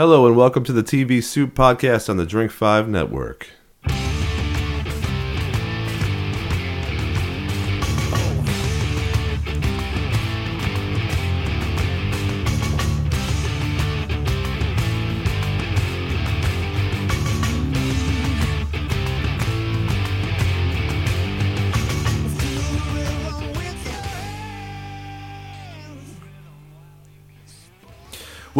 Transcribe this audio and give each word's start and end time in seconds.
Hello 0.00 0.26
and 0.26 0.34
welcome 0.34 0.64
to 0.64 0.72
the 0.72 0.82
TV 0.82 1.22
Soup 1.22 1.54
Podcast 1.54 2.08
on 2.08 2.16
the 2.16 2.24
Drink 2.24 2.50
5 2.50 2.88
Network. 2.88 3.59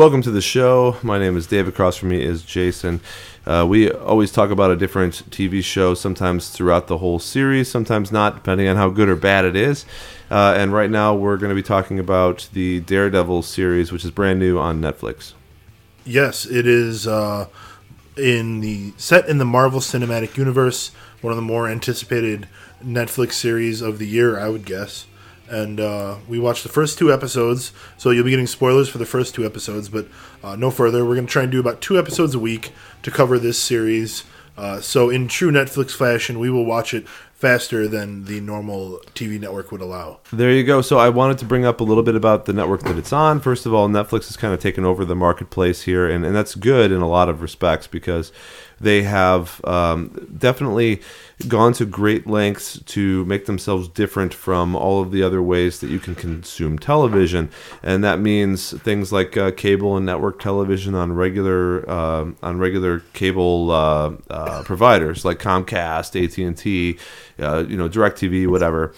Welcome 0.00 0.22
to 0.22 0.30
the 0.30 0.40
show. 0.40 0.96
My 1.02 1.18
name 1.18 1.36
is 1.36 1.46
David. 1.46 1.74
Across 1.74 1.98
from 1.98 2.08
me 2.08 2.24
is 2.24 2.42
Jason. 2.42 3.02
Uh, 3.45 3.66
we 3.68 3.91
always 3.91 4.32
talk 4.32 4.48
about 4.48 4.70
a 4.70 4.77
different 4.77 5.30
TV 5.30 5.62
show, 5.62 5.92
sometimes 5.92 6.48
throughout 6.48 6.86
the 6.86 6.96
whole 6.96 7.18
series, 7.18 7.70
sometimes 7.70 8.10
not, 8.10 8.34
depending 8.34 8.66
on 8.66 8.77
how 8.77 8.88
good 8.88 9.10
or 9.10 9.14
bad 9.14 9.44
it 9.44 9.55
is. 9.55 9.84
Uh, 10.30 10.55
and 10.56 10.72
right 10.72 10.88
now, 10.88 11.14
we're 11.14 11.36
going 11.36 11.50
to 11.50 11.55
be 11.55 11.62
talking 11.62 11.98
about 11.98 12.48
the 12.55 12.80
Daredevil 12.80 13.42
series, 13.42 13.92
which 13.92 14.02
is 14.02 14.10
brand 14.10 14.38
new 14.38 14.58
on 14.58 14.80
Netflix. 14.80 15.34
Yes, 16.06 16.46
it 16.46 16.66
is 16.66 17.06
uh, 17.06 17.48
in 18.16 18.60
the 18.60 18.94
set 18.96 19.28
in 19.28 19.36
the 19.36 19.44
Marvel 19.44 19.80
Cinematic 19.80 20.38
Universe, 20.38 20.92
one 21.20 21.30
of 21.30 21.36
the 21.36 21.42
more 21.42 21.69
anticipated 21.69 22.48
Netflix 22.82 23.32
series 23.32 23.82
of 23.82 23.98
the 23.98 24.06
year, 24.06 24.41
I 24.41 24.48
would 24.48 24.64
guess 24.64 25.05
and 25.50 25.80
uh, 25.80 26.16
we 26.28 26.38
watched 26.38 26.62
the 26.62 26.68
first 26.68 26.98
two 26.98 27.12
episodes. 27.12 27.72
So 27.98 28.10
you'll 28.10 28.24
be 28.24 28.30
getting 28.30 28.46
spoilers 28.46 28.88
for 28.88 28.98
the 28.98 29.06
first 29.06 29.34
two 29.34 29.45
episodes, 29.45 29.88
but 29.88 30.06
uh, 30.42 30.56
no 30.56 30.70
further. 30.70 31.04
We're 31.04 31.16
going 31.16 31.27
to 31.27 31.32
try 31.32 31.42
and 31.42 31.52
do 31.52 31.60
about 31.60 31.80
two 31.80 31.98
episodes 31.98 32.34
a 32.34 32.38
week 32.38 32.72
to 33.02 33.10
cover 33.10 33.38
this 33.38 33.58
series. 33.58 34.24
Uh, 34.56 34.80
so 34.80 35.10
in 35.10 35.27
true 35.27 35.50
Netflix 35.50 35.92
fashion, 35.92 36.38
we 36.38 36.50
will 36.50 36.64
watch 36.64 36.94
it 36.94 37.08
faster 37.41 37.88
than 37.88 38.27
the 38.27 38.38
normal 38.42 39.00
TV 39.14 39.41
network 39.41 39.72
would 39.72 39.80
allow. 39.80 40.20
There 40.30 40.52
you 40.52 40.62
go. 40.62 40.83
So 40.83 40.98
I 40.98 41.08
wanted 41.08 41.38
to 41.38 41.47
bring 41.47 41.64
up 41.64 41.80
a 41.80 41.84
little 41.84 42.03
bit 42.03 42.14
about 42.14 42.44
the 42.44 42.53
network 42.53 42.82
that 42.82 42.98
it's 42.98 43.14
on. 43.14 43.41
First 43.41 43.64
of 43.64 43.72
all, 43.72 43.88
Netflix 43.88 44.27
has 44.27 44.36
kind 44.36 44.53
of 44.53 44.60
taken 44.60 44.84
over 44.84 45.06
the 45.06 45.16
marketplace 45.16 45.82
here, 45.82 46.06
and, 46.08 46.27
and 46.27 46.36
that's 46.36 46.55
good 46.55 46.92
in 46.92 47.00
a 47.00 47.08
lot 47.08 47.30
of 47.30 47.41
respects 47.41 47.86
because 47.86 48.30
they 48.78 49.05
have 49.05 49.64
um, 49.64 50.28
definitely 50.36 51.00
gone 51.48 51.72
to 51.74 51.84
great 51.84 52.27
lengths 52.27 52.80
to 52.84 53.24
make 53.24 53.46
themselves 53.46 53.88
different 53.88 54.34
from 54.34 54.77
all 54.77 55.00
of 55.00 55.10
the 55.10 55.22
other 55.22 55.42
ways 55.42 55.80
that 55.80 55.88
you 55.88 55.98
can 55.98 56.14
consume 56.14 56.78
television, 56.78 57.50
and 57.82 58.05
that 58.05 58.20
means 58.20 58.72
things 58.82 59.12
like 59.12 59.36
uh, 59.36 59.50
cable 59.52 59.97
and 59.97 60.05
network 60.05 60.38
television 60.41 60.94
on 60.94 61.12
regular 61.12 61.88
uh, 61.88 62.30
on 62.42 62.58
regular 62.58 63.00
cable 63.12 63.70
uh, 63.70 64.12
uh 64.28 64.62
providers 64.64 65.24
like 65.24 65.38
Comcast, 65.38 66.22
AT 66.22 66.36
and 66.38 66.56
T, 66.56 66.98
uh, 67.38 67.64
you 67.69 67.77
know, 67.77 67.88
Directv, 67.88 68.47
whatever. 68.48 68.94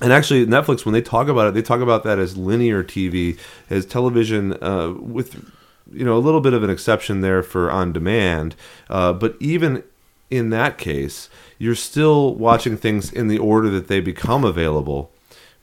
And 0.00 0.12
actually, 0.12 0.44
Netflix, 0.46 0.84
when 0.84 0.92
they 0.92 1.02
talk 1.02 1.28
about 1.28 1.48
it, 1.48 1.54
they 1.54 1.62
talk 1.62 1.80
about 1.80 2.04
that 2.04 2.18
as 2.18 2.36
linear 2.36 2.84
TV, 2.84 3.38
as 3.70 3.86
television 3.86 4.62
uh, 4.62 4.92
with 4.98 5.42
you 5.92 6.04
know 6.04 6.16
a 6.16 6.20
little 6.20 6.40
bit 6.40 6.52
of 6.52 6.62
an 6.62 6.70
exception 6.70 7.20
there 7.20 7.42
for 7.42 7.70
on 7.70 7.92
demand. 7.92 8.56
but 8.88 9.36
even 9.40 9.82
in 10.30 10.50
that 10.50 10.78
case, 10.78 11.28
you're 11.58 11.74
still 11.74 12.34
watching 12.34 12.76
things 12.76 13.12
in 13.12 13.28
the 13.28 13.38
order 13.38 13.70
that 13.70 13.88
they 13.88 14.00
become 14.00 14.44
available 14.44 15.12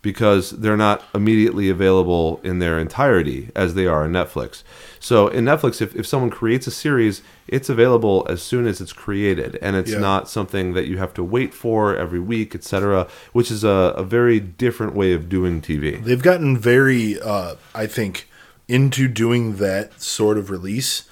because 0.04 0.52
they're 0.52 0.78
not 0.78 1.02
immediately 1.16 1.70
available 1.70 2.42
in 2.44 2.60
their 2.60 2.78
entirety 2.78 3.50
as 3.56 3.74
they 3.74 3.88
are 3.88 4.06
in 4.06 4.12
Netflix. 4.12 4.62
So 5.00 5.30
in 5.30 5.46
Netflix, 5.46 5.82
if, 5.82 5.96
if 5.96 6.06
someone 6.06 6.30
creates 6.30 6.68
a 6.68 6.72
series, 6.72 7.24
it's 7.48 7.70
available 7.70 8.28
as 8.30 8.44
soon 8.44 8.68
as 8.68 8.82
it's 8.82 8.94
created, 8.94 9.58
and 9.62 9.78
it's 9.78 9.92
yeah. 9.92 10.00
not 10.00 10.30
something 10.30 10.74
that 10.74 10.88
you 10.88 10.98
have 10.98 11.14
to 11.16 11.24
wait 11.24 11.54
for 11.54 11.96
every 11.96 12.20
week, 12.20 12.54
etc., 12.54 13.08
which 13.32 13.50
is 13.50 13.64
a, 13.64 13.94
a, 13.96 14.04
very 14.04 14.42
different 14.42 14.94
way 14.94 15.14
of 15.14 15.30
doing 15.30 15.62
TV. 15.62 16.04
They've 16.04 16.22
gotten 16.22 16.58
very, 16.58 17.20
uh, 17.20 17.56
I 17.74 17.88
think, 17.88 18.30
into 18.68 19.08
doing 19.08 19.56
that 19.56 20.02
sort 20.02 20.38
of 20.38 20.50
release. 20.50 21.08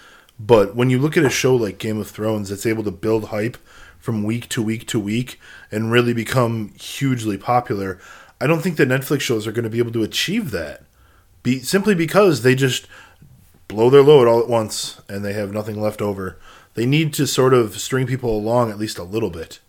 But 0.45 0.75
when 0.75 0.89
you 0.89 0.97
look 0.97 1.17
at 1.17 1.25
a 1.25 1.29
show 1.29 1.55
like 1.55 1.77
Game 1.77 1.99
of 1.99 2.09
Thrones 2.09 2.49
that's 2.49 2.65
able 2.65 2.83
to 2.83 2.91
build 2.91 3.25
hype 3.25 3.57
from 4.01 4.23
week 4.23 4.49
to 4.49 4.61
week 4.63 4.87
to 4.87 4.99
week 4.99 5.39
and 5.71 5.91
really 5.91 6.13
become 6.13 6.69
hugely 6.69 7.37
popular. 7.37 7.99
I 8.41 8.47
don't 8.47 8.61
think 8.61 8.77
that 8.77 8.89
Netflix 8.89 9.21
shows 9.21 9.45
are 9.45 9.51
going 9.51 9.63
to 9.63 9.69
be 9.69 9.77
able 9.77 9.91
to 9.91 10.03
achieve 10.03 10.49
that. 10.51 10.83
Be 11.43 11.59
simply 11.59 11.93
because 11.93 12.41
they 12.41 12.55
just 12.55 12.87
blow 13.67 13.91
their 13.91 14.01
load 14.01 14.27
all 14.27 14.39
at 14.39 14.49
once 14.49 14.99
and 15.07 15.23
they 15.23 15.33
have 15.33 15.53
nothing 15.53 15.79
left 15.79 16.01
over. 16.01 16.39
They 16.73 16.87
need 16.87 17.13
to 17.13 17.27
sort 17.27 17.53
of 17.53 17.79
string 17.79 18.07
people 18.07 18.35
along 18.35 18.71
at 18.71 18.79
least 18.79 18.97
a 18.97 19.03
little 19.03 19.29
bit. 19.29 19.59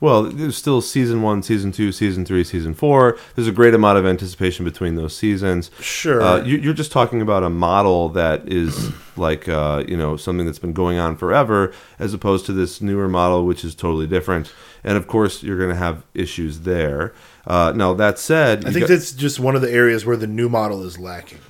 Well, 0.00 0.24
there's 0.24 0.56
still 0.56 0.80
season 0.80 1.22
one, 1.22 1.42
season 1.42 1.72
two, 1.72 1.90
season 1.90 2.24
three, 2.24 2.44
season 2.44 2.72
four. 2.72 3.18
There's 3.34 3.48
a 3.48 3.52
great 3.52 3.74
amount 3.74 3.98
of 3.98 4.06
anticipation 4.06 4.64
between 4.64 4.94
those 4.94 5.16
seasons. 5.16 5.72
Sure. 5.80 6.22
Uh, 6.22 6.44
you, 6.44 6.70
are 6.70 6.74
just 6.74 6.92
talking 6.92 7.20
about 7.20 7.42
a 7.42 7.50
model 7.50 8.08
that 8.10 8.46
is 8.46 8.92
like 9.16 9.48
uh, 9.48 9.82
you 9.88 9.96
know 9.96 10.16
something 10.16 10.46
that's 10.46 10.60
been 10.60 10.72
going 10.72 10.98
on 10.98 11.16
forever, 11.16 11.72
as 11.98 12.14
opposed 12.14 12.46
to 12.46 12.52
this 12.52 12.80
newer 12.80 13.08
model, 13.08 13.44
which 13.44 13.64
is 13.64 13.74
totally 13.74 14.06
different. 14.06 14.52
And 14.84 14.96
of 14.96 15.08
course, 15.08 15.42
you're 15.42 15.58
going 15.58 15.70
to 15.70 15.76
have 15.76 16.04
issues 16.14 16.60
there. 16.60 17.12
Uh, 17.46 17.72
now 17.74 17.92
that 17.94 18.20
said, 18.20 18.66
I 18.66 18.70
think 18.70 18.86
got, 18.86 18.88
that's 18.90 19.12
just 19.12 19.40
one 19.40 19.56
of 19.56 19.62
the 19.62 19.70
areas 19.70 20.06
where 20.06 20.16
the 20.16 20.28
new 20.28 20.48
model 20.48 20.84
is 20.84 20.98
lacking. 20.98 21.40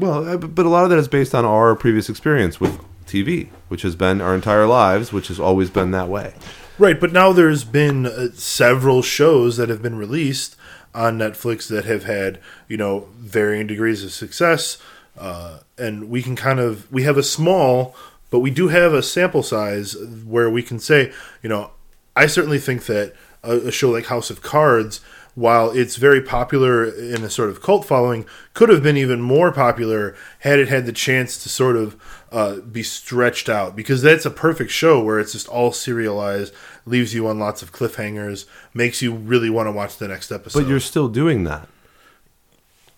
Well, 0.00 0.28
uh, 0.28 0.36
but 0.36 0.66
a 0.66 0.68
lot 0.68 0.82
of 0.82 0.90
that 0.90 0.98
is 0.98 1.08
based 1.08 1.34
on 1.34 1.44
our 1.44 1.76
previous 1.76 2.08
experience 2.08 2.58
with 2.58 2.80
TV, 3.06 3.50
which 3.68 3.82
has 3.82 3.94
been 3.94 4.20
our 4.20 4.34
entire 4.34 4.66
lives, 4.66 5.12
which 5.12 5.28
has 5.28 5.38
always 5.38 5.70
been 5.70 5.92
that 5.92 6.08
way. 6.08 6.34
Right, 6.78 7.00
but 7.00 7.12
now 7.12 7.32
there's 7.32 7.64
been 7.64 8.06
uh, 8.06 8.28
several 8.34 9.02
shows 9.02 9.56
that 9.56 9.68
have 9.68 9.82
been 9.82 9.98
released 9.98 10.54
on 10.94 11.18
Netflix 11.18 11.68
that 11.68 11.84
have 11.86 12.04
had, 12.04 12.38
you 12.68 12.76
know, 12.76 13.08
varying 13.18 13.66
degrees 13.66 14.04
of 14.04 14.12
success. 14.12 14.78
Uh, 15.18 15.58
and 15.76 16.08
we 16.08 16.22
can 16.22 16.36
kind 16.36 16.60
of, 16.60 16.90
we 16.92 17.02
have 17.02 17.18
a 17.18 17.22
small, 17.24 17.96
but 18.30 18.38
we 18.38 18.50
do 18.50 18.68
have 18.68 18.94
a 18.94 19.02
sample 19.02 19.42
size 19.42 19.96
where 20.24 20.48
we 20.48 20.62
can 20.62 20.78
say, 20.78 21.12
you 21.42 21.48
know, 21.48 21.72
I 22.14 22.26
certainly 22.26 22.60
think 22.60 22.86
that 22.86 23.12
a, 23.42 23.56
a 23.56 23.72
show 23.72 23.90
like 23.90 24.06
House 24.06 24.30
of 24.30 24.40
Cards 24.40 25.00
while 25.38 25.70
it's 25.70 25.94
very 25.94 26.20
popular 26.20 26.84
in 26.84 27.22
a 27.22 27.30
sort 27.30 27.48
of 27.48 27.62
cult 27.62 27.84
following, 27.84 28.26
could 28.54 28.68
have 28.68 28.82
been 28.82 28.96
even 28.96 29.20
more 29.20 29.52
popular 29.52 30.16
had 30.40 30.58
it 30.58 30.66
had 30.66 30.84
the 30.84 30.92
chance 30.92 31.40
to 31.40 31.48
sort 31.48 31.76
of 31.76 31.96
uh, 32.32 32.56
be 32.56 32.82
stretched 32.82 33.48
out. 33.48 33.76
Because 33.76 34.02
that's 34.02 34.26
a 34.26 34.32
perfect 34.32 34.72
show 34.72 35.00
where 35.00 35.20
it's 35.20 35.30
just 35.30 35.46
all 35.46 35.70
serialized, 35.70 36.52
leaves 36.84 37.14
you 37.14 37.28
on 37.28 37.38
lots 37.38 37.62
of 37.62 37.72
cliffhangers, 37.72 38.46
makes 38.74 39.00
you 39.00 39.14
really 39.14 39.48
want 39.48 39.68
to 39.68 39.72
watch 39.72 39.96
the 39.98 40.08
next 40.08 40.32
episode. 40.32 40.58
But 40.60 40.68
you're 40.68 40.80
still 40.80 41.08
doing 41.08 41.44
that. 41.44 41.68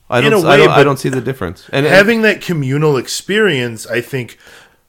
I 0.08 0.22
don't, 0.22 0.42
way, 0.42 0.50
I 0.50 0.56
don't, 0.56 0.70
I 0.70 0.82
don't 0.82 0.98
see 0.98 1.10
the 1.10 1.20
difference. 1.20 1.68
And 1.74 1.84
having 1.84 2.22
that 2.22 2.40
communal 2.40 2.96
experience, 2.96 3.86
I 3.86 4.00
think, 4.00 4.38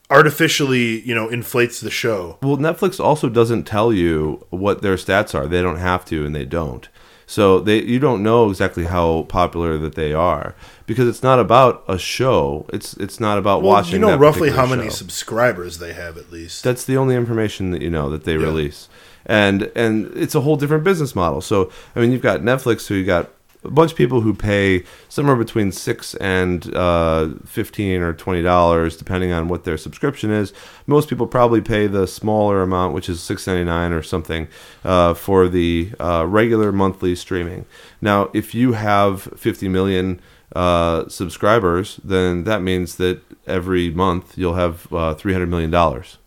artificially, 0.09 1.01
you 1.01 1.13
know, 1.13 1.27
inflates 1.29 1.81
the 1.81 1.91
show. 1.91 2.37
Well, 2.41 2.57
Netflix 2.57 2.97
also 2.97 3.27
doesn't 3.27 3.65
tell 3.65 3.91
you 3.91 4.47
what 4.51 4.81
their 4.81 4.95
stats 4.95 5.35
are. 5.35 5.47
They 5.47 5.61
don't 5.61 5.77
have 5.77 6.05
to, 6.05 6.25
and 6.25 6.33
they 6.33 6.45
don't. 6.45 6.87
So 7.31 7.61
they 7.61 7.81
you 7.81 7.97
don't 7.97 8.23
know 8.23 8.49
exactly 8.49 8.83
how 8.83 9.23
popular 9.29 9.77
that 9.77 9.95
they 9.95 10.11
are 10.11 10.53
because 10.85 11.07
it's 11.07 11.23
not 11.23 11.39
about 11.39 11.81
a 11.87 11.97
show. 11.97 12.65
It's 12.73 12.93
it's 12.95 13.21
not 13.21 13.37
about 13.37 13.61
well, 13.61 13.71
watching. 13.71 13.93
You 13.93 13.99
know 13.99 14.17
roughly 14.17 14.49
how 14.51 14.65
many 14.65 14.83
show. 14.83 14.89
subscribers 14.89 15.77
they 15.77 15.93
have 15.93 16.17
at 16.17 16.29
least. 16.29 16.61
That's 16.61 16.83
the 16.83 16.97
only 16.97 17.15
information 17.15 17.71
that 17.71 17.81
you 17.81 17.89
know 17.89 18.09
that 18.09 18.25
they 18.25 18.33
yeah. 18.33 18.43
release, 18.43 18.89
and 19.25 19.71
and 19.77 20.11
it's 20.13 20.35
a 20.35 20.41
whole 20.41 20.57
different 20.57 20.83
business 20.83 21.15
model. 21.15 21.39
So 21.39 21.71
I 21.95 22.01
mean, 22.01 22.11
you've 22.11 22.21
got 22.21 22.41
Netflix, 22.41 22.87
who 22.87 22.95
you 22.95 23.05
got 23.05 23.29
a 23.63 23.69
bunch 23.69 23.91
of 23.91 23.97
people 23.97 24.21
who 24.21 24.33
pay 24.33 24.83
somewhere 25.07 25.35
between 25.35 25.71
six 25.71 26.15
and 26.15 26.73
uh, 26.75 27.29
fifteen 27.45 28.01
or 28.01 28.13
twenty 28.13 28.41
dollars, 28.41 28.97
depending 28.97 29.31
on 29.31 29.47
what 29.47 29.63
their 29.63 29.77
subscription 29.77 30.31
is. 30.31 30.53
Most 30.87 31.09
people 31.09 31.27
probably 31.27 31.61
pay 31.61 31.87
the 31.87 32.07
smaller 32.07 32.61
amount, 32.61 32.93
which 32.93 33.09
is 33.09 33.21
six 33.21 33.45
ninety 33.47 33.65
nine 33.65 33.91
or 33.91 34.01
something, 34.01 34.47
uh, 34.83 35.13
for 35.13 35.47
the 35.47 35.91
uh, 35.99 36.25
regular 36.27 36.71
monthly 36.71 37.15
streaming. 37.15 37.65
Now, 38.01 38.29
if 38.33 38.55
you 38.55 38.73
have 38.73 39.23
fifty 39.37 39.69
million 39.69 40.19
uh, 40.55 41.07
subscribers, 41.07 41.99
then 42.03 42.43
that 42.45 42.61
means 42.61 42.95
that 42.95 43.21
every 43.47 43.89
month 43.91 44.37
you'll 44.37 44.55
have 44.55 44.91
uh, 44.91 45.13
three 45.13 45.33
hundred 45.33 45.49
million 45.49 45.71
dollars. 45.71 46.17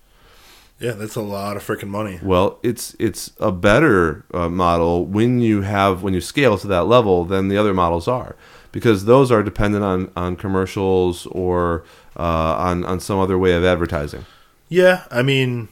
Yeah, 0.79 0.93
that's 0.93 1.17
a 1.17 1.23
lot 1.23 1.57
of 1.57 1.65
freaking 1.65 1.89
money. 1.89 2.19
Well, 2.23 2.59
it's 2.63 2.97
it's 2.99 3.33
a 3.39 3.53
better 3.53 4.25
uh, 4.35 4.49
model 4.49 5.07
when 5.07 5.41
you 5.41 5.63
have 5.63 6.03
when 6.03 6.15
you 6.15 6.21
scale 6.21 6.59
to 6.59 6.67
that 6.67 6.85
level 6.87 7.25
than 7.25 7.49
the 7.49 7.57
other 7.57 7.73
models 7.73 8.09
are, 8.09 8.35
because 8.73 9.05
those 9.05 9.31
are 9.31 9.43
dependent 9.43 9.85
on 9.85 10.11
on 10.17 10.37
commercials 10.37 11.27
or 11.27 11.85
uh, 12.17 12.57
on 12.57 12.85
on 12.85 12.99
some 12.99 13.19
other 13.21 13.39
way 13.39 13.53
of 13.53 13.65
advertising. 13.65 14.27
Yeah, 14.69 15.05
I 15.11 15.23
mean, 15.23 15.69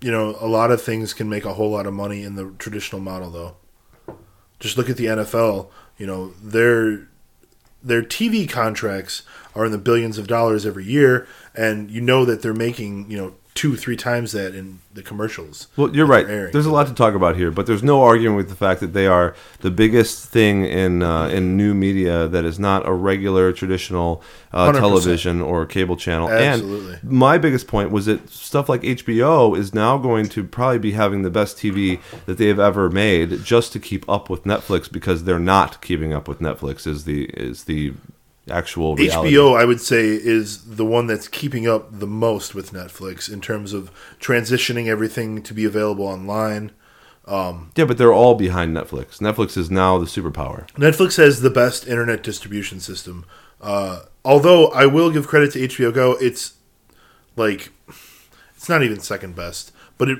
you 0.00 0.10
know, 0.10 0.36
a 0.40 0.46
lot 0.46 0.70
of 0.70 0.80
things 0.80 1.12
can 1.12 1.28
make 1.28 1.44
a 1.44 1.54
whole 1.54 1.70
lot 1.70 1.86
of 1.86 1.92
money 1.92 2.22
in 2.22 2.36
the 2.36 2.54
traditional 2.58 3.00
model, 3.00 3.30
though. 3.30 3.56
Just 4.58 4.78
look 4.78 4.88
at 4.88 4.96
the 4.96 5.06
NFL. 5.06 5.68
You 5.98 6.06
know, 6.06 6.32
they're 6.42 7.08
their 7.82 8.02
TV 8.02 8.48
contracts 8.48 9.22
are 9.54 9.64
in 9.64 9.72
the 9.72 9.78
billions 9.78 10.18
of 10.18 10.26
dollars 10.26 10.64
every 10.64 10.84
year, 10.84 11.26
and 11.54 11.90
you 11.90 12.00
know 12.00 12.24
that 12.24 12.40
they're 12.42 12.54
making 12.54 13.10
you 13.10 13.18
know 13.18 13.34
two 13.54 13.76
three 13.76 13.96
times 13.96 14.32
that 14.32 14.54
in 14.54 14.80
the 14.92 15.02
commercials. 15.02 15.68
Well, 15.76 15.94
you're 15.94 16.06
right. 16.06 16.26
There's 16.26 16.66
a 16.66 16.70
lot 16.70 16.86
to 16.86 16.94
talk 16.94 17.14
about 17.14 17.36
here, 17.36 17.50
but 17.50 17.66
there's 17.66 17.82
no 17.82 18.02
arguing 18.02 18.36
with 18.36 18.48
the 18.48 18.54
fact 18.54 18.80
that 18.80 18.92
they 18.92 19.06
are 19.06 19.34
the 19.60 19.70
biggest 19.70 20.28
thing 20.28 20.64
in 20.64 21.02
uh, 21.02 21.28
in 21.28 21.56
new 21.56 21.74
media 21.74 22.28
that 22.28 22.44
is 22.44 22.58
not 22.58 22.86
a 22.86 22.92
regular 22.92 23.52
traditional 23.52 24.22
uh, 24.52 24.72
television 24.72 25.40
or 25.40 25.66
cable 25.66 25.96
channel. 25.96 26.28
Absolutely. 26.28 26.94
And 26.94 27.04
my 27.10 27.38
biggest 27.38 27.66
point 27.66 27.90
was 27.90 28.06
that 28.06 28.30
stuff 28.30 28.68
like 28.68 28.82
HBO 28.82 29.56
is 29.56 29.74
now 29.74 29.98
going 29.98 30.28
to 30.30 30.44
probably 30.44 30.78
be 30.78 30.92
having 30.92 31.22
the 31.22 31.30
best 31.30 31.56
TV 31.56 32.00
that 32.26 32.38
they 32.38 32.46
have 32.46 32.60
ever 32.60 32.88
made 32.88 33.44
just 33.44 33.72
to 33.72 33.80
keep 33.80 34.08
up 34.08 34.30
with 34.30 34.44
Netflix 34.44 34.90
because 34.90 35.24
they're 35.24 35.38
not 35.38 35.80
keeping 35.82 36.12
up 36.12 36.28
with 36.28 36.40
Netflix. 36.40 36.86
Is 36.86 37.04
the 37.04 37.24
is 37.34 37.64
the 37.64 37.94
actual 38.50 38.96
reality. 38.96 39.34
HBO, 39.34 39.58
I 39.58 39.64
would 39.64 39.80
say, 39.80 40.08
is 40.08 40.76
the 40.76 40.84
one 40.84 41.06
that's 41.06 41.28
keeping 41.28 41.66
up 41.66 41.98
the 41.98 42.06
most 42.06 42.54
with 42.54 42.72
Netflix 42.72 43.32
in 43.32 43.40
terms 43.40 43.72
of 43.72 43.90
transitioning 44.20 44.86
everything 44.86 45.42
to 45.42 45.54
be 45.54 45.64
available 45.64 46.06
online. 46.06 46.72
Yeah, 47.76 47.84
but 47.84 47.96
they're 47.96 48.12
all 48.12 48.34
behind 48.34 48.76
Netflix. 48.76 49.18
Netflix 49.18 49.56
is 49.56 49.70
now 49.70 49.98
the 49.98 50.06
superpower. 50.06 50.68
Netflix 50.72 51.16
has 51.16 51.42
the 51.42 51.50
best 51.50 51.86
internet 51.86 52.22
distribution 52.22 52.80
system. 52.80 53.24
Uh, 53.60 54.00
although 54.24 54.68
I 54.68 54.86
will 54.86 55.10
give 55.10 55.28
credit 55.28 55.52
to 55.52 55.68
HBO 55.68 55.94
Go, 55.94 56.16
it's 56.20 56.54
like 57.36 57.70
it's 58.56 58.68
not 58.68 58.82
even 58.82 59.00
second 59.00 59.36
best, 59.36 59.72
but 59.96 60.08
it 60.08 60.18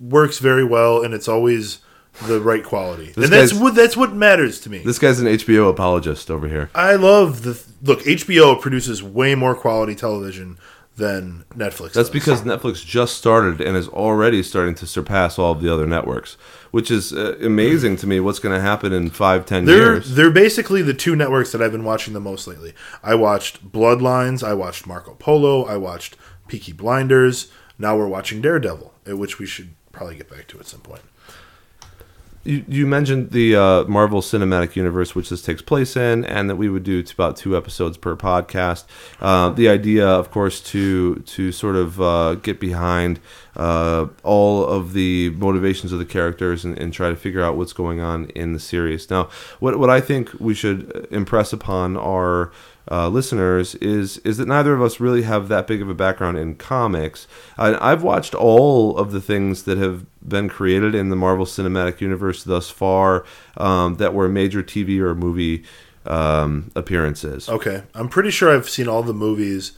works 0.00 0.38
very 0.38 0.64
well 0.64 1.02
and 1.02 1.14
it's 1.14 1.28
always 1.28 1.78
the 2.26 2.40
right 2.40 2.62
quality. 2.64 3.12
and 3.16 3.26
that's 3.26 3.52
what 3.54 3.74
that's 3.74 3.96
what 3.96 4.12
matters 4.12 4.60
to 4.60 4.70
me. 4.70 4.78
This 4.78 4.98
guy's 4.98 5.20
an 5.20 5.26
HBO 5.26 5.70
apologist 5.70 6.30
over 6.30 6.48
here. 6.48 6.70
I 6.74 6.94
love 6.96 7.42
the 7.42 7.60
look. 7.82 8.00
HBO 8.00 8.60
produces 8.60 9.02
way 9.02 9.34
more 9.34 9.54
quality 9.54 9.94
television 9.94 10.58
than 10.96 11.44
Netflix. 11.56 11.92
That's 11.92 12.08
does. 12.08 12.10
because 12.10 12.42
Netflix 12.42 12.84
just 12.84 13.16
started 13.16 13.60
and 13.62 13.74
is 13.76 13.88
already 13.88 14.42
starting 14.42 14.74
to 14.74 14.86
surpass 14.86 15.38
all 15.38 15.52
of 15.52 15.62
the 15.62 15.72
other 15.72 15.86
networks, 15.86 16.34
which 16.72 16.90
is 16.90 17.12
uh, 17.14 17.38
amazing 17.40 17.96
to 17.96 18.06
me. 18.06 18.20
What's 18.20 18.38
going 18.38 18.54
to 18.54 18.60
happen 18.60 18.92
in 18.92 19.08
five, 19.08 19.46
ten 19.46 19.64
They're 19.64 19.94
years? 19.94 20.14
they're 20.14 20.30
basically 20.30 20.82
the 20.82 20.92
two 20.92 21.16
networks 21.16 21.52
that 21.52 21.62
I've 21.62 21.72
been 21.72 21.84
watching 21.84 22.12
the 22.12 22.20
most 22.20 22.46
lately. 22.46 22.74
I 23.02 23.14
watched 23.14 23.72
Bloodlines, 23.72 24.42
I 24.46 24.52
watched 24.52 24.86
Marco 24.86 25.14
Polo, 25.14 25.64
I 25.64 25.78
watched 25.78 26.16
Peaky 26.48 26.72
Blinders. 26.72 27.50
Now 27.78 27.96
we're 27.96 28.06
watching 28.08 28.42
Daredevil, 28.42 28.92
which 29.06 29.38
we 29.38 29.46
should 29.46 29.70
probably 29.92 30.16
get 30.16 30.28
back 30.28 30.48
to 30.48 30.58
at 30.58 30.66
some 30.66 30.80
point. 30.80 31.00
You, 32.42 32.64
you 32.66 32.86
mentioned 32.86 33.32
the 33.32 33.54
uh, 33.54 33.84
Marvel 33.84 34.22
Cinematic 34.22 34.74
Universe, 34.74 35.14
which 35.14 35.28
this 35.28 35.42
takes 35.42 35.60
place 35.60 35.94
in, 35.94 36.24
and 36.24 36.48
that 36.48 36.56
we 36.56 36.70
would 36.70 36.84
do 36.84 37.04
about 37.12 37.36
two 37.36 37.54
episodes 37.54 37.98
per 37.98 38.16
podcast. 38.16 38.84
Uh, 39.20 39.50
the 39.50 39.68
idea, 39.68 40.08
of 40.08 40.30
course, 40.30 40.60
to 40.70 41.16
to 41.16 41.52
sort 41.52 41.76
of 41.76 42.00
uh, 42.00 42.36
get 42.36 42.58
behind 42.58 43.20
uh, 43.56 44.06
all 44.22 44.64
of 44.64 44.94
the 44.94 45.30
motivations 45.30 45.92
of 45.92 45.98
the 45.98 46.06
characters 46.06 46.64
and, 46.64 46.78
and 46.78 46.94
try 46.94 47.10
to 47.10 47.16
figure 47.16 47.42
out 47.42 47.56
what's 47.56 47.74
going 47.74 48.00
on 48.00 48.26
in 48.30 48.54
the 48.54 48.60
series. 48.60 49.10
Now, 49.10 49.28
what 49.58 49.78
what 49.78 49.90
I 49.90 50.00
think 50.00 50.30
we 50.40 50.54
should 50.54 51.08
impress 51.10 51.52
upon 51.52 51.98
our 51.98 52.52
uh, 52.90 53.08
listeners 53.08 53.76
is 53.76 54.18
is 54.18 54.36
that 54.38 54.48
neither 54.48 54.74
of 54.74 54.82
us 54.82 54.98
really 54.98 55.22
have 55.22 55.48
that 55.48 55.66
big 55.66 55.80
of 55.80 55.88
a 55.88 55.94
background 55.94 56.36
in 56.38 56.56
comics. 56.56 57.28
I, 57.56 57.92
I've 57.92 58.02
watched 58.02 58.34
all 58.34 58.96
of 58.98 59.12
the 59.12 59.20
things 59.20 59.62
that 59.62 59.78
have 59.78 60.04
been 60.26 60.48
created 60.48 60.94
in 60.94 61.08
the 61.08 61.16
Marvel 61.16 61.46
Cinematic 61.46 62.00
Universe 62.00 62.42
thus 62.42 62.68
far 62.70 63.24
um, 63.56 63.94
that 63.96 64.12
were 64.12 64.28
major 64.28 64.62
TV 64.62 64.98
or 64.98 65.14
movie 65.14 65.62
um, 66.06 66.70
appearances. 66.74 67.48
Okay, 67.48 67.82
I'm 67.94 68.08
pretty 68.08 68.30
sure 68.30 68.50
I've 68.54 68.68
seen 68.68 68.88
all 68.88 69.02
the 69.02 69.14
movies, 69.14 69.72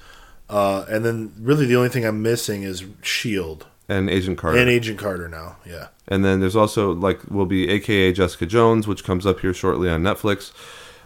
uh, 0.48 0.84
and 0.88 1.04
then 1.04 1.34
really 1.38 1.66
the 1.66 1.76
only 1.76 1.88
thing 1.90 2.04
I'm 2.06 2.22
missing 2.22 2.62
is 2.62 2.84
Shield 3.02 3.66
And 3.88 4.08
Agent 4.08 4.38
Carter. 4.38 4.58
and 4.58 4.70
Agent 4.70 4.98
Carter. 4.98 5.28
Now, 5.28 5.56
yeah, 5.66 5.88
And 6.08 6.24
then 6.24 6.40
there's 6.40 6.56
also 6.56 6.92
like 6.92 7.30
will 7.30 7.44
be 7.46 7.68
AKA 7.68 8.12
Jessica 8.12 8.46
Jones, 8.46 8.86
which 8.88 9.04
comes 9.04 9.26
up 9.26 9.40
here 9.40 9.52
shortly 9.52 9.90
on 9.90 10.02
Netflix. 10.02 10.52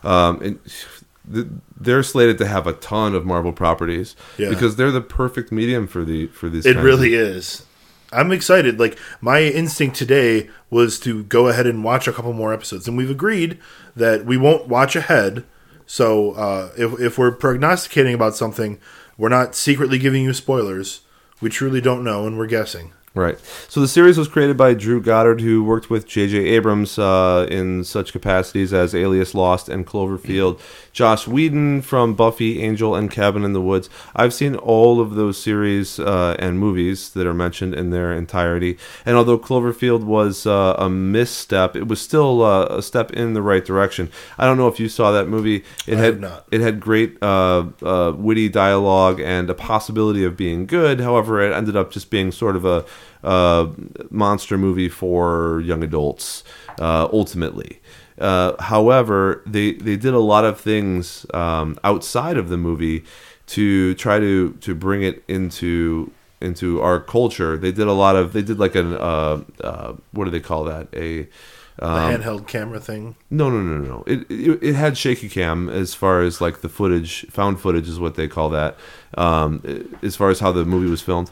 Um, 0.05 0.41
and 0.41 0.61
they're 1.28 2.02
slated 2.02 2.38
to 2.38 2.46
have 2.46 2.67
a 2.67 2.73
ton 2.75 3.14
of 3.14 3.26
Marvel 3.26 3.52
properties 3.52 4.14
Yeah. 4.38 4.49
because 4.49 4.76
they're 4.76 4.90
the 4.93 5.00
perfect 5.00 5.50
medium 5.52 5.87
for 5.87 6.05
the 6.05 6.26
for 6.28 6.49
these. 6.49 6.64
it 6.67 6.76
really 6.76 7.14
of- 7.14 7.20
is. 7.20 7.62
I'm 8.12 8.31
excited. 8.31 8.78
Like 8.78 8.96
my 9.20 9.43
instinct 9.43 9.96
today 9.96 10.49
was 10.70 11.00
to 11.00 11.25
go 11.25 11.49
ahead 11.49 11.67
and 11.67 11.82
watch 11.82 12.06
a 12.06 12.12
couple 12.12 12.32
more 12.32 12.52
episodes, 12.55 12.87
and 12.87 12.96
we've 12.96 13.11
agreed 13.11 13.58
that 13.96 14.25
we 14.25 14.37
won't 14.37 14.69
watch 14.69 14.94
ahead. 14.94 15.44
So 15.87 16.32
uh, 16.32 16.70
if 16.78 17.00
if 17.00 17.19
we're 17.19 17.32
prognosticating 17.32 18.14
about 18.14 18.37
something, 18.37 18.78
we're 19.19 19.28
not 19.28 19.55
secretly 19.56 19.99
giving 19.99 20.23
you 20.23 20.32
spoilers. 20.32 21.00
We 21.40 21.50
truly 21.50 21.81
don't 21.81 22.05
know, 22.05 22.26
and 22.26 22.38
we're 22.38 22.46
guessing. 22.46 22.93
Right. 23.14 23.38
So 23.69 23.81
the 23.81 23.88
series 23.88 24.19
was 24.19 24.28
created 24.28 24.58
by 24.58 24.75
Drew 24.75 25.00
Goddard, 25.00 25.40
who 25.40 25.64
worked 25.64 25.88
with 25.88 26.06
J.J. 26.06 26.37
Abrams 26.37 26.99
uh, 26.99 27.46
in 27.50 27.82
such 27.82 28.12
capacities 28.12 28.75
as 28.75 28.94
Alias 28.94 29.34
Lost 29.34 29.70
and 29.70 29.87
Cloverfield. 29.87 30.61
Joss 30.96 31.28
Whedon 31.28 31.82
from 31.82 32.14
Buffy, 32.14 32.62
Angel, 32.62 32.94
and 32.94 33.10
Cabin 33.10 33.44
in 33.44 33.52
the 33.52 33.60
Woods. 33.60 33.90
I've 34.14 34.32
seen 34.32 34.56
all 34.56 34.98
of 34.98 35.14
those 35.14 35.37
series 35.37 36.00
uh, 36.00 36.37
and 36.38 36.58
movies 36.58 37.10
that 37.10 37.26
are 37.26 37.34
mentioned 37.34 37.75
in 37.75 37.90
their 37.90 38.14
entirety. 38.14 38.78
And 39.04 39.14
although 39.14 39.38
Cloverfield 39.38 40.04
was 40.04 40.46
uh, 40.46 40.75
a 40.78 40.88
misstep, 40.88 41.76
it 41.76 41.87
was 41.87 42.00
still 42.00 42.43
uh, 42.43 42.64
a 42.70 42.81
step 42.81 43.10
in 43.10 43.34
the 43.34 43.43
right 43.43 43.62
direction. 43.62 44.10
I 44.38 44.46
don't 44.46 44.56
know 44.56 44.69
if 44.69 44.81
you 44.81 44.88
saw 44.88 45.12
that 45.12 45.28
movie. 45.28 45.64
It 45.87 45.98
I 45.98 46.00
had 46.00 46.20
not. 46.22 46.46
it 46.50 46.62
had 46.62 46.81
great 46.81 47.22
uh, 47.22 47.66
uh, 47.82 48.14
witty 48.16 48.49
dialogue 48.49 49.20
and 49.20 49.50
a 49.50 49.54
possibility 49.54 50.25
of 50.25 50.34
being 50.34 50.64
good. 50.64 51.00
However, 51.00 51.42
it 51.42 51.54
ended 51.54 51.76
up 51.76 51.90
just 51.90 52.08
being 52.08 52.32
sort 52.32 52.56
of 52.56 52.64
a 52.64 52.87
uh, 53.22 53.70
monster 54.08 54.56
movie 54.56 54.88
for 54.88 55.60
young 55.60 55.84
adults. 55.84 56.42
Uh, 56.81 57.06
ultimately, 57.12 57.81
uh, 58.18 58.60
however, 58.62 59.42
they 59.46 59.72
they 59.72 59.96
did 59.96 60.14
a 60.14 60.18
lot 60.20 60.44
of 60.44 60.60
things 60.60 61.26
um, 61.34 61.78
outside 61.84 62.36
of 62.36 62.48
the 62.48 62.56
movie 62.56 63.04
to 63.48 63.94
try 63.94 64.18
to 64.18 64.52
to 64.60 64.74
bring 64.74 65.02
it 65.02 65.22
into 65.28 66.10
into 66.40 66.80
our 66.80 67.00
culture. 67.00 67.56
They 67.56 67.72
did 67.72 67.86
a 67.86 67.92
lot 67.92 68.16
of 68.16 68.32
they 68.32 68.42
did 68.42 68.58
like 68.58 68.74
an 68.74 68.94
uh, 68.94 69.42
uh, 69.62 69.94
what 70.12 70.24
do 70.24 70.30
they 70.30 70.40
call 70.40 70.64
that 70.64 70.88
a 70.94 71.28
The 71.78 71.86
um, 71.86 72.22
handheld 72.22 72.46
camera 72.46 72.80
thing. 72.80 73.16
no, 73.30 73.50
no, 73.50 73.60
no, 73.60 73.78
no. 73.78 74.04
It, 74.06 74.30
it 74.30 74.62
it 74.62 74.74
had 74.74 74.96
shaky 74.96 75.28
cam 75.28 75.68
as 75.68 75.94
far 75.94 76.22
as 76.22 76.40
like 76.40 76.60
the 76.62 76.68
footage, 76.70 77.26
found 77.30 77.60
footage 77.60 77.88
is 77.88 78.00
what 78.00 78.14
they 78.14 78.28
call 78.28 78.48
that. 78.50 78.76
Um, 79.16 79.62
as 80.02 80.16
far 80.16 80.30
as 80.30 80.40
how 80.40 80.52
the 80.52 80.64
movie 80.64 80.90
was 80.90 81.02
filmed. 81.02 81.30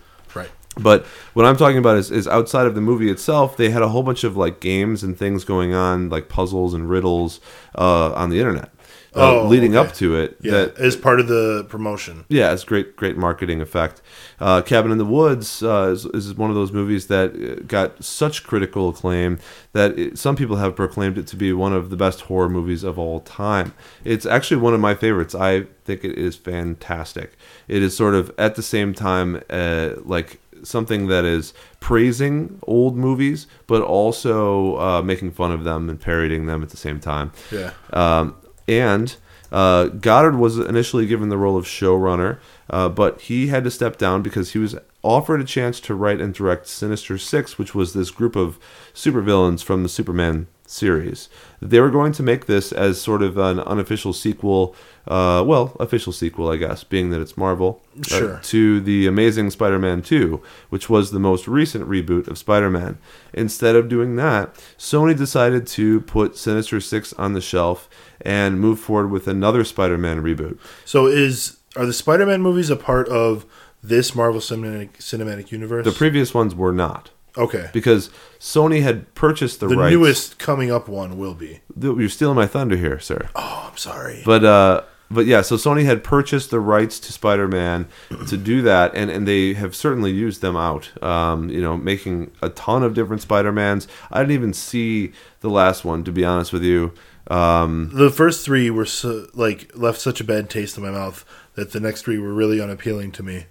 But 0.81 1.05
what 1.35 1.47
I'm 1.47 1.57
talking 1.57 1.79
about 1.79 1.97
is, 1.99 2.11
is 2.11 2.27
outside 2.27 2.67
of 2.67 2.75
the 2.75 2.81
movie 2.81 3.11
itself, 3.11 3.57
they 3.57 3.71
had 3.71 3.83
a 3.83 3.89
whole 3.89 4.03
bunch 4.03 4.25
of 4.25 4.37
like 4.37 4.61
games 4.61 5.03
and 5.03 5.17
things 5.17 5.45
going 5.45 5.73
on, 5.75 6.09
like 6.09 6.29
puzzles 6.29 6.75
and 6.75 6.91
riddles 6.91 7.41
uh, 7.79 8.13
on 8.13 8.31
the 8.31 8.39
internet, 8.41 8.71
uh, 9.15 9.43
Oh, 9.43 9.47
leading 9.47 9.77
okay. 9.77 9.89
up 9.89 9.95
to 9.97 10.17
it. 10.17 10.37
Yeah, 10.41 10.51
That 10.53 10.79
as 10.79 10.97
part 10.97 11.21
of 11.21 11.29
the 11.29 11.65
promotion. 11.69 12.25
yeah, 12.29 12.53
it's 12.53 12.65
great, 12.65 12.97
great 12.97 13.17
marketing 13.17 13.61
effect. 13.61 14.03
Uh, 14.41 14.63
Cabin 14.63 14.91
in 14.91 14.99
the 14.99 15.05
Woods 15.05 15.63
uh, 15.63 15.91
is, 15.93 16.07
is 16.07 16.35
one 16.35 16.51
of 16.51 16.57
those 16.57 16.73
movies 16.73 17.07
that 17.07 17.31
uh, 17.37 17.63
got 17.69 18.03
such 18.03 18.43
critical 18.43 18.89
acclaim 18.89 19.39
that 19.75 19.97
it, 19.97 20.19
some 20.19 20.35
people 20.35 20.57
have 20.57 20.75
proclaimed 20.75 21.17
it 21.19 21.29
to 21.29 21.37
be 21.37 21.53
one 21.53 21.73
of 21.73 21.91
the 21.91 21.97
best 21.97 22.23
horror 22.23 22.49
movies 22.49 22.83
of 22.83 22.99
all 22.99 23.21
time. 23.21 23.73
It's 24.03 24.27
actually 24.27 24.57
one 24.61 24.75
of 24.75 24.81
my 24.81 24.97
favorites. 24.97 25.37
I 25.37 25.67
think 25.85 26.03
it 26.05 26.19
is 26.19 26.35
fantastic. 26.35 27.37
It 27.69 27.83
is 27.83 27.97
sort 27.97 28.15
of 28.15 28.33
at 28.39 28.57
the 28.57 28.63
same 28.63 28.93
time 28.93 29.41
uh, 29.49 29.91
like 30.05 30.41
something 30.65 31.07
that 31.09 31.25
is 31.25 31.55
praising 31.81 32.59
old 32.67 32.97
movies, 32.97 33.47
but 33.67 33.83
also 33.83 34.79
uh, 34.79 35.03
making 35.03 35.31
fun 35.31 35.53
of 35.53 35.65
them 35.65 35.89
and 35.89 36.01
parodying 36.01 36.47
them 36.47 36.63
at 36.63 36.71
the 36.71 36.77
same 36.77 36.99
time. 36.99 37.31
Yeah. 37.53 37.73
Um, 37.93 38.37
and 38.67 39.17
uh, 39.53 39.85
Goddard 39.87 40.37
was 40.37 40.59
initially 40.59 41.07
given 41.07 41.29
the 41.29 41.37
role 41.37 41.57
of 41.57 41.65
showrunner, 41.65 42.39
uh, 42.71 42.89
but 42.89 43.21
he 43.23 43.49
had 43.49 43.63
to 43.65 43.71
step 43.71 43.99
down 43.99 44.23
because 44.23 44.53
he 44.53 44.59
was 44.59 44.77
offered 45.03 45.41
a 45.41 45.45
chance 45.45 45.79
to 45.81 45.95
write 45.95 46.21
and 46.21 46.35
direct 46.35 46.67
Sinister 46.67 47.19
Six, 47.19 47.59
which 47.59 47.75
was 47.75 47.93
this 47.93 48.11
group 48.11 48.35
of 48.35 48.59
supervillains 48.95 49.63
from 49.63 49.83
the 49.83 49.89
Superman 49.89 50.49
series. 50.67 51.29
They 51.61 51.79
were 51.81 51.91
going 51.91 52.13
to 52.13 52.23
make 52.23 52.47
this 52.47 52.73
as 52.73 53.01
sort 53.01 53.23
of 53.23 53.37
an 53.37 53.61
unofficial 53.61 54.13
sequel, 54.13 54.75
uh, 55.07 55.43
well, 55.47 55.77
official 55.81 56.13
sequel, 56.13 56.49
I 56.49 56.57
guess, 56.57 56.83
being 56.85 57.11
that 57.11 57.21
it's 57.21 57.37
Marvel, 57.37 57.83
uh, 58.13 58.39
to 58.43 58.81
the 58.81 59.07
Amazing 59.07 59.51
Spider-Man 59.51 60.03
2, 60.03 60.43
which 60.71 60.89
was 60.89 61.11
the 61.11 61.19
most 61.21 61.47
recent 61.47 61.89
reboot 61.89 62.27
of 62.29 62.39
Spider-Man. 62.39 62.99
Instead 63.33 63.77
of 63.77 63.89
doing 63.89 64.17
that, 64.17 64.55
Sony 64.79 65.17
decided 65.17 65.67
to 65.69 66.01
put 66.03 66.37
Sinister 66.39 66.81
6 66.81 67.13
on 67.15 67.35
the 67.35 67.41
shelf 67.41 67.89
and 68.21 68.59
move 68.61 68.81
forward 68.81 69.11
with 69.11 69.29
another 69.29 69.63
Spider-Man 69.65 70.23
reboot. 70.23 70.59
So 70.85 71.07
is 71.07 71.59
are 71.77 71.85
the 71.87 71.93
Spider-Man 71.93 72.41
movies 72.41 72.71
a 72.71 72.77
part 72.77 73.09
of 73.09 73.45
this 73.83 74.15
Marvel 74.15 74.41
Cinematic 74.41 74.93
Cinematic 74.99 75.51
Universe? 75.53 75.85
The 75.85 75.93
previous 75.93 76.33
ones 76.33 76.55
were 76.55 76.73
not. 76.73 77.11
Okay. 77.37 77.69
because 77.73 78.11
Sony 78.39 78.81
had 78.83 79.13
purchased 79.17 79.59
the, 79.59 79.67
The 79.67 79.77
rights. 79.77 79.93
newest 79.93 80.39
coming 80.39 80.71
up 80.71 80.89
one 80.89 81.19
will 81.19 81.35
be. 81.35 81.63
You're 81.77 82.09
stealing 82.09 82.37
my 82.37 82.47
thunder 82.47 82.77
here, 82.77 83.01
sir. 83.01 83.29
Oh, 83.35 83.67
I'm 83.73 83.77
sorry. 83.77 84.23
But 84.25 84.45
uh, 84.45 84.83
but 85.15 85.27
yeah, 85.27 85.43
so 85.43 85.57
Sony 85.57 85.85
had 85.85 86.05
purchased 86.05 86.51
the 86.51 86.61
rights 86.61 86.99
to 87.01 87.13
Spider-Man 87.13 87.87
to 88.29 88.37
do 88.37 88.63
that, 88.63 88.95
and, 88.95 89.11
and 89.11 89.27
they 89.27 89.55
have 89.55 89.75
certainly 89.75 90.11
used 90.13 90.41
them 90.41 90.57
out. 90.57 90.91
Um, 91.03 91.49
you 91.49 91.63
know, 91.63 91.77
making 91.77 92.31
a 92.43 92.51
ton 92.51 92.83
of 92.83 92.95
different 92.95 93.23
Spider-Mans. 93.23 93.89
I 94.11 94.21
didn't 94.21 94.33
even 94.33 94.53
see 94.53 95.13
the 95.41 95.51
last 95.51 95.85
one, 95.85 96.05
to 96.05 96.13
be 96.13 96.25
honest 96.25 96.53
with 96.53 96.63
you. 96.63 96.93
Um, 97.29 97.91
the 97.95 98.11
first 98.11 98.45
three 98.45 98.69
were 98.71 98.85
so, 98.85 99.29
like 99.33 99.71
left 99.75 100.01
such 100.01 100.21
a 100.21 100.25
bad 100.25 100.51
taste 100.51 100.77
in 100.77 100.83
my 100.83 100.91
mouth 100.91 101.25
that 101.55 101.73
the 101.73 101.81
next 101.81 102.03
three 102.03 102.19
were 102.19 102.35
really 102.35 102.61
unappealing 102.61 103.13
to 103.13 103.23
me. 103.23 103.47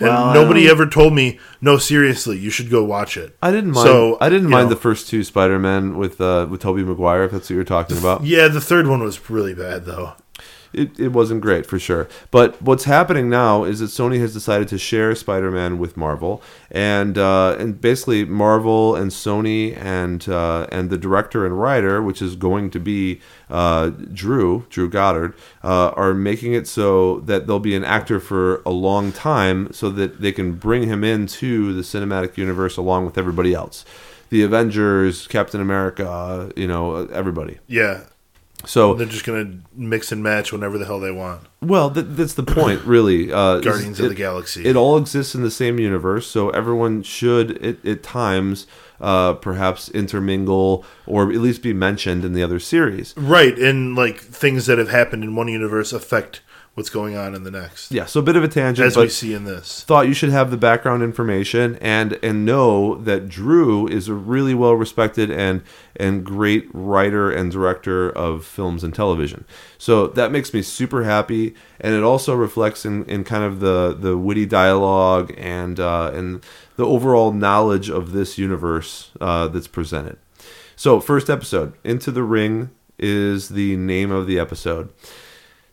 And 0.00 0.08
Well, 0.08 0.34
nobody 0.34 0.68
ever 0.68 0.86
told 0.86 1.12
me, 1.12 1.40
no, 1.60 1.76
seriously, 1.76 2.38
you 2.38 2.50
should 2.50 2.70
go 2.70 2.84
watch 2.84 3.16
it. 3.16 3.36
I 3.42 3.50
didn't 3.50 3.72
mind. 3.72 3.86
So, 3.88 4.16
I 4.20 4.28
didn't 4.28 4.48
mind 4.48 4.68
know. 4.68 4.74
the 4.74 4.80
first 4.80 5.08
two 5.08 5.24
Spider-Man 5.24 5.98
with 5.98 6.20
uh, 6.20 6.46
with 6.48 6.60
Tobey 6.60 6.84
Maguire, 6.84 7.24
if 7.24 7.32
that's 7.32 7.50
what 7.50 7.56
you're 7.56 7.64
talking 7.64 7.98
about. 7.98 8.22
Yeah, 8.24 8.46
the 8.46 8.60
third 8.60 8.86
one 8.86 9.02
was 9.02 9.28
really 9.28 9.54
bad 9.54 9.84
though. 9.86 10.12
It, 10.72 10.98
it 10.98 11.08
wasn't 11.08 11.40
great 11.40 11.66
for 11.66 11.78
sure. 11.78 12.08
But 12.30 12.60
what's 12.60 12.84
happening 12.84 13.28
now 13.30 13.64
is 13.64 13.80
that 13.80 13.86
Sony 13.86 14.20
has 14.20 14.32
decided 14.32 14.68
to 14.68 14.78
share 14.78 15.14
Spider-Man 15.14 15.78
with 15.78 15.96
Marvel, 15.96 16.42
and 16.70 17.16
uh, 17.16 17.56
and 17.58 17.80
basically 17.80 18.24
Marvel 18.24 18.94
and 18.94 19.10
Sony 19.10 19.76
and 19.76 20.28
uh, 20.28 20.66
and 20.70 20.90
the 20.90 20.98
director 20.98 21.46
and 21.46 21.60
writer, 21.60 22.02
which 22.02 22.20
is 22.20 22.36
going 22.36 22.70
to 22.70 22.80
be 22.80 23.20
uh, 23.50 23.90
Drew 23.90 24.66
Drew 24.70 24.88
Goddard, 24.88 25.34
uh, 25.62 25.90
are 25.90 26.14
making 26.14 26.52
it 26.54 26.66
so 26.66 27.20
that 27.20 27.46
there'll 27.46 27.60
be 27.60 27.76
an 27.76 27.84
actor 27.84 28.20
for 28.20 28.62
a 28.64 28.70
long 28.70 29.12
time, 29.12 29.72
so 29.72 29.90
that 29.90 30.20
they 30.20 30.32
can 30.32 30.52
bring 30.52 30.84
him 30.84 31.04
into 31.04 31.72
the 31.72 31.82
cinematic 31.82 32.36
universe 32.36 32.76
along 32.76 33.06
with 33.06 33.16
everybody 33.16 33.54
else. 33.54 33.84
The 34.30 34.42
Avengers, 34.42 35.26
Captain 35.26 35.60
America, 35.60 36.52
you 36.54 36.66
know, 36.66 37.06
everybody. 37.06 37.60
Yeah, 37.66 38.02
So 38.66 38.94
they're 38.94 39.06
just 39.06 39.24
gonna 39.24 39.60
mix 39.74 40.10
and 40.10 40.22
match 40.22 40.52
whenever 40.52 40.78
the 40.78 40.84
hell 40.84 40.98
they 40.98 41.12
want. 41.12 41.42
Well, 41.62 41.90
th- 41.90 42.06
that's 42.10 42.34
the 42.34 42.42
point, 42.42 42.82
really. 42.84 43.32
Uh, 43.32 43.60
Guardians 43.60 44.00
it, 44.00 44.04
of 44.04 44.08
the 44.08 44.14
Galaxy. 44.14 44.64
It 44.64 44.76
all 44.76 44.96
exists 44.96 45.34
in 45.34 45.42
the 45.42 45.50
same 45.50 45.78
universe, 45.78 46.26
so 46.26 46.50
everyone 46.50 47.02
should, 47.02 47.64
at, 47.64 47.84
at 47.84 48.02
times, 48.02 48.66
uh, 49.00 49.34
perhaps 49.34 49.88
intermingle 49.90 50.84
or 51.06 51.30
at 51.30 51.38
least 51.38 51.62
be 51.62 51.72
mentioned 51.72 52.24
in 52.24 52.32
the 52.32 52.42
other 52.42 52.58
series. 52.58 53.14
right, 53.16 53.56
and 53.58 53.94
like 53.94 54.20
things 54.20 54.66
that 54.66 54.78
have 54.78 54.90
happened 54.90 55.22
in 55.22 55.36
one 55.36 55.48
universe 55.48 55.92
affect 55.92 56.40
what's 56.78 56.90
going 56.90 57.16
on 57.16 57.34
in 57.34 57.42
the 57.42 57.50
next. 57.50 57.90
Yeah, 57.90 58.06
so 58.06 58.20
a 58.20 58.22
bit 58.22 58.36
of 58.36 58.44
a 58.44 58.48
tangent, 58.48 58.86
As 58.86 58.96
we 58.96 59.08
see 59.08 59.34
in 59.34 59.44
this. 59.44 59.82
thought 59.82 60.06
you 60.06 60.14
should 60.14 60.30
have 60.30 60.50
the 60.52 60.56
background 60.56 61.02
information 61.02 61.76
and 61.80 62.18
and 62.22 62.46
know 62.46 62.94
that 62.94 63.28
Drew 63.28 63.88
is 63.88 64.06
a 64.06 64.14
really 64.14 64.54
well 64.54 64.74
respected 64.74 65.30
and 65.30 65.62
and 65.96 66.24
great 66.24 66.68
writer 66.72 67.30
and 67.30 67.50
director 67.50 68.08
of 68.10 68.44
films 68.44 68.84
and 68.84 68.94
television. 68.94 69.44
So 69.76 70.06
that 70.06 70.30
makes 70.30 70.54
me 70.54 70.62
super 70.62 71.02
happy, 71.02 71.54
and 71.80 71.94
it 71.94 72.04
also 72.04 72.34
reflects 72.34 72.86
in, 72.86 73.04
in 73.06 73.24
kind 73.24 73.42
of 73.42 73.58
the 73.60 73.94
the 73.98 74.16
witty 74.16 74.46
dialogue 74.46 75.34
and 75.36 75.80
uh, 75.80 76.12
and 76.14 76.44
the 76.76 76.86
overall 76.86 77.32
knowledge 77.32 77.90
of 77.90 78.12
this 78.12 78.38
universe 78.38 79.10
uh, 79.20 79.48
that's 79.48 79.66
presented. 79.66 80.16
So 80.76 81.00
first 81.00 81.28
episode, 81.28 81.72
Into 81.82 82.12
the 82.12 82.22
Ring 82.22 82.70
is 83.00 83.48
the 83.48 83.76
name 83.76 84.12
of 84.12 84.28
the 84.28 84.38
episode. 84.38 84.90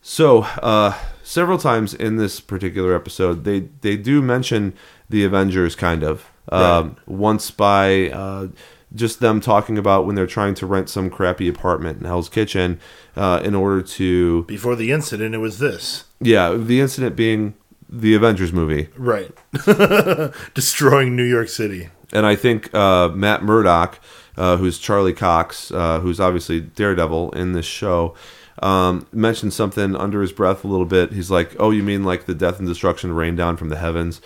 So, 0.07 0.43
uh, 0.62 0.95
several 1.24 1.57
times 1.57 1.95
in 1.95 2.17
this 2.17 2.39
particular 2.39 2.93
episode, 2.95 3.43
they 3.43 3.62
they 3.81 3.97
do 3.97 4.21
mention 4.21 4.75
the 5.09 5.24
Avengers, 5.24 5.75
kind 5.75 6.03
of. 6.03 6.29
Um, 6.50 6.97
Once 7.07 7.50
by 7.50 8.12
uh, 8.12 8.50
just 8.93 9.19
them 9.19 9.41
talking 9.41 9.79
about 9.79 10.05
when 10.05 10.13
they're 10.15 10.27
trying 10.27 10.53
to 10.55 10.67
rent 10.67 10.89
some 10.89 11.09
crappy 11.09 11.47
apartment 11.47 12.00
in 12.00 12.05
Hell's 12.05 12.29
Kitchen 12.29 12.79
uh, 13.15 13.41
in 13.43 13.55
order 13.55 13.81
to, 13.81 14.43
Before 14.43 14.75
the 14.75 14.91
incident, 14.91 15.33
it 15.33 15.39
was 15.39 15.57
this. 15.57 16.03
yeah, 16.21 16.53
the 16.53 16.81
incident 16.81 17.15
being 17.15 17.55
the 17.89 18.13
Avengers 18.13 18.53
movie. 18.53 18.89
Right. 18.95 19.31
Destroying 20.53 21.15
New 21.15 21.24
York 21.24 21.50
City. 21.50 21.89
And 22.13 22.27
I 22.27 22.35
think 22.35 22.71
uh, 22.75 23.09
Matt 23.09 23.41
Murdock, 23.41 24.00
uh, 24.38 24.57
who's 24.57 24.77
Charlie 24.77 25.13
Cox, 25.13 25.71
uh, 25.71 26.00
who's 26.01 26.19
obviously 26.19 26.62
Daredevil 26.62 27.31
in 27.31 27.53
this 27.53 27.65
show, 27.65 28.13
um, 28.62 29.05
mentioned 29.12 29.53
something 29.53 29.95
under 29.95 30.21
his 30.21 30.31
breath 30.31 30.63
a 30.63 30.67
little 30.67 30.85
bit. 30.85 31.12
He's 31.12 31.31
like, 31.31 31.55
"Oh, 31.59 31.71
you 31.71 31.83
mean 31.83 32.03
like 32.03 32.25
the 32.25 32.35
death 32.35 32.59
and 32.59 32.67
destruction 32.67 33.13
rain 33.13 33.35
down 33.35 33.57
from 33.57 33.69
the 33.69 33.77
heavens?" 33.77 34.21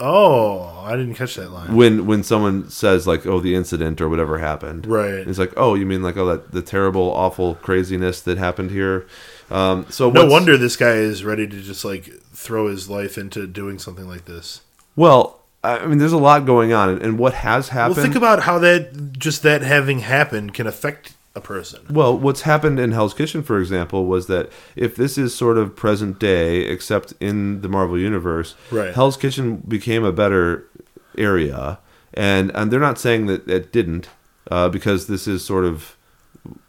Oh, 0.00 0.84
I 0.86 0.96
didn't 0.96 1.14
catch 1.14 1.34
that 1.34 1.50
line. 1.50 1.74
When 1.74 2.06
when 2.06 2.22
someone 2.22 2.70
says 2.70 3.06
like, 3.06 3.26
"Oh, 3.26 3.40
the 3.40 3.54
incident 3.54 4.00
or 4.00 4.08
whatever 4.08 4.38
happened," 4.38 4.86
Right. 4.86 5.26
It's 5.26 5.38
like, 5.38 5.52
"Oh, 5.56 5.74
you 5.74 5.86
mean 5.86 6.02
like 6.02 6.16
oh 6.16 6.26
that 6.26 6.52
the 6.52 6.62
terrible, 6.62 7.10
awful 7.10 7.56
craziness 7.56 8.20
that 8.22 8.38
happened 8.38 8.70
here." 8.70 9.06
Um, 9.50 9.86
so 9.88 10.10
No 10.10 10.26
wonder 10.26 10.56
this 10.56 10.76
guy 10.76 10.92
is 10.92 11.24
ready 11.24 11.46
to 11.48 11.60
just 11.62 11.84
like 11.84 12.12
throw 12.32 12.68
his 12.68 12.88
life 12.88 13.18
into 13.18 13.46
doing 13.46 13.78
something 13.78 14.06
like 14.06 14.26
this. 14.26 14.60
Well, 14.94 15.40
I 15.64 15.84
mean, 15.86 15.98
there's 15.98 16.12
a 16.12 16.18
lot 16.18 16.46
going 16.46 16.72
on, 16.72 16.90
and, 16.90 17.02
and 17.02 17.18
what 17.18 17.34
has 17.34 17.70
happened. 17.70 17.96
Well, 17.96 18.04
think 18.04 18.14
about 18.14 18.42
how 18.44 18.58
that 18.60 19.18
just 19.18 19.42
that 19.42 19.62
having 19.62 20.00
happened 20.00 20.54
can 20.54 20.68
affect 20.68 21.14
a 21.34 21.40
person. 21.40 21.80
Well, 21.90 22.16
what's 22.18 22.42
happened 22.42 22.80
in 22.80 22.92
Hell's 22.92 23.14
Kitchen, 23.14 23.42
for 23.42 23.60
example, 23.60 24.06
was 24.06 24.26
that 24.26 24.50
if 24.76 24.96
this 24.96 25.16
is 25.16 25.34
sort 25.34 25.58
of 25.58 25.76
present 25.76 26.18
day, 26.18 26.60
except 26.62 27.12
in 27.20 27.60
the 27.60 27.68
Marvel 27.68 27.98
universe, 27.98 28.54
Right. 28.70 28.94
Hell's 28.94 29.16
Kitchen 29.16 29.58
became 29.68 30.04
a 30.04 30.12
better 30.12 30.66
area, 31.16 31.78
and 32.14 32.50
and 32.54 32.70
they're 32.72 32.80
not 32.80 32.98
saying 32.98 33.26
that 33.26 33.48
it 33.48 33.72
didn't, 33.72 34.08
uh, 34.50 34.68
because 34.68 35.06
this 35.06 35.28
is 35.28 35.44
sort 35.44 35.64
of 35.64 35.96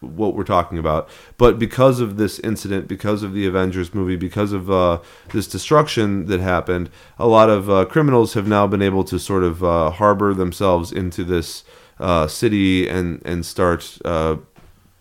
what 0.00 0.34
we're 0.34 0.44
talking 0.44 0.78
about. 0.78 1.08
But 1.38 1.58
because 1.58 2.00
of 2.00 2.16
this 2.18 2.38
incident, 2.40 2.86
because 2.86 3.22
of 3.22 3.32
the 3.32 3.46
Avengers 3.46 3.94
movie, 3.94 4.16
because 4.16 4.52
of 4.52 4.70
uh, 4.70 4.98
this 5.32 5.46
destruction 5.46 6.26
that 6.26 6.40
happened, 6.40 6.90
a 7.18 7.26
lot 7.26 7.48
of 7.48 7.70
uh, 7.70 7.86
criminals 7.86 8.34
have 8.34 8.46
now 8.46 8.66
been 8.66 8.82
able 8.82 9.04
to 9.04 9.18
sort 9.18 9.42
of 9.42 9.64
uh, 9.64 9.90
harbor 9.90 10.34
themselves 10.34 10.92
into 10.92 11.24
this 11.24 11.64
uh, 11.98 12.26
city 12.26 12.88
and 12.88 13.20
and 13.24 13.44
start 13.44 13.98
uh, 14.04 14.36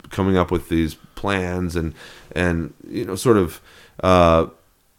coming 0.10 0.38
up 0.38 0.51
with 0.51 0.70
these 0.70 0.96
plans 1.16 1.75
and 1.75 1.94
and 2.34 2.74
you 2.88 3.06
know 3.06 3.16
sort 3.16 3.38
of 3.38 3.62
uh, 4.04 4.48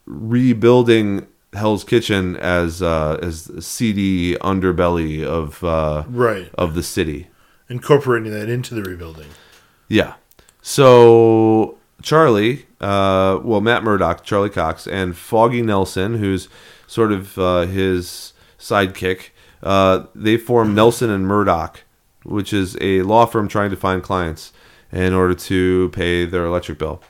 rebuilding 0.07 1.27
Hell's 1.53 1.85
Kitchen 1.85 2.37
as 2.37 2.83
uh, 2.83 3.19
as 3.23 3.45
the 3.47 3.63
seedy 3.63 4.35
underbelly 4.37 5.25
of 5.25 5.63
uh, 5.65 6.05
Right. 6.09 6.51
of 6.55 6.75
the 6.75 6.83
city. 6.83 7.29
Incorporating 7.69 8.33
that 8.33 8.49
into 8.49 8.75
the 8.75 8.83
rebuilding. 8.83 9.29
Yeah. 9.89 10.15
So 10.63 11.79
Charlie, 12.03 12.67
uh, 12.81 13.41
well, 13.43 13.61
Matt 13.61 13.83
Murdock, 13.85 14.25
Charlie 14.25 14.51
Cox, 14.51 14.87
and 14.87 15.17
Foggy 15.17 15.63
Nelson, 15.63 16.19
who's 16.19 16.49
sort 16.87 17.13
of 17.13 17.39
uh, 17.39 17.63
his 17.63 18.33
sidekick, 18.59 19.31
uh, 19.63 20.05
they 20.15 20.37
form 20.37 20.75
Nelson 20.75 21.11
and 21.11 21.27
Murdock, 21.27 21.81
which 22.25 22.53
is 22.53 22.77
a 22.81 23.03
law 23.03 23.27
firm 23.27 23.49
trying 23.49 23.71
to 23.71 23.77
find 23.77 24.03
clients 24.03 24.53
in 24.93 25.13
order 25.13 25.35
to 25.35 25.91
pay 25.91 26.25
their 26.25 26.45
electric 26.45 26.79
bill. 26.79 27.03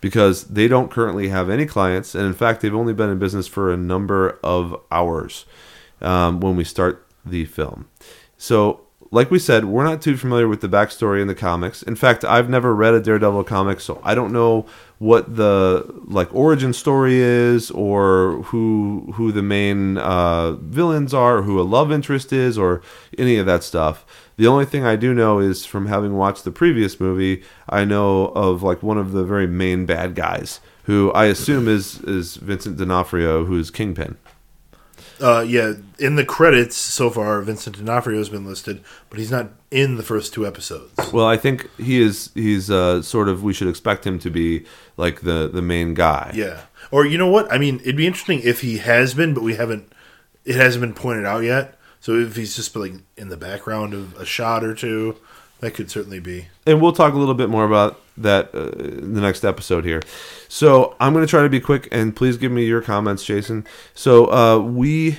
Because 0.00 0.44
they 0.44 0.68
don't 0.68 0.90
currently 0.90 1.28
have 1.28 1.50
any 1.50 1.66
clients, 1.66 2.14
and 2.14 2.24
in 2.24 2.34
fact, 2.34 2.60
they've 2.60 2.74
only 2.74 2.94
been 2.94 3.10
in 3.10 3.18
business 3.18 3.48
for 3.48 3.72
a 3.72 3.76
number 3.76 4.38
of 4.44 4.80
hours 4.92 5.44
um, 6.00 6.38
when 6.38 6.54
we 6.54 6.62
start 6.62 7.04
the 7.24 7.44
film. 7.44 7.88
So, 8.36 8.82
like 9.10 9.30
we 9.30 9.38
said, 9.38 9.64
we're 9.64 9.84
not 9.84 10.02
too 10.02 10.16
familiar 10.16 10.46
with 10.46 10.60
the 10.60 10.68
backstory 10.68 11.20
in 11.20 11.26
the 11.26 11.34
comics. 11.34 11.82
In 11.82 11.96
fact, 11.96 12.24
I've 12.24 12.48
never 12.48 12.74
read 12.74 12.94
a 12.94 13.00
Daredevil 13.00 13.44
comic, 13.44 13.80
so 13.80 14.00
I 14.04 14.14
don't 14.14 14.32
know 14.32 14.66
what 14.98 15.36
the 15.36 15.84
like 16.04 16.32
origin 16.34 16.72
story 16.72 17.16
is, 17.16 17.70
or 17.70 18.42
who 18.44 19.12
who 19.14 19.32
the 19.32 19.42
main 19.42 19.96
uh, 19.98 20.52
villains 20.52 21.14
are, 21.14 21.38
or 21.38 21.42
who 21.42 21.60
a 21.60 21.62
love 21.62 21.90
interest 21.90 22.32
is, 22.32 22.58
or 22.58 22.82
any 23.16 23.36
of 23.36 23.46
that 23.46 23.64
stuff. 23.64 24.04
The 24.38 24.46
only 24.46 24.64
thing 24.64 24.84
I 24.84 24.94
do 24.94 25.12
know 25.12 25.40
is 25.40 25.66
from 25.66 25.86
having 25.86 26.14
watched 26.14 26.44
the 26.44 26.52
previous 26.52 27.00
movie, 27.00 27.42
I 27.68 27.84
know 27.84 28.26
of 28.28 28.62
like 28.62 28.84
one 28.84 28.96
of 28.96 29.10
the 29.10 29.24
very 29.24 29.48
main 29.48 29.84
bad 29.84 30.14
guys, 30.14 30.60
who 30.84 31.10
I 31.12 31.24
assume 31.26 31.66
is 31.66 32.00
is 32.02 32.36
Vincent 32.36 32.76
D'Onofrio, 32.76 33.44
who's 33.44 33.72
Kingpin. 33.72 34.16
Uh, 35.20 35.40
yeah, 35.40 35.72
in 35.98 36.14
the 36.14 36.24
credits 36.24 36.76
so 36.76 37.10
far, 37.10 37.42
Vincent 37.42 37.76
D'Onofrio 37.76 38.18
has 38.18 38.28
been 38.28 38.46
listed, 38.46 38.80
but 39.10 39.18
he's 39.18 39.32
not 39.32 39.50
in 39.72 39.96
the 39.96 40.04
first 40.04 40.32
two 40.32 40.46
episodes. 40.46 40.92
Well, 41.12 41.26
I 41.26 41.36
think 41.36 41.68
he 41.76 42.00
is. 42.00 42.30
He's 42.34 42.70
uh, 42.70 43.02
sort 43.02 43.28
of. 43.28 43.42
We 43.42 43.52
should 43.52 43.66
expect 43.66 44.06
him 44.06 44.20
to 44.20 44.30
be 44.30 44.64
like 44.96 45.22
the 45.22 45.50
the 45.52 45.62
main 45.62 45.94
guy. 45.94 46.30
Yeah. 46.34 46.62
Or 46.92 47.04
you 47.04 47.18
know 47.18 47.26
what? 47.26 47.52
I 47.52 47.58
mean, 47.58 47.80
it'd 47.80 47.96
be 47.96 48.06
interesting 48.06 48.40
if 48.44 48.60
he 48.60 48.78
has 48.78 49.14
been, 49.14 49.34
but 49.34 49.42
we 49.42 49.56
haven't. 49.56 49.92
It 50.44 50.54
hasn't 50.54 50.80
been 50.80 50.94
pointed 50.94 51.26
out 51.26 51.42
yet. 51.42 51.77
So 52.00 52.14
if 52.14 52.36
he's 52.36 52.56
just 52.56 52.74
like 52.76 52.94
in 53.16 53.28
the 53.28 53.36
background 53.36 53.94
of 53.94 54.16
a 54.16 54.24
shot 54.24 54.64
or 54.64 54.74
two, 54.74 55.16
that 55.60 55.72
could 55.72 55.90
certainly 55.90 56.20
be. 56.20 56.46
and 56.66 56.80
we'll 56.80 56.92
talk 56.92 57.14
a 57.14 57.18
little 57.18 57.34
bit 57.34 57.48
more 57.48 57.64
about 57.64 58.00
that 58.16 58.54
uh, 58.54 58.70
in 58.70 59.14
the 59.14 59.20
next 59.20 59.44
episode 59.44 59.84
here. 59.84 60.02
So 60.48 60.96
I'm 61.00 61.12
going 61.12 61.24
to 61.24 61.30
try 61.30 61.42
to 61.42 61.48
be 61.48 61.60
quick, 61.60 61.88
and 61.90 62.14
please 62.14 62.36
give 62.36 62.52
me 62.52 62.64
your 62.64 62.80
comments, 62.80 63.24
Jason. 63.24 63.66
So 63.94 64.30
uh, 64.32 64.58
we 64.58 65.18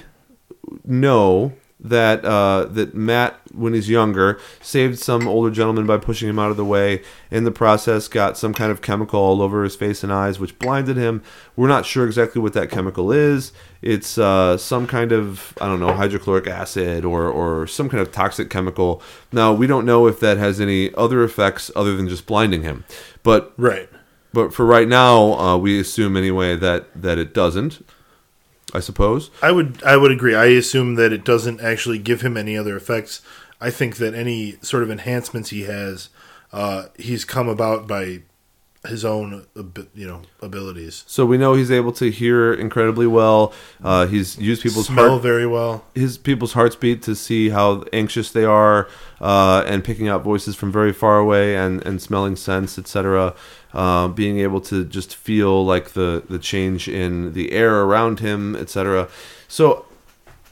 know 0.85 1.53
that 1.81 2.25
uh, 2.25 2.65
that 2.65 2.93
Matt, 2.93 3.39
when 3.53 3.73
he's 3.73 3.89
younger, 3.89 4.39
saved 4.61 4.99
some 4.99 5.27
older 5.27 5.49
gentleman 5.49 5.85
by 5.85 5.97
pushing 5.97 6.27
him 6.27 6.37
out 6.37 6.51
of 6.51 6.57
the 6.57 6.65
way. 6.65 7.01
In 7.31 7.43
the 7.45 7.51
process, 7.51 8.07
got 8.07 8.37
some 8.37 8.53
kind 8.53 8.71
of 8.71 8.81
chemical 8.81 9.19
all 9.19 9.41
over 9.41 9.63
his 9.63 9.75
face 9.75 10.03
and 10.03 10.11
eyes, 10.11 10.39
which 10.39 10.59
blinded 10.59 10.97
him. 10.97 11.23
We're 11.55 11.67
not 11.67 11.85
sure 11.85 12.05
exactly 12.05 12.41
what 12.41 12.53
that 12.53 12.69
chemical 12.69 13.11
is. 13.11 13.53
It's 13.81 14.17
uh, 14.17 14.57
some 14.57 14.87
kind 14.87 15.11
of 15.13 15.53
I 15.61 15.67
don't 15.67 15.79
know 15.79 15.93
hydrochloric 15.93 16.47
acid 16.47 17.05
or 17.05 17.29
or 17.29 17.65
some 17.65 17.87
kind 17.87 18.01
of 18.01 18.11
toxic 18.11 18.49
chemical. 18.49 19.01
Now 19.31 19.53
we 19.53 19.65
don't 19.67 19.85
know 19.85 20.05
if 20.07 20.19
that 20.19 20.37
has 20.37 20.59
any 20.59 20.93
other 20.95 21.23
effects 21.23 21.71
other 21.75 21.95
than 21.95 22.09
just 22.09 22.25
blinding 22.25 22.63
him. 22.63 22.83
But 23.23 23.53
Right. 23.57 23.89
but 24.33 24.53
for 24.53 24.65
right 24.65 24.87
now, 24.87 25.33
uh, 25.39 25.57
we 25.57 25.79
assume 25.79 26.17
anyway 26.17 26.55
that 26.57 26.87
that 27.01 27.17
it 27.17 27.33
doesn't. 27.33 27.85
I 28.73 28.79
suppose. 28.79 29.31
I 29.41 29.51
would 29.51 29.81
I 29.83 29.97
would 29.97 30.11
agree. 30.11 30.35
I 30.35 30.45
assume 30.45 30.95
that 30.95 31.13
it 31.13 31.23
doesn't 31.23 31.61
actually 31.61 31.99
give 31.99 32.21
him 32.21 32.37
any 32.37 32.57
other 32.57 32.75
effects. 32.75 33.21
I 33.61 33.69
think 33.71 33.97
that 33.97 34.13
any 34.13 34.57
sort 34.61 34.83
of 34.83 34.91
enhancements 34.91 35.49
he 35.49 35.63
has, 35.63 36.09
uh, 36.53 36.85
he's 36.97 37.25
come 37.25 37.49
about 37.49 37.87
by 37.87 38.21
his 38.87 39.03
own 39.03 39.45
you 39.93 40.07
know 40.07 40.21
abilities. 40.41 41.03
So 41.05 41.25
we 41.25 41.37
know 41.37 41.53
he's 41.53 41.71
able 41.71 41.91
to 41.93 42.09
hear 42.09 42.53
incredibly 42.53 43.07
well. 43.07 43.53
Uh, 43.83 44.07
he's 44.07 44.37
used 44.37 44.63
people's 44.63 44.87
Smell 44.87 45.09
heart, 45.11 45.21
very 45.21 45.45
well. 45.45 45.83
his 45.93 46.17
people's 46.17 46.53
hearts 46.53 46.75
beat 46.75 47.01
to 47.03 47.15
see 47.15 47.49
how 47.49 47.83
anxious 47.91 48.31
they 48.31 48.45
are, 48.45 48.87
uh, 49.19 49.63
and 49.67 49.83
picking 49.83 50.07
out 50.07 50.23
voices 50.23 50.55
from 50.55 50.71
very 50.71 50.93
far 50.93 51.17
away, 51.19 51.57
and 51.57 51.85
and 51.85 52.01
smelling 52.01 52.35
scents, 52.37 52.77
etc. 52.79 53.35
Uh, 53.73 54.07
being 54.07 54.39
able 54.39 54.61
to 54.61 54.85
just 54.85 55.15
feel 55.15 55.65
like 55.65 55.89
the 55.89 56.23
the 56.29 56.39
change 56.39 56.87
in 56.87 57.33
the 57.33 57.51
air 57.51 57.81
around 57.81 58.19
him, 58.21 58.55
etc. 58.55 59.09
So 59.49 59.85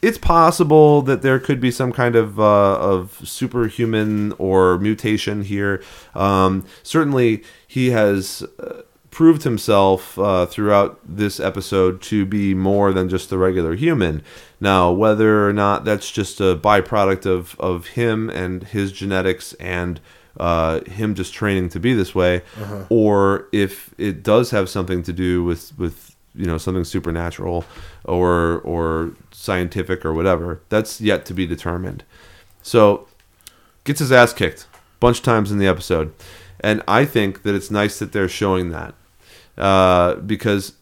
it's 0.01 0.18
possible 0.18 1.01
that 1.04 1.22
there 1.22 1.39
could 1.39 1.60
be 1.60 1.72
some 1.72 1.92
kind 1.92 2.16
of 2.16 2.39
uh, 2.39 2.77
of 2.80 3.22
superhuman 3.24 4.34
or 4.34 4.77
mutation 4.77 5.44
here. 5.44 5.82
Um, 6.13 6.66
certainly, 6.84 7.44
he 7.68 7.89
has 7.92 8.44
uh, 8.60 8.82
proved 9.10 9.44
himself 9.44 10.20
uh, 10.20 10.46
throughout 10.46 11.00
this 11.04 11.39
episode 11.39 12.01
to 12.04 12.25
be 12.25 12.54
more 12.54 12.94
than 12.94 13.10
just 13.10 13.32
a 13.32 13.38
regular 13.38 13.75
human. 13.75 14.22
Now, 14.60 14.92
whether 14.92 15.48
or 15.48 15.54
not 15.54 15.86
that's 15.86 16.12
just 16.12 16.39
a 16.39 16.56
byproduct 16.56 17.25
of 17.25 17.56
of 17.60 17.88
him 17.88 18.30
and 18.30 18.63
his 18.63 18.92
genetics 18.92 19.54
and 19.54 20.00
uh, 20.39 20.82
him 20.82 21.16
just 21.16 21.34
training 21.34 21.70
to 21.70 21.80
be 21.80 21.94
this 21.96 22.13
way, 22.13 22.44
or 22.89 23.48
if 23.51 23.96
it 23.98 24.22
does 24.22 24.51
have 24.51 24.70
something 24.70 25.01
to 25.04 25.13
do 25.13 25.44
with 25.44 25.77
with 25.80 26.16
you 26.38 26.46
know 26.46 26.58
something 26.58 26.84
supernatural 26.84 27.65
or 28.06 28.60
or 28.60 29.13
scientific 29.32 30.06
or 30.06 30.13
whatever 30.13 30.62
that's 30.70 31.01
yet 31.01 31.25
to 31.25 31.34
be 31.34 31.46
determined. 31.46 32.03
So 32.62 33.08
gets 33.84 34.00
his 34.00 34.12
ass 34.12 34.34
kicked 34.34 34.67
a 34.74 35.00
bunch 35.00 35.20
of 35.20 35.24
times 35.24 35.51
in 35.51 35.58
the 35.58 35.67
episode. 35.67 36.13
And 36.60 36.82
i 36.88 37.06
think 37.06 37.44
that 37.44 37.53
it's 37.53 37.70
nice 37.70 38.00
that 38.00 38.13
they're 38.13 38.27
showing 38.27 38.72
that 38.72 38.96
uh, 39.60 40.15
because 40.15 40.74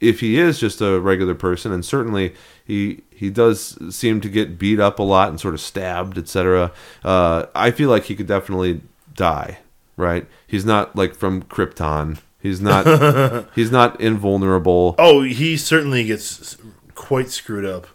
if 0.00 0.20
he 0.20 0.38
is 0.38 0.60
just 0.60 0.80
a 0.80 1.00
regular 1.00 1.34
person 1.34 1.72
and 1.72 1.84
certainly 1.84 2.32
he 2.64 3.02
he 3.10 3.28
does 3.28 3.76
seem 3.94 4.20
to 4.20 4.28
get 4.28 4.56
beat 4.56 4.78
up 4.78 5.00
a 5.00 5.02
lot 5.02 5.28
and 5.28 5.40
sort 5.40 5.54
of 5.54 5.60
stabbed 5.60 6.16
etc 6.16 6.70
uh, 7.02 7.46
i 7.56 7.72
feel 7.72 7.90
like 7.90 8.04
he 8.04 8.14
could 8.14 8.28
definitely 8.28 8.82
die 9.14 9.58
right? 9.96 10.26
He's 10.46 10.64
not 10.64 10.94
like 10.94 11.14
from 11.14 11.42
krypton 11.42 12.18
he's 12.46 12.60
not 12.60 13.46
he's 13.54 13.70
not 13.70 14.00
invulnerable 14.00 14.94
Oh, 14.98 15.22
he 15.22 15.56
certainly 15.56 16.04
gets 16.04 16.56
quite 16.94 17.30
screwed 17.30 17.64
up. 17.64 17.86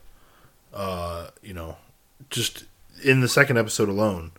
Uh, 0.74 1.28
you 1.42 1.54
know, 1.54 1.78
just 2.30 2.66
in 3.04 3.22
the 3.22 3.28
second 3.28 3.58
episode 3.58 3.90
alone. 3.90 4.32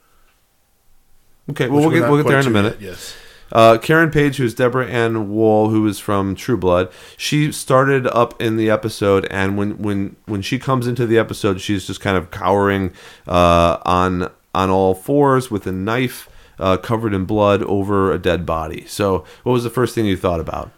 okay 1.50 1.68
well 1.68 1.80
we'll 1.80 1.90
get 1.90 2.08
we'll 2.08 2.22
get 2.22 2.28
there 2.28 2.40
in 2.40 2.46
a 2.46 2.50
minute 2.50 2.80
yet, 2.80 2.90
Yes. 2.90 3.14
Uh, 3.54 3.76
Karen 3.76 4.10
Page, 4.10 4.38
who's 4.38 4.54
Deborah 4.54 4.86
Ann 4.86 5.28
Woll, 5.28 5.68
who 5.68 5.86
is 5.86 5.98
from 5.98 6.34
True 6.34 6.56
Blood, 6.56 6.90
she 7.18 7.52
started 7.52 8.06
up 8.06 8.40
in 8.40 8.56
the 8.56 8.70
episode, 8.70 9.26
and 9.30 9.58
when 9.58 9.76
when 9.76 10.16
when 10.24 10.40
she 10.40 10.58
comes 10.58 10.86
into 10.86 11.06
the 11.06 11.18
episode, 11.18 11.60
she's 11.60 11.86
just 11.86 12.00
kind 12.00 12.16
of 12.16 12.30
cowering 12.30 12.94
uh, 13.28 13.76
on 13.84 14.30
on 14.54 14.70
all 14.70 14.94
fours 14.94 15.50
with 15.50 15.66
a 15.66 15.72
knife 15.72 16.30
uh, 16.58 16.76
covered 16.76 17.14
in 17.14 17.24
blood 17.24 17.62
over 17.64 18.12
a 18.12 18.18
dead 18.18 18.44
body. 18.46 18.84
So, 18.86 19.24
what 19.42 19.52
was 19.52 19.64
the 19.64 19.70
first 19.70 19.94
thing 19.94 20.06
you 20.06 20.16
thought 20.16 20.40
about? 20.40 20.70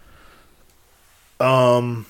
Um, 1.40 2.06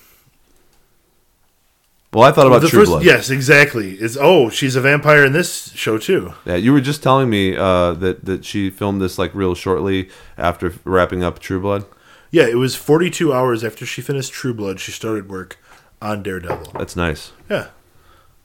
Well, 2.13 2.23
I 2.23 2.31
thought 2.31 2.47
about 2.47 2.61
the 2.61 2.69
True 2.69 2.79
first, 2.81 2.91
Blood. 2.91 3.03
yes, 3.03 3.29
exactly. 3.29 3.99
Is 3.99 4.17
oh, 4.19 4.49
she's 4.49 4.75
a 4.77 4.81
vampire 4.81 5.25
in 5.25 5.33
this 5.33 5.71
show 5.73 5.97
too. 5.97 6.33
Yeah, 6.45 6.55
you 6.55 6.71
were 6.71 6.79
just 6.81 7.03
telling 7.03 7.29
me 7.29 7.55
uh, 7.57 7.93
that 7.93 8.23
that 8.25 8.45
she 8.45 8.69
filmed 8.69 9.01
this 9.01 9.17
like 9.17 9.35
real 9.35 9.53
shortly 9.55 10.09
after 10.37 10.73
wrapping 10.85 11.23
up 11.23 11.39
True 11.39 11.59
Blood. 11.59 11.85
Yeah, 12.31 12.47
it 12.47 12.55
was 12.55 12.75
42 12.75 13.31
hours 13.33 13.63
after 13.63 13.85
she 13.85 14.01
finished 14.01 14.31
True 14.33 14.53
Blood. 14.53 14.79
She 14.79 14.91
started 14.91 15.29
work 15.29 15.57
on 16.01 16.21
Daredevil. 16.23 16.71
That's 16.77 16.95
nice. 16.95 17.31
Yeah, 17.49 17.67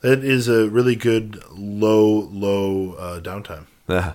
that 0.00 0.24
is 0.24 0.48
a 0.48 0.68
really 0.68 0.96
good 0.96 1.42
low, 1.52 2.28
low 2.33 2.94
uh, 2.94 3.20
downtime. 3.20 3.66
Yeah. 3.88 4.14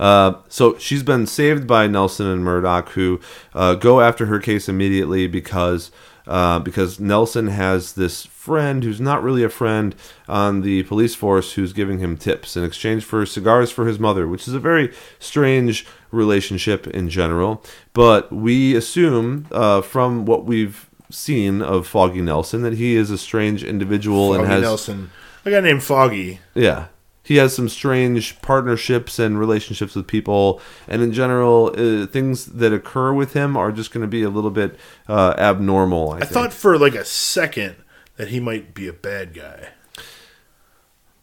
Uh, 0.00 0.34
so 0.48 0.78
she's 0.78 1.02
been 1.02 1.26
saved 1.26 1.66
by 1.66 1.86
Nelson 1.86 2.26
and 2.26 2.42
Murdock, 2.42 2.88
who 2.90 3.20
uh, 3.54 3.74
go 3.74 4.00
after 4.00 4.26
her 4.26 4.40
case 4.40 4.66
immediately 4.66 5.26
because 5.26 5.90
uh, 6.26 6.58
because 6.60 6.98
Nelson 7.00 7.48
has 7.48 7.94
this 7.94 8.24
friend 8.24 8.82
who's 8.84 9.00
not 9.00 9.22
really 9.22 9.42
a 9.42 9.48
friend 9.48 9.94
on 10.28 10.62
the 10.62 10.84
police 10.84 11.14
force 11.14 11.52
who's 11.52 11.72
giving 11.72 11.98
him 11.98 12.16
tips 12.16 12.56
in 12.56 12.64
exchange 12.64 13.04
for 13.04 13.26
cigars 13.26 13.70
for 13.70 13.86
his 13.86 13.98
mother, 13.98 14.26
which 14.28 14.46
is 14.46 14.54
a 14.54 14.60
very 14.60 14.92
strange 15.18 15.86
relationship 16.10 16.86
in 16.86 17.08
general. 17.10 17.62
But 17.92 18.32
we 18.32 18.76
assume 18.76 19.48
uh, 19.50 19.82
from 19.82 20.24
what 20.24 20.44
we've 20.44 20.88
seen 21.10 21.60
of 21.60 21.86
Foggy 21.86 22.22
Nelson 22.22 22.62
that 22.62 22.74
he 22.74 22.94
is 22.96 23.10
a 23.10 23.18
strange 23.18 23.64
individual 23.64 24.28
Foggy 24.28 24.40
and 24.42 24.52
has 24.52 24.62
Nelson, 24.62 25.10
a 25.44 25.50
guy 25.50 25.60
named 25.60 25.82
Foggy. 25.82 26.40
yeah. 26.54 26.86
He 27.30 27.36
has 27.36 27.54
some 27.54 27.68
strange 27.68 28.42
partnerships 28.42 29.20
and 29.20 29.38
relationships 29.38 29.94
with 29.94 30.08
people, 30.08 30.60
and 30.88 31.00
in 31.00 31.12
general, 31.12 31.72
uh, 31.76 32.06
things 32.06 32.46
that 32.46 32.72
occur 32.72 33.12
with 33.12 33.34
him 33.34 33.56
are 33.56 33.70
just 33.70 33.92
going 33.92 34.00
to 34.00 34.08
be 34.08 34.24
a 34.24 34.28
little 34.28 34.50
bit 34.50 34.74
uh, 35.06 35.34
abnormal. 35.38 36.14
I, 36.14 36.16
I 36.16 36.24
thought 36.24 36.52
for 36.52 36.76
like 36.76 36.96
a 36.96 37.04
second 37.04 37.76
that 38.16 38.30
he 38.30 38.40
might 38.40 38.74
be 38.74 38.88
a 38.88 38.92
bad 38.92 39.32
guy, 39.32 39.68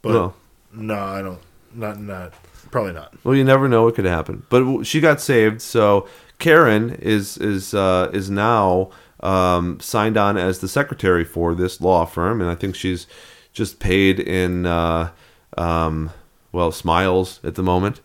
but 0.02 0.14
Well. 0.14 0.36
no, 0.72 0.96
I 0.98 1.22
don't. 1.22 1.42
Not 1.74 2.00
not 2.00 2.32
probably 2.72 2.94
not. 2.94 3.14
Well, 3.26 3.36
you 3.36 3.44
never 3.44 3.68
know 3.68 3.84
what 3.84 3.96
could 3.96 4.06
happen. 4.06 4.44
But 4.48 4.86
she 4.86 5.02
got 5.02 5.20
saved, 5.20 5.62
so 5.62 6.08
Karen 6.40 6.92
is 7.02 7.38
is 7.38 7.74
uh, 7.74 8.12
is 8.14 8.30
now 8.30 8.92
um, 9.20 9.78
signed 9.82 10.16
on 10.16 10.38
as 10.38 10.60
the 10.60 10.70
secretary 10.70 11.26
for 11.26 11.54
this 11.54 11.82
law 11.82 12.06
firm, 12.06 12.40
and 12.40 12.50
I 12.50 12.56
think 12.56 12.76
she's 12.76 13.08
just 13.52 13.80
paid 13.80 14.22
in 14.22 14.66
uh, 14.66 15.10
um, 15.58 16.12
well 16.52 16.72
smiles 16.72 17.40
at 17.44 17.56
the 17.56 17.64
moment, 17.64 18.02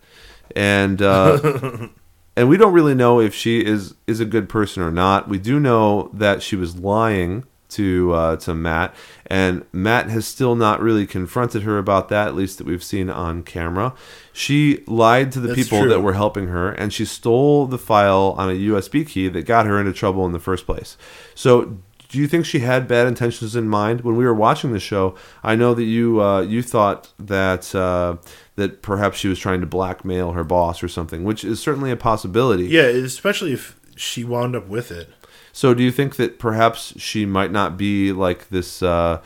and 0.54 1.00
uh, 1.00 1.88
and 2.36 2.48
we 2.48 2.56
don't 2.56 2.72
really 2.72 2.94
know 2.94 3.20
if 3.20 3.34
she 3.34 3.64
is 3.64 3.94
is 4.06 4.20
a 4.20 4.24
good 4.24 4.48
person 4.48 4.82
or 4.82 4.90
not. 4.90 5.28
We 5.28 5.38
do 5.38 5.60
know 5.60 6.10
that 6.12 6.42
she 6.42 6.56
was 6.56 6.76
lying 6.76 7.44
to 7.72 8.12
uh, 8.12 8.36
to 8.36 8.54
Matt, 8.54 8.94
and 9.26 9.64
Matt 9.72 10.08
has 10.10 10.26
still 10.26 10.54
not 10.54 10.80
really 10.80 11.06
confronted 11.06 11.62
her 11.62 11.78
about 11.78 12.08
that, 12.10 12.28
at 12.28 12.34
least 12.34 12.58
that 12.58 12.66
we've 12.66 12.84
seen 12.84 13.10
on 13.10 13.42
camera. 13.42 13.94
She 14.32 14.82
lied 14.86 15.32
to 15.32 15.40
the 15.40 15.48
That's 15.48 15.62
people 15.62 15.80
true. 15.80 15.88
that 15.88 16.00
were 16.00 16.12
helping 16.12 16.48
her, 16.48 16.70
and 16.70 16.92
she 16.92 17.04
stole 17.04 17.66
the 17.66 17.78
file 17.78 18.34
on 18.38 18.50
a 18.50 18.54
USB 18.54 19.06
key 19.06 19.28
that 19.28 19.46
got 19.46 19.66
her 19.66 19.78
into 19.80 19.92
trouble 19.92 20.24
in 20.26 20.32
the 20.32 20.40
first 20.40 20.66
place. 20.66 20.96
So. 21.34 21.78
Do 22.12 22.18
you 22.18 22.28
think 22.28 22.44
she 22.44 22.58
had 22.58 22.86
bad 22.86 23.06
intentions 23.06 23.56
in 23.56 23.68
mind 23.68 24.02
when 24.02 24.16
we 24.16 24.26
were 24.26 24.34
watching 24.34 24.72
the 24.72 24.78
show? 24.78 25.14
I 25.42 25.56
know 25.56 25.72
that 25.72 25.84
you 25.84 26.20
uh, 26.20 26.42
you 26.42 26.62
thought 26.62 27.10
that 27.18 27.74
uh, 27.74 28.18
that 28.56 28.82
perhaps 28.82 29.16
she 29.16 29.28
was 29.28 29.38
trying 29.38 29.62
to 29.62 29.66
blackmail 29.66 30.32
her 30.32 30.44
boss 30.44 30.82
or 30.82 30.88
something, 30.88 31.24
which 31.24 31.42
is 31.42 31.58
certainly 31.58 31.90
a 31.90 31.96
possibility. 31.96 32.66
Yeah, 32.66 32.82
especially 32.82 33.54
if 33.54 33.80
she 33.96 34.24
wound 34.24 34.54
up 34.54 34.68
with 34.68 34.90
it. 34.90 35.08
So, 35.54 35.72
do 35.72 35.82
you 35.82 35.90
think 35.90 36.16
that 36.16 36.38
perhaps 36.38 36.92
she 37.00 37.24
might 37.24 37.50
not 37.50 37.78
be 37.78 38.12
like 38.12 38.50
this, 38.50 38.82
uh, 38.82 39.22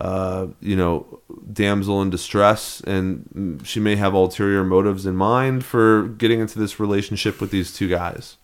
uh, 0.00 0.46
you 0.60 0.76
know, 0.76 1.20
damsel 1.52 2.00
in 2.00 2.10
distress, 2.10 2.80
and 2.82 3.60
she 3.64 3.80
may 3.80 3.96
have 3.96 4.14
ulterior 4.14 4.62
motives 4.62 5.04
in 5.04 5.16
mind 5.16 5.64
for 5.64 6.06
getting 6.06 6.38
into 6.38 6.60
this 6.60 6.78
relationship 6.78 7.40
with 7.40 7.50
these 7.50 7.74
two 7.74 7.88
guys? 7.88 8.36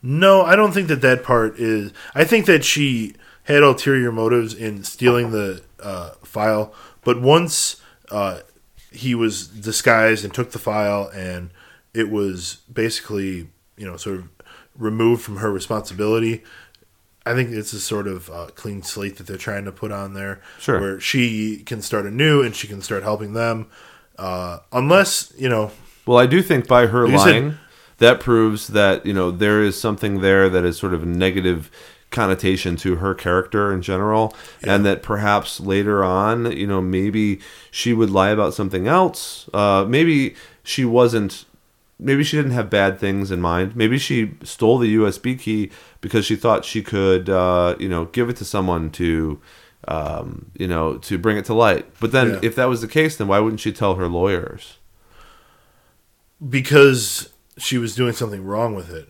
No, 0.00 0.42
I 0.42 0.54
don't 0.54 0.70
think 0.70 0.86
that 0.88 1.00
that 1.00 1.24
part 1.24 1.58
is. 1.58 1.92
I 2.14 2.22
think 2.22 2.46
that 2.46 2.64
she 2.64 3.16
had 3.44 3.62
ulterior 3.62 4.12
motives 4.12 4.54
in 4.54 4.84
stealing 4.84 5.30
the 5.32 5.62
uh, 5.80 6.10
file, 6.24 6.72
but 7.02 7.20
once 7.20 7.80
uh, 8.10 8.40
he 8.90 9.14
was 9.14 9.48
disguised 9.48 10.24
and 10.24 10.32
took 10.32 10.52
the 10.52 10.58
file, 10.58 11.10
and 11.14 11.50
it 11.94 12.10
was 12.10 12.58
basically 12.72 13.48
you 13.76 13.86
know 13.86 13.96
sort 13.96 14.16
of 14.16 14.28
removed 14.78 15.22
from 15.22 15.38
her 15.38 15.50
responsibility. 15.50 16.42
I 17.24 17.34
think 17.34 17.50
it's 17.50 17.72
a 17.72 17.78
sort 17.80 18.08
of 18.08 18.28
uh, 18.30 18.46
clean 18.56 18.82
slate 18.82 19.16
that 19.18 19.26
they're 19.28 19.36
trying 19.36 19.64
to 19.66 19.72
put 19.72 19.92
on 19.92 20.14
there, 20.14 20.40
Sure. 20.58 20.80
where 20.80 21.00
she 21.00 21.58
can 21.58 21.80
start 21.80 22.04
anew 22.04 22.42
and 22.42 22.54
she 22.54 22.66
can 22.66 22.82
start 22.82 23.04
helping 23.04 23.32
them. 23.32 23.66
Uh, 24.18 24.58
unless 24.72 25.32
you 25.38 25.48
know, 25.48 25.70
Well, 26.06 26.18
I 26.18 26.26
do 26.26 26.42
think 26.42 26.66
by 26.66 26.86
her 26.86 27.06
you 27.06 27.18
said- 27.18 27.24
lying, 27.30 27.58
that 27.98 28.18
proves 28.18 28.66
that 28.68 29.06
you 29.06 29.12
know 29.14 29.30
there 29.30 29.62
is 29.62 29.80
something 29.80 30.20
there 30.20 30.48
that 30.48 30.64
is 30.64 30.76
sort 30.76 30.92
of 30.94 31.04
negative 31.06 31.70
connotation 32.12 32.76
to 32.76 32.96
her 32.96 33.14
character 33.14 33.72
in 33.72 33.82
general, 33.82 34.34
and 34.62 34.84
that 34.86 35.02
perhaps 35.02 35.58
later 35.58 36.04
on, 36.04 36.52
you 36.52 36.66
know, 36.66 36.80
maybe 36.80 37.40
she 37.70 37.92
would 37.92 38.10
lie 38.10 38.30
about 38.30 38.54
something 38.54 38.86
else. 38.86 39.48
Uh, 39.52 39.84
maybe 39.88 40.34
she 40.62 40.84
wasn't. 40.84 41.44
Maybe 41.98 42.24
she 42.24 42.36
didn't 42.36 42.52
have 42.52 42.68
bad 42.68 42.98
things 42.98 43.30
in 43.30 43.40
mind. 43.40 43.76
Maybe 43.76 43.96
she 43.96 44.32
stole 44.42 44.78
the 44.78 44.92
USB 44.96 45.38
key 45.38 45.70
because 46.00 46.24
she 46.26 46.34
thought 46.34 46.64
she 46.64 46.82
could, 46.82 47.28
uh, 47.30 47.76
you 47.78 47.88
know, 47.88 48.06
give 48.06 48.28
it 48.28 48.36
to 48.38 48.44
someone 48.44 48.90
to, 48.90 49.40
um, 49.86 50.46
you 50.58 50.66
know, 50.66 50.98
to 50.98 51.16
bring 51.16 51.36
it 51.36 51.44
to 51.44 51.54
light. 51.54 51.86
But 52.00 52.10
then, 52.10 52.30
Yeah. 52.30 52.38
if 52.42 52.56
that 52.56 52.68
was 52.68 52.80
the 52.80 52.88
case, 52.88 53.16
then 53.16 53.28
why 53.28 53.38
wouldn't 53.38 53.60
she 53.60 53.72
tell 53.72 53.94
her 53.96 54.08
lawyers? 54.08 54.78
because 56.48 57.28
she 57.56 57.78
was 57.78 57.94
doing 57.94 58.12
something 58.12 58.44
wrong 58.44 58.74
with 58.74 58.90
it. 58.90 59.08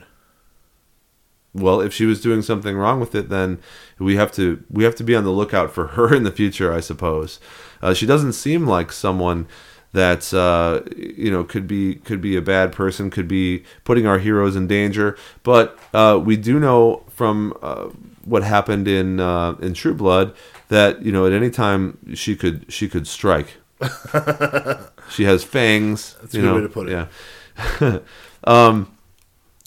Well 1.55 1.81
if 1.81 1.93
she 1.93 2.07
was 2.07 2.21
doing 2.21 2.43
something 2.43 2.77
wrong 2.77 2.99
with 3.01 3.15
it 3.15 3.29
then 3.29 3.59
we 3.99 4.17
have 4.17 4.33
to 4.33 4.63
we 4.71 4.85
have 4.85 4.95
to 4.95 5.05
be 5.05 5.15
on 5.15 5.25
the 5.25 5.31
lookout 5.31 5.71
for 5.73 5.89
her 5.89 6.15
in 6.15 6.23
the 6.25 6.33
future 6.33 6.73
i 6.73 6.81
suppose. 6.81 7.39
Uh, 7.83 7.93
she 7.93 8.07
doesn't 8.07 8.33
seem 8.33 8.65
like 8.67 8.93
someone 8.93 9.47
that 9.93 10.33
uh, 10.33 10.81
you 10.97 11.31
know 11.31 11.45
could 11.45 11.67
be 11.67 11.97
could 11.97 12.21
be 12.21 12.37
a 12.37 12.41
bad 12.41 12.73
person 12.73 13.11
could 13.11 13.29
be 13.29 13.65
putting 13.85 14.07
our 14.07 14.19
heroes 14.19 14.57
in 14.57 14.67
danger. 14.67 15.17
But 15.43 15.79
uh, 15.93 16.21
we 16.25 16.37
do 16.37 16.59
know 16.61 17.03
from 17.11 17.53
uh, 17.61 17.89
what 18.25 18.43
happened 18.45 18.87
in 18.89 19.19
uh, 19.21 19.57
in 19.61 19.75
true 19.75 19.95
blood 19.95 20.33
that 20.69 21.03
you 21.05 21.11
know 21.13 21.27
at 21.27 21.33
any 21.33 21.51
time 21.51 21.99
she 22.15 22.37
could 22.37 22.65
she 22.73 22.89
could 22.89 23.07
strike. 23.07 23.57
She 25.11 25.25
has 25.25 25.45
fangs 25.45 26.17
That's 26.21 26.35
a 26.35 26.39
good 26.39 26.45
know, 26.47 26.55
way 26.55 26.61
to 26.63 26.69
put 26.69 26.89
it. 26.89 27.09
yeah. 27.91 27.99
Um 28.45 28.92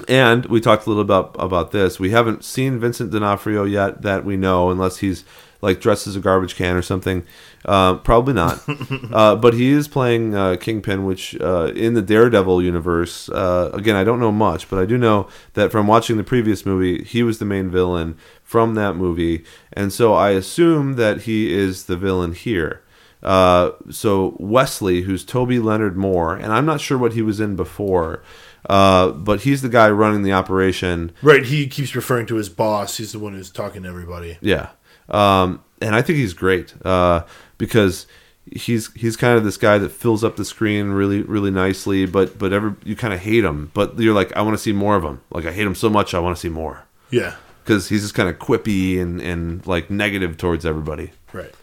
and 0.08 0.46
we 0.48 0.60
talked 0.60 0.86
a 0.86 0.90
little 0.90 1.02
about 1.02 1.36
about 1.40 1.72
this. 1.72 2.00
We 2.00 2.12
haven't 2.12 2.44
seen 2.44 2.80
Vincent 2.80 3.12
D'Onofrio 3.12 3.64
yet 3.64 4.02
that 4.02 4.26
we 4.26 4.38
know, 4.38 4.70
unless 4.70 4.98
he's 4.98 5.24
like 5.62 5.80
dressed 5.80 6.06
as 6.06 6.16
a 6.16 6.20
garbage 6.20 6.56
can 6.56 6.76
or 6.76 6.82
something. 6.82 7.26
Uh, 7.64 7.96
probably 7.96 8.34
not. 8.34 8.64
uh, 9.12 9.36
but 9.36 9.54
he 9.54 9.72
is 9.72 9.88
playing 9.88 10.36
uh, 10.36 10.58
Kingpin, 10.58 11.06
which 11.06 11.40
uh, 11.42 11.72
in 11.76 11.94
the 11.94 12.02
Daredevil 12.02 12.62
universe. 12.62 13.30
Uh, 13.30 13.72
again, 13.74 13.96
I 13.96 14.04
don't 14.04 14.20
know 14.20 14.32
much, 14.32 14.70
but 14.70 14.80
I 14.80 14.86
do 14.86 14.98
know 14.98 15.28
that 15.54 15.72
from 15.72 15.88
watching 15.88 16.18
the 16.18 16.24
previous 16.24 16.66
movie, 16.66 17.04
he 17.04 17.24
was 17.24 17.40
the 17.40 17.46
main 17.46 17.70
villain 17.70 18.18
from 18.44 18.76
that 18.76 18.96
movie, 18.96 19.44
and 19.74 19.92
so 19.92 20.14
I 20.14 20.32
assume 20.32 20.96
that 20.96 21.22
he 21.22 21.52
is 21.54 21.86
the 21.86 21.98
villain 21.98 22.34
here. 22.34 22.84
Uh, 23.24 23.72
so 23.90 24.36
Wesley, 24.40 25.02
who's 25.02 25.26
Toby 25.26 25.58
Leonard 25.58 25.98
Moore, 25.98 26.36
and 26.36 26.54
I'm 26.54 26.66
not 26.66 26.80
sure 26.80 26.98
what 26.98 27.14
he 27.14 27.24
was 27.24 27.40
in 27.40 27.56
before. 27.56 28.22
Uh, 28.70 29.12
but 29.12 29.42
he's 29.42 29.62
the 29.62 29.70
guy 29.70 29.90
running 29.90 30.24
the 30.24 30.34
operation. 30.34 31.12
Right? 31.22 31.46
He 31.46 31.68
keeps 31.68 31.96
referring 31.96 32.26
to 32.28 32.36
his 32.36 32.50
boss. 32.50 32.98
He's 32.98 33.12
the 33.12 33.20
one 33.20 33.34
who's 33.34 33.50
talking 33.52 33.84
to 33.84 33.90
everybody. 33.90 34.38
Yeah, 34.42 34.70
um, 35.10 35.64
and 35.82 35.96
I 35.96 36.02
think 36.02 36.18
he's 36.18 36.34
great 36.34 36.74
uh, 36.86 37.24
because 37.58 38.08
he's 38.52 38.92
he's 38.94 39.18
kind 39.18 39.38
of 39.38 39.44
this 39.44 39.58
guy 39.58 39.78
that 39.78 39.90
fills 39.90 40.24
up 40.24 40.36
the 40.36 40.46
screen 40.46 40.90
really 40.92 41.22
really 41.22 41.52
nicely. 41.52 42.06
But 42.06 42.38
but 42.40 42.54
ever 42.54 42.76
you 42.84 42.96
kind 42.96 43.14
of 43.14 43.20
hate 43.20 43.44
him, 43.44 43.72
but 43.74 44.00
you're 44.00 44.14
like 44.16 44.36
I 44.36 44.42
want 44.42 44.56
to 44.58 44.62
see 44.62 44.72
more 44.74 44.96
of 44.96 45.04
him. 45.04 45.22
Like 45.32 45.46
I 45.46 45.52
hate 45.52 45.66
him 45.66 45.76
so 45.76 45.90
much, 45.90 46.14
I 46.14 46.20
want 46.20 46.36
to 46.36 46.40
see 46.40 46.50
more 46.50 46.86
Yeah. 47.12 47.36
because 47.64 47.90
he's 47.90 48.02
just 48.02 48.14
kind 48.16 48.30
of 48.30 48.40
quippy 48.40 49.00
and 49.00 49.22
and 49.22 49.66
like 49.68 49.90
negative 49.92 50.38
towards 50.38 50.66
everybody. 50.66 51.12
Right. 51.34 51.54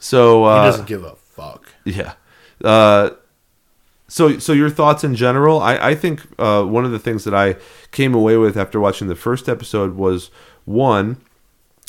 So 0.00 0.44
uh, 0.44 0.64
He 0.64 0.70
doesn't 0.70 0.86
give 0.88 1.04
a 1.04 1.14
fuck. 1.16 1.68
Yeah. 1.84 2.14
Uh, 2.62 3.10
so, 4.08 4.38
so 4.38 4.52
your 4.52 4.70
thoughts 4.70 5.04
in 5.04 5.14
general? 5.14 5.60
I, 5.60 5.76
I 5.90 5.94
think 5.94 6.22
uh, 6.38 6.64
one 6.64 6.84
of 6.86 6.90
the 6.90 6.98
things 6.98 7.24
that 7.24 7.34
I 7.34 7.56
came 7.90 8.14
away 8.14 8.38
with 8.38 8.56
after 8.56 8.80
watching 8.80 9.08
the 9.08 9.14
first 9.14 9.48
episode 9.48 9.96
was 9.96 10.30
one, 10.64 11.20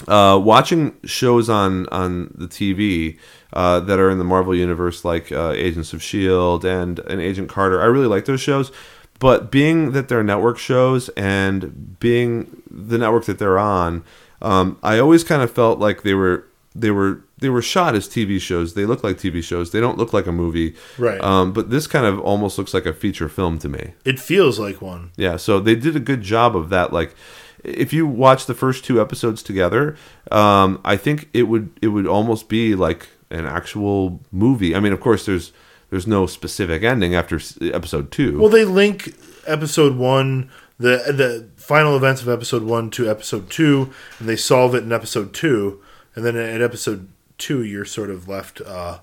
uh, 0.07 0.39
watching 0.41 0.97
shows 1.05 1.49
on 1.49 1.87
on 1.87 2.33
the 2.35 2.47
TV 2.47 3.17
uh, 3.53 3.79
that 3.81 3.99
are 3.99 4.09
in 4.09 4.17
the 4.17 4.23
Marvel 4.23 4.55
universe, 4.55 5.03
like 5.03 5.31
uh, 5.31 5.51
Agents 5.51 5.93
of 5.93 6.03
Shield 6.03 6.65
and 6.65 6.99
and 6.99 7.21
Agent 7.21 7.49
Carter. 7.49 7.81
I 7.81 7.85
really 7.85 8.07
like 8.07 8.25
those 8.25 8.41
shows, 8.41 8.71
but 9.19 9.51
being 9.51 9.91
that 9.91 10.07
they're 10.07 10.23
network 10.23 10.57
shows 10.57 11.09
and 11.09 11.99
being 11.99 12.61
the 12.69 12.97
network 12.97 13.25
that 13.25 13.39
they're 13.39 13.59
on, 13.59 14.03
um, 14.41 14.77
I 14.83 14.99
always 14.99 15.23
kind 15.23 15.41
of 15.41 15.51
felt 15.51 15.79
like 15.79 16.03
they 16.03 16.13
were 16.13 16.45
they 16.75 16.91
were 16.91 17.21
they 17.37 17.49
were 17.49 17.61
shot 17.61 17.95
as 17.95 18.07
TV 18.07 18.39
shows. 18.39 18.73
They 18.73 18.85
look 18.85 19.03
like 19.03 19.17
TV 19.17 19.43
shows. 19.43 19.71
They 19.71 19.79
don't 19.79 19.97
look 19.97 20.13
like 20.13 20.27
a 20.27 20.31
movie. 20.31 20.75
Right. 20.97 21.19
Um, 21.21 21.51
but 21.51 21.69
this 21.69 21.87
kind 21.87 22.05
of 22.05 22.19
almost 22.19 22.57
looks 22.57 22.73
like 22.73 22.85
a 22.85 22.93
feature 22.93 23.29
film 23.29 23.57
to 23.59 23.69
me. 23.69 23.93
It 24.05 24.19
feels 24.19 24.59
like 24.59 24.81
one. 24.81 25.11
Yeah, 25.17 25.37
so 25.37 25.59
they 25.59 25.75
did 25.75 25.95
a 25.95 25.99
good 25.99 26.21
job 26.21 26.55
of 26.55 26.69
that. 26.69 26.93
Like, 26.93 27.15
if 27.63 27.91
you 27.93 28.05
watch 28.05 28.45
the 28.45 28.53
first 28.53 28.85
two 28.85 29.01
episodes 29.01 29.41
together, 29.41 29.95
um, 30.31 30.79
I 30.85 30.97
think 30.97 31.29
it 31.33 31.43
would 31.43 31.71
it 31.81 31.87
would 31.87 32.07
almost 32.07 32.49
be 32.49 32.75
like 32.75 33.09
an 33.29 33.45
actual 33.45 34.19
movie. 34.31 34.75
I 34.75 34.79
mean, 34.79 34.93
of 34.93 35.01
course, 35.01 35.25
there's 35.25 35.51
there's 35.89 36.07
no 36.07 36.27
specific 36.27 36.83
ending 36.83 37.15
after 37.15 37.39
episode 37.61 38.11
two. 38.11 38.39
Well, 38.39 38.49
they 38.49 38.65
link 38.65 39.15
episode 39.47 39.95
one, 39.97 40.49
the 40.77 40.97
the 41.07 41.49
final 41.57 41.95
events 41.95 42.21
of 42.21 42.29
episode 42.29 42.63
one 42.63 42.89
to 42.91 43.09
episode 43.09 43.49
two, 43.49 43.91
and 44.19 44.29
they 44.29 44.35
solve 44.35 44.75
it 44.75 44.83
in 44.83 44.91
episode 44.91 45.33
two, 45.33 45.81
and 46.19 46.25
then 46.25 46.35
at 46.35 46.61
episode 46.61 47.07
two, 47.37 47.63
you're 47.63 47.85
sort 47.85 48.09
of 48.09 48.27
left 48.27 48.59
uh, 48.59 48.99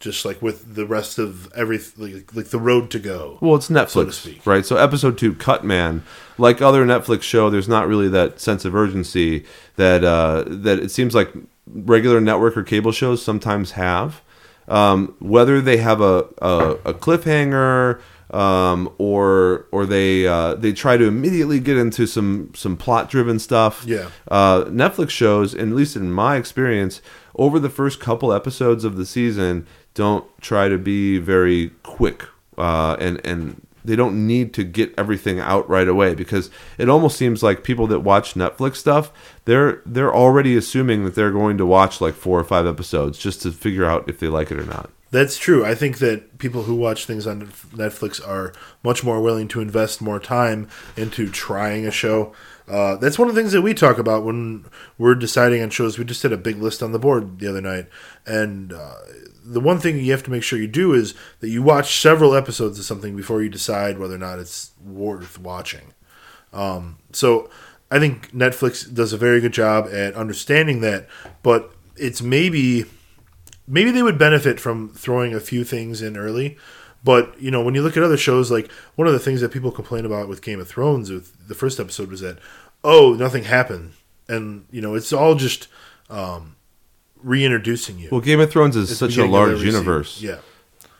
just 0.00 0.26
like 0.26 0.42
with 0.42 0.74
the 0.74 0.84
rest 0.84 1.18
of 1.18 1.50
every 1.54 1.80
like, 1.96 2.34
like 2.34 2.48
the 2.48 2.58
road 2.58 2.90
to 2.90 2.98
go. 2.98 3.38
Well, 3.40 3.54
it's 3.54 3.70
Netflix, 3.70 3.88
so 3.88 4.04
to 4.04 4.12
speak. 4.12 4.46
right? 4.46 4.66
So 4.66 4.76
episode 4.76 5.16
two, 5.16 5.34
Cut 5.34 5.64
Man, 5.64 6.02
like 6.36 6.60
other 6.60 6.84
Netflix 6.84 7.22
show, 7.22 7.48
there's 7.48 7.68
not 7.68 7.88
really 7.88 8.06
that 8.08 8.38
sense 8.38 8.66
of 8.66 8.74
urgency 8.74 9.46
that 9.76 10.04
uh, 10.04 10.44
that 10.46 10.78
it 10.78 10.90
seems 10.90 11.14
like 11.14 11.32
regular 11.66 12.20
network 12.20 12.54
or 12.54 12.62
cable 12.62 12.92
shows 12.92 13.22
sometimes 13.22 13.70
have. 13.70 14.20
Um, 14.68 15.16
whether 15.20 15.62
they 15.62 15.78
have 15.78 16.02
a 16.02 16.26
a, 16.42 16.76
a 16.84 16.92
cliffhanger 16.92 18.02
um, 18.30 18.92
or 18.98 19.66
or 19.72 19.86
they 19.86 20.26
uh, 20.26 20.54
they 20.54 20.72
try 20.72 20.96
to 20.96 21.04
immediately 21.04 21.60
get 21.60 21.76
into 21.76 22.06
some 22.06 22.52
some 22.54 22.76
plot 22.76 23.10
driven 23.10 23.38
stuff. 23.38 23.84
Yeah. 23.86 24.10
Uh, 24.30 24.64
Netflix 24.64 25.10
shows, 25.10 25.54
and 25.54 25.72
at 25.72 25.76
least 25.76 25.96
in 25.96 26.12
my 26.12 26.36
experience, 26.36 27.00
over 27.36 27.58
the 27.58 27.70
first 27.70 28.00
couple 28.00 28.32
episodes 28.32 28.84
of 28.84 28.96
the 28.96 29.06
season, 29.06 29.66
don't 29.94 30.26
try 30.40 30.68
to 30.68 30.78
be 30.78 31.18
very 31.18 31.70
quick, 31.82 32.24
uh, 32.56 32.96
and 33.00 33.24
and 33.24 33.62
they 33.84 33.96
don't 33.96 34.26
need 34.26 34.52
to 34.54 34.64
get 34.64 34.92
everything 34.98 35.40
out 35.40 35.68
right 35.68 35.88
away 35.88 36.14
because 36.14 36.50
it 36.76 36.90
almost 36.90 37.16
seems 37.16 37.42
like 37.42 37.64
people 37.64 37.86
that 37.86 38.00
watch 38.00 38.34
Netflix 38.34 38.76
stuff, 38.76 39.10
they're 39.46 39.80
they're 39.86 40.14
already 40.14 40.56
assuming 40.56 41.04
that 41.04 41.14
they're 41.14 41.32
going 41.32 41.56
to 41.56 41.64
watch 41.64 42.00
like 42.00 42.14
four 42.14 42.38
or 42.38 42.44
five 42.44 42.66
episodes 42.66 43.18
just 43.18 43.40
to 43.42 43.52
figure 43.52 43.86
out 43.86 44.08
if 44.08 44.20
they 44.20 44.28
like 44.28 44.50
it 44.50 44.58
or 44.58 44.66
not. 44.66 44.90
That's 45.10 45.38
true. 45.38 45.64
I 45.64 45.74
think 45.74 45.98
that 45.98 46.38
people 46.38 46.64
who 46.64 46.74
watch 46.74 47.06
things 47.06 47.26
on 47.26 47.46
Netflix 47.46 48.26
are 48.26 48.52
much 48.82 49.02
more 49.02 49.22
willing 49.22 49.48
to 49.48 49.60
invest 49.60 50.02
more 50.02 50.20
time 50.20 50.68
into 50.96 51.30
trying 51.30 51.86
a 51.86 51.90
show. 51.90 52.34
Uh, 52.68 52.96
that's 52.96 53.18
one 53.18 53.28
of 53.28 53.34
the 53.34 53.40
things 53.40 53.52
that 53.52 53.62
we 53.62 53.72
talk 53.72 53.96
about 53.96 54.24
when 54.24 54.66
we're 54.98 55.14
deciding 55.14 55.62
on 55.62 55.70
shows. 55.70 55.98
We 55.98 56.04
just 56.04 56.20
did 56.20 56.32
a 56.32 56.36
big 56.36 56.58
list 56.58 56.82
on 56.82 56.92
the 56.92 56.98
board 56.98 57.38
the 57.38 57.48
other 57.48 57.62
night, 57.62 57.86
and 58.26 58.74
uh, 58.74 58.96
the 59.42 59.60
one 59.60 59.78
thing 59.78 59.98
you 59.98 60.12
have 60.12 60.22
to 60.24 60.30
make 60.30 60.42
sure 60.42 60.58
you 60.58 60.68
do 60.68 60.92
is 60.92 61.14
that 61.40 61.48
you 61.48 61.62
watch 61.62 61.98
several 61.98 62.34
episodes 62.34 62.78
of 62.78 62.84
something 62.84 63.16
before 63.16 63.42
you 63.42 63.48
decide 63.48 63.98
whether 63.98 64.16
or 64.16 64.18
not 64.18 64.38
it's 64.38 64.72
worth 64.84 65.38
watching. 65.38 65.94
Um, 66.52 66.98
so 67.12 67.48
I 67.90 67.98
think 67.98 68.32
Netflix 68.32 68.92
does 68.92 69.14
a 69.14 69.18
very 69.18 69.40
good 69.40 69.52
job 69.52 69.88
at 69.90 70.14
understanding 70.14 70.82
that, 70.82 71.08
but 71.42 71.72
it's 71.96 72.20
maybe 72.20 72.84
maybe 73.68 73.90
they 73.90 74.02
would 74.02 74.18
benefit 74.18 74.58
from 74.58 74.88
throwing 74.90 75.34
a 75.34 75.40
few 75.40 75.62
things 75.62 76.02
in 76.02 76.16
early. 76.16 76.56
But 77.04 77.40
you 77.40 77.50
know, 77.50 77.62
when 77.62 77.74
you 77.74 77.82
look 77.82 77.96
at 77.96 78.02
other 78.02 78.16
shows, 78.16 78.50
like 78.50 78.70
one 78.96 79.06
of 79.06 79.12
the 79.12 79.20
things 79.20 79.40
that 79.40 79.52
people 79.52 79.70
complain 79.70 80.04
about 80.04 80.28
with 80.28 80.42
Game 80.42 80.60
of 80.60 80.68
Thrones, 80.68 81.10
with 81.10 81.48
the 81.48 81.54
first 81.54 81.78
episode, 81.78 82.10
was 82.10 82.20
that 82.20 82.38
oh, 82.84 83.14
nothing 83.14 83.44
happened, 83.44 83.92
and 84.28 84.66
you 84.70 84.80
know, 84.80 84.94
it's 84.94 85.12
all 85.12 85.34
just 85.34 85.68
um, 86.10 86.56
reintroducing 87.22 87.98
you. 87.98 88.08
Well, 88.10 88.20
Game 88.20 88.40
of 88.40 88.50
Thrones 88.50 88.76
is 88.76 88.90
It's 88.90 88.98
such 88.98 89.16
a 89.16 89.26
large 89.26 89.62
universe. 89.62 90.20
Yeah, 90.20 90.38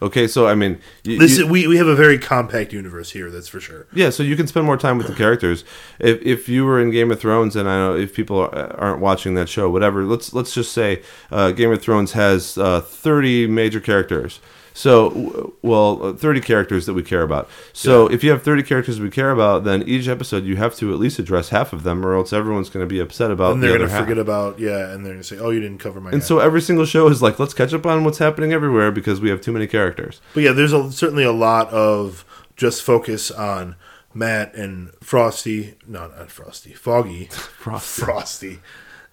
Okay, 0.00 0.28
so 0.28 0.46
I 0.46 0.54
mean, 0.54 0.78
you, 1.02 1.18
this 1.18 1.38
is, 1.38 1.44
we 1.44 1.66
we 1.66 1.76
have 1.76 1.88
a 1.88 1.96
very 1.96 2.18
compact 2.18 2.72
universe 2.72 3.10
here. 3.10 3.30
That's 3.30 3.48
for 3.48 3.58
sure. 3.58 3.86
Yeah, 3.92 4.10
so 4.10 4.22
you 4.22 4.36
can 4.36 4.46
spend 4.46 4.64
more 4.64 4.76
time 4.76 4.96
with 4.96 5.08
the 5.08 5.14
characters. 5.14 5.64
If 5.98 6.22
if 6.22 6.48
you 6.48 6.64
were 6.64 6.80
in 6.80 6.90
Game 6.90 7.10
of 7.10 7.18
Thrones, 7.18 7.56
and 7.56 7.68
I 7.68 7.76
know 7.78 7.96
if 7.96 8.14
people 8.14 8.38
are, 8.38 8.76
aren't 8.76 9.00
watching 9.00 9.34
that 9.34 9.48
show, 9.48 9.68
whatever. 9.68 10.04
Let's 10.04 10.32
let's 10.32 10.54
just 10.54 10.72
say 10.72 11.02
uh, 11.32 11.50
Game 11.50 11.72
of 11.72 11.82
Thrones 11.82 12.12
has 12.12 12.56
uh, 12.56 12.80
thirty 12.80 13.48
major 13.48 13.80
characters. 13.80 14.40
So, 14.78 15.54
well, 15.60 16.00
uh, 16.06 16.12
30 16.12 16.40
characters 16.40 16.86
that 16.86 16.94
we 16.94 17.02
care 17.02 17.22
about. 17.22 17.50
So, 17.72 18.06
if 18.06 18.22
you 18.22 18.30
have 18.30 18.44
30 18.44 18.62
characters 18.62 19.00
we 19.00 19.10
care 19.10 19.32
about, 19.32 19.64
then 19.64 19.82
each 19.82 20.06
episode 20.06 20.44
you 20.44 20.54
have 20.54 20.76
to 20.76 20.92
at 20.92 21.00
least 21.00 21.18
address 21.18 21.48
half 21.48 21.72
of 21.72 21.82
them, 21.82 22.06
or 22.06 22.14
else 22.14 22.32
everyone's 22.32 22.70
going 22.70 22.84
to 22.84 22.88
be 22.88 23.00
upset 23.00 23.32
about 23.32 23.54
and 23.54 23.62
they're 23.62 23.70
other 23.70 23.78
going 23.78 23.88
to 23.88 23.94
half. 23.96 24.04
forget 24.04 24.18
about 24.18 24.60
yeah, 24.60 24.90
and 24.92 25.04
they're 25.04 25.14
going 25.14 25.22
to 25.22 25.24
say, 25.24 25.36
"Oh, 25.36 25.50
you 25.50 25.58
didn't 25.58 25.78
cover 25.78 26.00
my." 26.00 26.12
And 26.12 26.20
guy." 26.20 26.24
so 26.24 26.38
every 26.38 26.60
single 26.60 26.84
show 26.84 27.08
is 27.08 27.20
like, 27.20 27.40
let's 27.40 27.54
catch 27.54 27.74
up 27.74 27.86
on 27.86 28.04
what's 28.04 28.18
happening 28.18 28.52
everywhere 28.52 28.92
because 28.92 29.20
we 29.20 29.30
have 29.30 29.40
too 29.40 29.50
many 29.50 29.66
characters. 29.66 30.20
But 30.32 30.44
yeah, 30.44 30.52
there's 30.52 30.72
a, 30.72 30.92
certainly 30.92 31.24
a 31.24 31.32
lot 31.32 31.68
of 31.70 32.24
just 32.56 32.84
focus 32.84 33.32
on 33.32 33.74
Matt 34.14 34.54
and 34.54 34.92
Frosty. 35.02 35.74
No, 35.88 36.06
not 36.06 36.30
Frosty. 36.30 36.72
Foggy. 36.72 37.24
Frosty. 37.32 38.02
Frosty. 38.04 38.58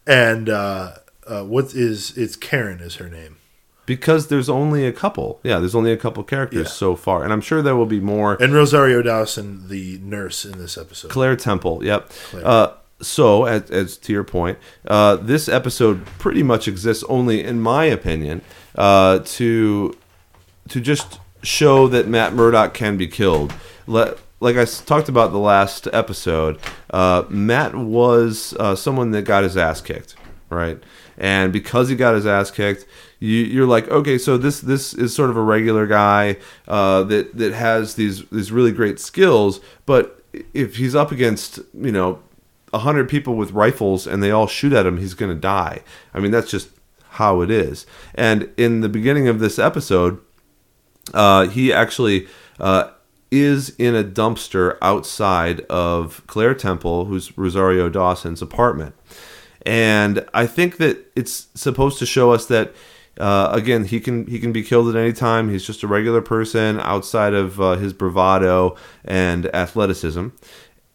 And 0.06 0.48
uh, 0.48 0.98
uh, 1.26 1.44
what 1.44 1.74
is 1.74 2.16
it's 2.16 2.36
Karen 2.36 2.82
is 2.82 2.98
her 2.98 3.10
name. 3.10 3.38
Because 3.86 4.28
there's 4.28 4.50
only 4.50 4.86
a 4.88 4.92
couple. 4.92 5.40
Yeah, 5.44 5.60
there's 5.60 5.76
only 5.76 5.92
a 5.92 5.98
couple 5.98 6.24
characters 6.24 6.68
Yeah. 6.68 6.72
so 6.74 6.96
far. 6.96 7.24
And 7.24 7.32
I'm 7.32 7.42
sure 7.42 7.62
there 7.62 7.76
will 7.76 7.86
be 7.86 8.00
more. 8.00 8.36
And 8.42 8.54
Rosario 8.54 9.02
Dawson, 9.02 9.68
the 9.68 10.00
nurse 10.02 10.44
in 10.46 10.58
this 10.58 10.78
episode. 10.78 11.12
Claire 11.12 11.36
Temple. 11.36 11.84
Yep. 11.86 12.10
Claire. 12.32 12.48
Uh, 12.48 12.72
so, 13.02 13.46
as, 13.46 13.70
as 13.72 13.98
to 13.98 14.14
your 14.14 14.24
point, 14.24 14.58
uh, 14.88 15.18
this 15.18 15.48
episode 15.50 16.06
pretty 16.18 16.42
much 16.44 16.68
exists 16.68 17.04
only, 17.10 17.44
in 17.44 17.60
my 17.62 17.84
opinion, 17.86 18.42
uh, 18.76 19.20
to 19.26 19.96
to 20.70 20.82
just 20.82 21.20
show 21.44 21.88
that 21.90 22.08
Matt 22.08 22.34
Murdock 22.34 22.74
can 22.74 22.98
be 22.98 23.06
killed. 23.08 23.54
Let, 23.86 24.18
like 24.40 24.58
I 24.58 24.66
talked 24.66 25.10
about 25.10 25.32
the 25.32 25.38
last 25.38 25.88
episode, 25.94 26.58
uh, 26.90 27.24
Matt 27.30 27.76
was 27.76 28.56
uh, 28.60 28.76
someone 28.76 29.12
that 29.12 29.24
got 29.24 29.44
his 29.44 29.56
ass 29.58 29.80
kicked, 29.82 30.16
right? 30.50 30.80
And 31.18 31.54
because 31.54 31.90
he 31.90 31.96
got 31.96 32.16
his 32.16 32.26
ass 32.26 32.50
kicked, 32.50 32.86
you, 33.20 33.40
you're 33.44 33.68
like, 33.68 33.88
okay, 33.90 34.18
so 34.18 34.38
this 34.38 34.60
this 34.62 34.94
is 34.94 35.16
sort 35.16 35.30
of 35.30 35.38
a 35.38 35.42
regular 35.42 35.88
guy 35.88 36.38
uh, 36.68 37.04
that 37.04 37.38
that 37.38 37.54
has 37.54 37.96
these 37.96 38.26
these 38.30 38.52
really 38.52 38.72
great 38.72 39.00
skills, 39.00 39.60
but 39.86 40.22
if 40.54 40.76
he's 40.76 40.96
up 40.96 41.12
against 41.12 41.60
you 41.74 41.92
know 41.92 42.22
a 42.74 42.80
hundred 42.80 43.08
people 43.10 43.36
with 43.36 43.52
rifles 43.52 44.06
and 44.06 44.22
they 44.22 44.32
all 44.32 44.48
shoot 44.48 44.74
at 44.74 44.86
him, 44.86 44.98
he's 44.98 45.14
going 45.14 45.34
to 45.34 45.40
die. 45.40 45.82
I 46.14 46.20
mean, 46.20 46.32
that's 46.32 46.52
just 46.52 46.70
how 47.12 47.42
it 47.42 47.50
is. 47.50 47.86
And 48.14 48.50
in 48.58 48.82
the 48.82 48.90
beginning 48.90 49.28
of 49.28 49.40
this 49.40 49.58
episode, 49.58 50.20
uh, 51.14 51.48
he 51.48 51.72
actually 51.72 52.28
uh, 52.60 52.92
is 53.32 53.70
in 53.78 53.96
a 53.96 54.04
dumpster 54.04 54.78
outside 54.82 55.62
of 55.62 56.22
Claire 56.28 56.54
Temple, 56.54 57.06
who's 57.06 57.38
Rosario 57.38 57.90
Dawson's 57.90 58.42
apartment. 58.42 58.96
And 59.66 60.26
I 60.34 60.46
think 60.46 60.78
that 60.78 61.12
it's 61.16 61.48
supposed 61.56 61.98
to 62.00 62.06
show 62.06 62.32
us 62.32 62.46
that 62.48 62.74
uh, 63.20 63.50
again 63.54 63.86
he 63.86 64.00
can 64.00 64.26
he 64.28 64.40
can 64.40 64.52
be 64.52 64.64
killed 64.64 64.94
at 64.94 65.00
any 65.00 65.14
time. 65.14 65.50
He's 65.50 65.66
just 65.66 65.84
a 65.84 65.88
regular 65.88 66.22
person 66.22 66.80
outside 66.80 67.34
of 67.34 67.62
uh, 67.62 67.76
his 67.76 67.94
bravado 67.94 68.76
and 69.04 69.54
athleticism, 69.56 70.28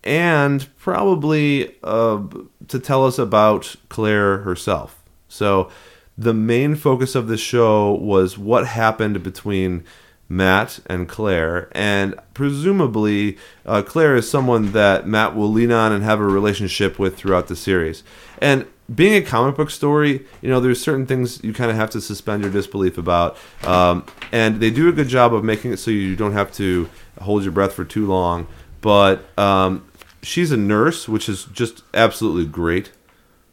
and 0.04 0.76
probably 0.76 1.76
uh, 1.83 2.22
to 2.68 2.78
tell 2.78 3.06
us 3.06 3.18
about 3.18 3.76
Claire 3.88 4.38
herself. 4.38 5.02
So 5.28 5.70
the 6.18 6.35
main 6.35 6.74
focus 6.74 7.14
of 7.14 7.28
the 7.28 7.38
show 7.38 7.94
was 7.94 8.37
what 8.37 8.66
happened 8.66 9.22
between 9.22 9.85
Matt 10.28 10.78
and 10.87 11.09
Claire, 11.09 11.68
and 11.72 12.14
presumably 12.35 13.38
uh, 13.66 13.83
Claire 13.83 14.16
is 14.16 14.30
someone 14.30 14.72
that 14.72 15.06
Matt 15.06 15.35
will 15.35 15.50
lean 15.50 15.72
on 15.72 15.92
and 15.92 16.04
have 16.04 16.20
a 16.20 16.24
relationship 16.24 16.98
with 16.98 17.16
throughout 17.16 17.48
the 17.48 17.56
series. 17.56 18.04
And 18.38 18.66
being 18.94 19.14
a 19.14 19.22
comic 19.24 19.57
book 19.57 19.70
story, 19.70 20.24
you 20.42 20.48
know, 20.48 20.61
there's 20.61 20.81
certain 20.83 21.07
things 21.07 21.42
you 21.44 21.53
kind 21.53 21.70
of 21.70 21.76
have 21.76 21.90
to 21.90 22.00
suspend 22.00 22.42
your 22.42 22.53
disbelief 22.53 22.98
about, 22.98 23.37
um, 23.64 24.05
and 24.33 24.61
they 24.61 24.70
do 24.70 24.88
a 24.88 24.92
good 24.92 25.09
job 25.09 25.33
of 25.35 25.44
making 25.44 25.72
it 25.72 25.76
so 25.79 25.90
you 25.90 26.16
don't 26.16 26.33
have 26.33 26.53
to 26.53 26.88
hold 27.20 27.42
your 27.42 27.53
breath 27.53 27.72
for 27.72 27.85
too 27.85 28.07
long. 28.07 28.46
But 28.81 29.26
um, 29.38 29.87
she's 30.22 30.50
a 30.50 30.57
nurse, 30.57 31.09
which 31.09 31.29
is 31.29 31.44
just 31.44 31.83
absolutely 31.94 32.46
great 32.46 32.90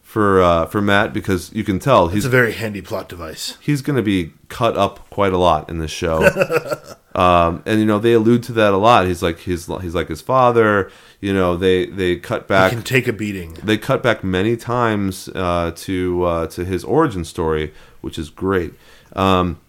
for 0.02 0.41
uh, 0.41 0.65
for 0.67 0.82
Matt 0.82 1.12
because 1.13 1.52
you 1.54 1.63
can 1.63 1.80
tell 1.80 2.08
he's 2.08 2.23
It's 2.23 2.28
a 2.28 2.30
very 2.30 2.54
handy 2.54 2.82
plot 2.82 3.10
device. 3.10 3.58
he's 3.60 3.82
going 3.82 3.97
to 3.97 4.02
be 4.02 4.32
cut 4.47 4.78
up 4.78 5.10
quite 5.10 5.34
a 5.34 5.38
lot 5.38 5.69
in 5.69 5.80
this 5.80 5.91
show. 5.91 6.19
um, 7.17 7.63
and 7.65 7.80
you 7.80 7.86
know 7.86 7.99
they 7.99 8.13
allude 8.13 8.43
to 8.43 8.53
that 8.53 8.73
a 8.73 8.77
lot. 8.77 9.08
He's 9.08 9.21
like 9.23 9.39
he's 9.39 9.65
he's 9.82 9.95
like 9.95 10.08
his 10.08 10.21
father. 10.21 10.91
You 11.19 11.34
know 11.34 11.58
they 11.58 11.88
they 11.88 12.15
cut 12.17 12.43
He 12.43 12.47
back 12.47 12.71
can 12.71 12.84
take 12.84 13.08
a 13.08 13.13
beating. 13.13 13.53
they 13.63 13.77
cut 13.77 14.03
back 14.03 14.23
many 14.23 14.56
times 14.56 15.27
uh, 15.36 15.71
to 15.77 16.23
uh, 16.23 16.47
to 16.47 16.63
his 16.63 16.84
origin 16.84 17.25
story, 17.25 17.73
which 18.01 18.17
is 18.19 18.30
great. 18.30 18.73
Um, 19.15 19.60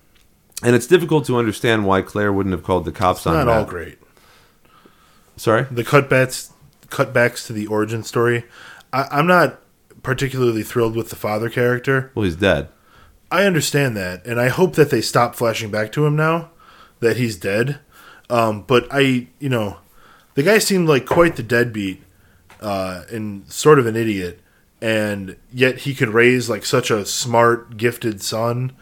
and 0.62 0.76
it's 0.76 0.86
difficult 0.86 1.24
to 1.26 1.36
understand 1.38 1.86
why 1.86 2.02
Claire 2.02 2.32
wouldn't 2.32 2.52
have 2.52 2.64
called 2.64 2.84
the 2.84 2.92
cops 2.92 3.26
on 3.26 3.34
Not 3.34 3.46
Matt. 3.46 3.56
all 3.58 3.64
great. 3.64 3.98
Sorry. 5.36 5.62
The 5.70 5.84
cutbacks 5.84 6.50
cutbacks 6.88 7.46
to 7.46 7.52
the 7.52 7.66
origin 7.66 8.02
story. 8.02 8.44
I, 8.92 9.06
I'm 9.10 9.26
not 9.26 9.60
particularly 10.02 10.62
thrilled 10.62 10.96
with 10.96 11.10
the 11.10 11.16
father 11.16 11.48
character. 11.48 12.10
Well, 12.14 12.24
he's 12.24 12.36
dead. 12.36 12.68
I 13.30 13.44
understand 13.44 13.96
that, 13.96 14.24
and 14.26 14.40
I 14.40 14.48
hope 14.48 14.74
that 14.74 14.90
they 14.90 15.00
stop 15.02 15.34
flashing 15.34 15.70
back 15.70 15.92
to 15.92 16.04
him 16.06 16.16
now 16.16 16.50
that 17.00 17.16
he's 17.16 17.36
dead. 17.36 17.78
Um, 18.30 18.62
but 18.62 18.86
I, 18.90 19.28
you 19.38 19.48
know, 19.48 19.78
the 20.34 20.42
guy 20.42 20.58
seemed 20.58 20.88
like 20.88 21.06
quite 21.06 21.36
the 21.36 21.42
deadbeat 21.42 22.02
uh, 22.60 23.04
and 23.10 23.50
sort 23.50 23.78
of 23.78 23.86
an 23.86 23.96
idiot, 23.96 24.40
and 24.80 25.36
yet 25.52 25.78
he 25.80 25.94
could 25.94 26.10
raise 26.10 26.48
like 26.50 26.64
such 26.64 26.90
a 26.90 27.06
smart, 27.06 27.76
gifted 27.76 28.20
son 28.22 28.72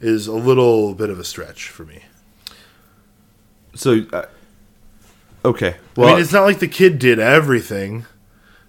is 0.00 0.26
a 0.26 0.32
little 0.32 0.94
bit 0.94 1.10
of 1.10 1.18
a 1.18 1.24
stretch 1.24 1.68
for 1.68 1.84
me. 1.84 2.02
So, 3.74 4.02
uh, 4.12 4.26
okay. 5.44 5.76
I 5.96 6.00
Well, 6.00 6.14
mean, 6.14 6.22
it's 6.22 6.32
not 6.32 6.44
like 6.44 6.58
the 6.60 6.68
kid 6.68 6.98
did 6.98 7.18
everything. 7.18 8.06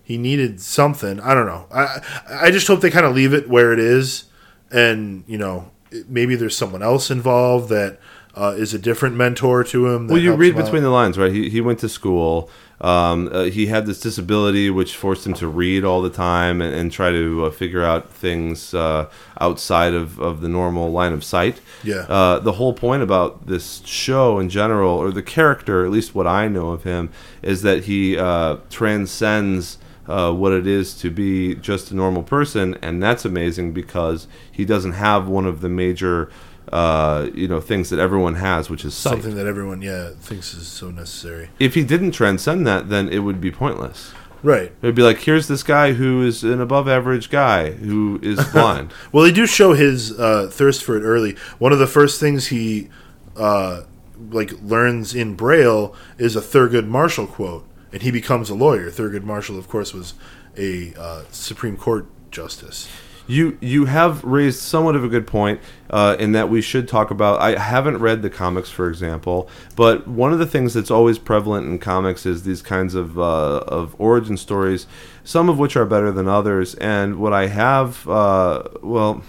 He 0.04 0.18
needed 0.18 0.62
something. 0.62 1.20
I 1.20 1.34
don't 1.34 1.48
know. 1.48 1.66
I 1.74 2.02
I 2.30 2.52
just 2.52 2.68
hope 2.68 2.82
they 2.82 2.92
kind 2.92 3.06
of 3.06 3.16
leave 3.16 3.34
it 3.34 3.50
where 3.50 3.74
it 3.74 3.80
is, 3.80 4.26
and 4.72 5.24
you 5.28 5.38
know, 5.38 5.72
maybe 6.08 6.36
there's 6.36 6.56
someone 6.56 6.84
else 6.84 7.10
involved 7.10 7.70
that 7.70 8.00
uh, 8.36 8.54
is 8.58 8.74
a 8.74 8.80
different 8.80 9.16
mentor 9.16 9.64
to 9.64 9.88
him. 9.88 10.08
that 10.08 10.14
Well, 10.14 10.22
you 10.22 10.34
read 10.36 10.54
him 10.54 10.60
out. 10.60 10.66
between 10.66 10.84
the 10.84 10.90
lines, 10.90 11.18
right? 11.18 11.32
He, 11.32 11.50
he 11.50 11.62
went 11.62 11.80
to 11.80 11.90
school. 11.90 12.50
Um, 12.82 13.30
uh, 13.32 13.44
he 13.44 13.68
had 13.68 13.86
this 13.86 14.02
disability 14.02 14.70
which 14.70 14.98
forced 14.98 15.26
him 15.26 15.34
to 15.36 15.48
read 15.48 15.86
all 15.86 16.02
the 16.02 16.10
time 16.10 16.62
and, 16.62 16.76
and 16.76 16.92
try 16.92 17.10
to 17.10 17.46
uh, 17.46 17.50
figure 17.52 17.84
out 17.84 18.12
things 18.12 18.74
uh, 18.74 19.10
outside 19.40 19.94
of, 19.94 20.20
of 20.20 20.42
the 20.42 20.50
normal 20.50 20.92
line 20.92 21.14
of 21.14 21.24
sight. 21.24 21.62
Yeah. 21.84 22.06
Uh, 22.10 22.40
the 22.40 22.54
whole 22.54 22.74
point 22.74 23.02
about 23.02 23.48
this 23.48 23.82
show 23.86 24.40
in 24.40 24.50
general, 24.50 24.92
or 24.92 25.12
the 25.12 25.24
character, 25.24 25.86
at 25.86 25.92
least 25.92 26.14
what 26.14 26.28
I 26.28 26.50
know 26.50 26.72
of 26.72 26.84
him, 26.84 27.12
is 27.42 27.62
that 27.62 27.86
he 27.86 28.18
uh, 28.18 28.58
transcends 28.70 29.78
uh, 30.08 30.32
what 30.32 30.52
it 30.52 30.68
is 30.68 30.94
to 30.98 31.10
be 31.10 31.56
just 31.56 31.92
a 31.92 31.96
normal 31.96 32.24
person, 32.24 32.78
and 32.82 33.02
that's 33.02 33.26
amazing 33.26 33.72
because 33.72 34.28
he 34.52 34.66
doesn't 34.66 34.92
have 34.94 35.28
one 35.28 35.46
of 35.46 35.62
the 35.62 35.70
major, 35.70 36.30
uh, 36.72 37.30
you 37.34 37.48
know, 37.48 37.62
things 37.62 37.90
that 37.90 38.00
everyone 38.00 38.36
has, 38.36 38.70
which 38.70 38.86
is 38.86 38.94
sight 38.94 39.12
something 39.12 39.36
that 39.36 39.46
everyone 39.48 39.82
yeah 39.82 40.10
thinks 40.20 40.54
is 40.54 40.68
so 40.68 40.90
necessary. 40.90 41.50
if 41.60 41.74
he 41.76 41.84
didn't 41.84 42.12
transcend 42.12 42.66
that, 42.68 42.90
then 42.90 43.10
it 43.10 43.20
would 43.20 43.40
be 43.40 43.52
pointless. 43.52 44.14
Right. 44.44 44.66
It 44.66 44.84
would 44.84 44.96
be 44.96 45.02
like, 45.02 45.22
here's 45.22 45.48
this 45.48 45.64
guy 45.64 45.94
who 45.94 46.22
is 46.22 46.44
an 46.44 46.62
above 46.62 46.88
average 46.88 47.32
guy 47.32 47.72
who 47.72 48.20
is 48.22 48.44
blind. 48.52 48.94
Well, 49.12 49.24
they 49.24 49.32
do 49.32 49.48
show 49.48 49.74
his 49.74 50.18
uh, 50.20 50.50
thirst 50.52 50.84
for 50.84 50.96
it 50.96 51.02
early. 51.02 51.36
One 51.58 51.74
of 51.74 51.80
the 51.80 51.88
first 51.88 52.20
things 52.20 52.48
he 52.48 52.90
uh, 53.36 53.84
like 54.30 54.52
learns 54.62 55.16
in 55.16 55.36
Braille 55.36 55.96
is 56.20 56.36
a 56.36 56.42
Thurgood 56.42 56.86
Marshall 56.88 57.26
quote, 57.28 57.68
and 57.92 58.04
he 58.04 58.12
becomes 58.12 58.50
a 58.50 58.56
lawyer. 58.56 58.92
Thurgood 58.92 59.24
Marshall, 59.24 59.58
of 59.58 59.68
course, 59.68 59.94
was 59.94 60.14
a 60.58 60.94
uh, 60.96 61.24
Supreme 61.32 61.76
Court 61.76 62.06
justice. 62.30 62.88
You 63.28 63.58
you 63.62 63.86
have 63.86 64.24
raised 64.24 64.60
somewhat 64.60 64.96
of 64.96 65.04
a 65.04 65.08
good 65.08 65.26
point 65.28 65.60
uh, 65.90 66.16
in 66.20 66.32
that 66.34 66.50
we 66.50 66.62
should 66.62 66.88
talk 66.88 67.12
about. 67.12 67.42
I 67.42 67.58
haven't 67.60 67.98
read 67.98 68.22
the 68.22 68.30
comics, 68.30 68.70
for 68.70 68.88
example, 68.90 69.50
but 69.76 70.08
one 70.08 70.32
of 70.34 70.40
the 70.40 70.46
things 70.46 70.74
that's 70.74 70.92
always 70.92 71.18
prevalent 71.18 71.68
in 71.68 71.80
comics 71.80 72.26
is 72.26 72.44
these 72.44 72.62
kinds 72.62 72.96
of 72.96 73.18
uh, 73.20 73.60
of 73.68 73.96
origin 74.00 74.38
stories, 74.38 74.88
some 75.24 75.50
of 75.50 75.58
which 75.60 75.76
are 75.76 75.86
better 75.86 76.12
than 76.12 76.28
others. 76.28 76.76
And 76.76 77.18
what 77.18 77.34
I 77.34 77.48
have, 77.48 78.08
uh, 78.08 78.64
well. 78.82 79.24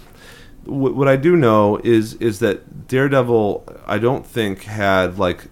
wh- 0.65 0.95
What 0.97 1.07
I 1.07 1.15
do 1.15 1.35
know 1.35 1.79
is 1.83 2.13
is 2.15 2.39
that 2.39 2.87
Daredevil, 2.87 3.63
I 3.85 3.97
don't 3.97 4.25
think 4.25 4.63
had 4.63 5.17
like 5.17 5.45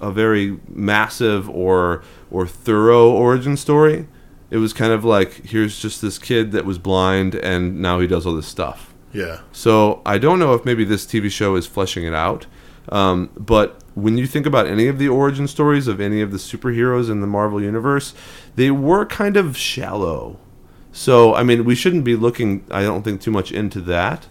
a 0.00 0.10
very 0.10 0.58
massive 0.68 1.48
or 1.50 2.02
or 2.30 2.46
thorough 2.46 3.10
origin 3.10 3.56
story. 3.56 4.06
It 4.50 4.56
was 4.58 4.72
kind 4.72 4.92
of 4.92 5.04
like 5.04 5.44
here's 5.46 5.80
just 5.80 6.02
this 6.02 6.18
kid 6.18 6.52
that 6.52 6.64
was 6.64 6.78
blind 6.78 7.34
and 7.36 7.80
now 7.80 8.00
he 8.00 8.06
does 8.06 8.26
all 8.26 8.34
this 8.34 8.46
stuff. 8.48 8.92
Yeah. 9.12 9.40
So 9.52 10.02
I 10.04 10.18
don't 10.18 10.38
know 10.38 10.54
if 10.54 10.64
maybe 10.64 10.84
this 10.84 11.06
TV 11.06 11.30
show 11.30 11.54
is 11.56 11.66
fleshing 11.66 12.04
it 12.04 12.14
out. 12.14 12.46
Um, 12.88 13.30
but 13.36 13.82
when 13.94 14.18
you 14.18 14.26
think 14.26 14.46
about 14.46 14.66
any 14.66 14.88
of 14.88 14.98
the 14.98 15.08
origin 15.08 15.46
stories 15.46 15.86
of 15.86 16.00
any 16.00 16.20
of 16.20 16.32
the 16.32 16.38
superheroes 16.38 17.10
in 17.10 17.20
the 17.20 17.26
Marvel 17.26 17.62
universe, 17.62 18.14
they 18.56 18.70
were 18.70 19.04
kind 19.06 19.36
of 19.36 19.56
shallow. 19.56 20.38
So 20.92 21.34
I 21.34 21.42
mean, 21.44 21.64
we 21.64 21.74
shouldn't 21.74 22.04
be 22.04 22.16
looking. 22.16 22.64
I 22.70 22.82
don't 22.82 23.02
think 23.02 23.20
too 23.20 23.30
much 23.30 23.52
into 23.52 23.80
that. 23.82 24.26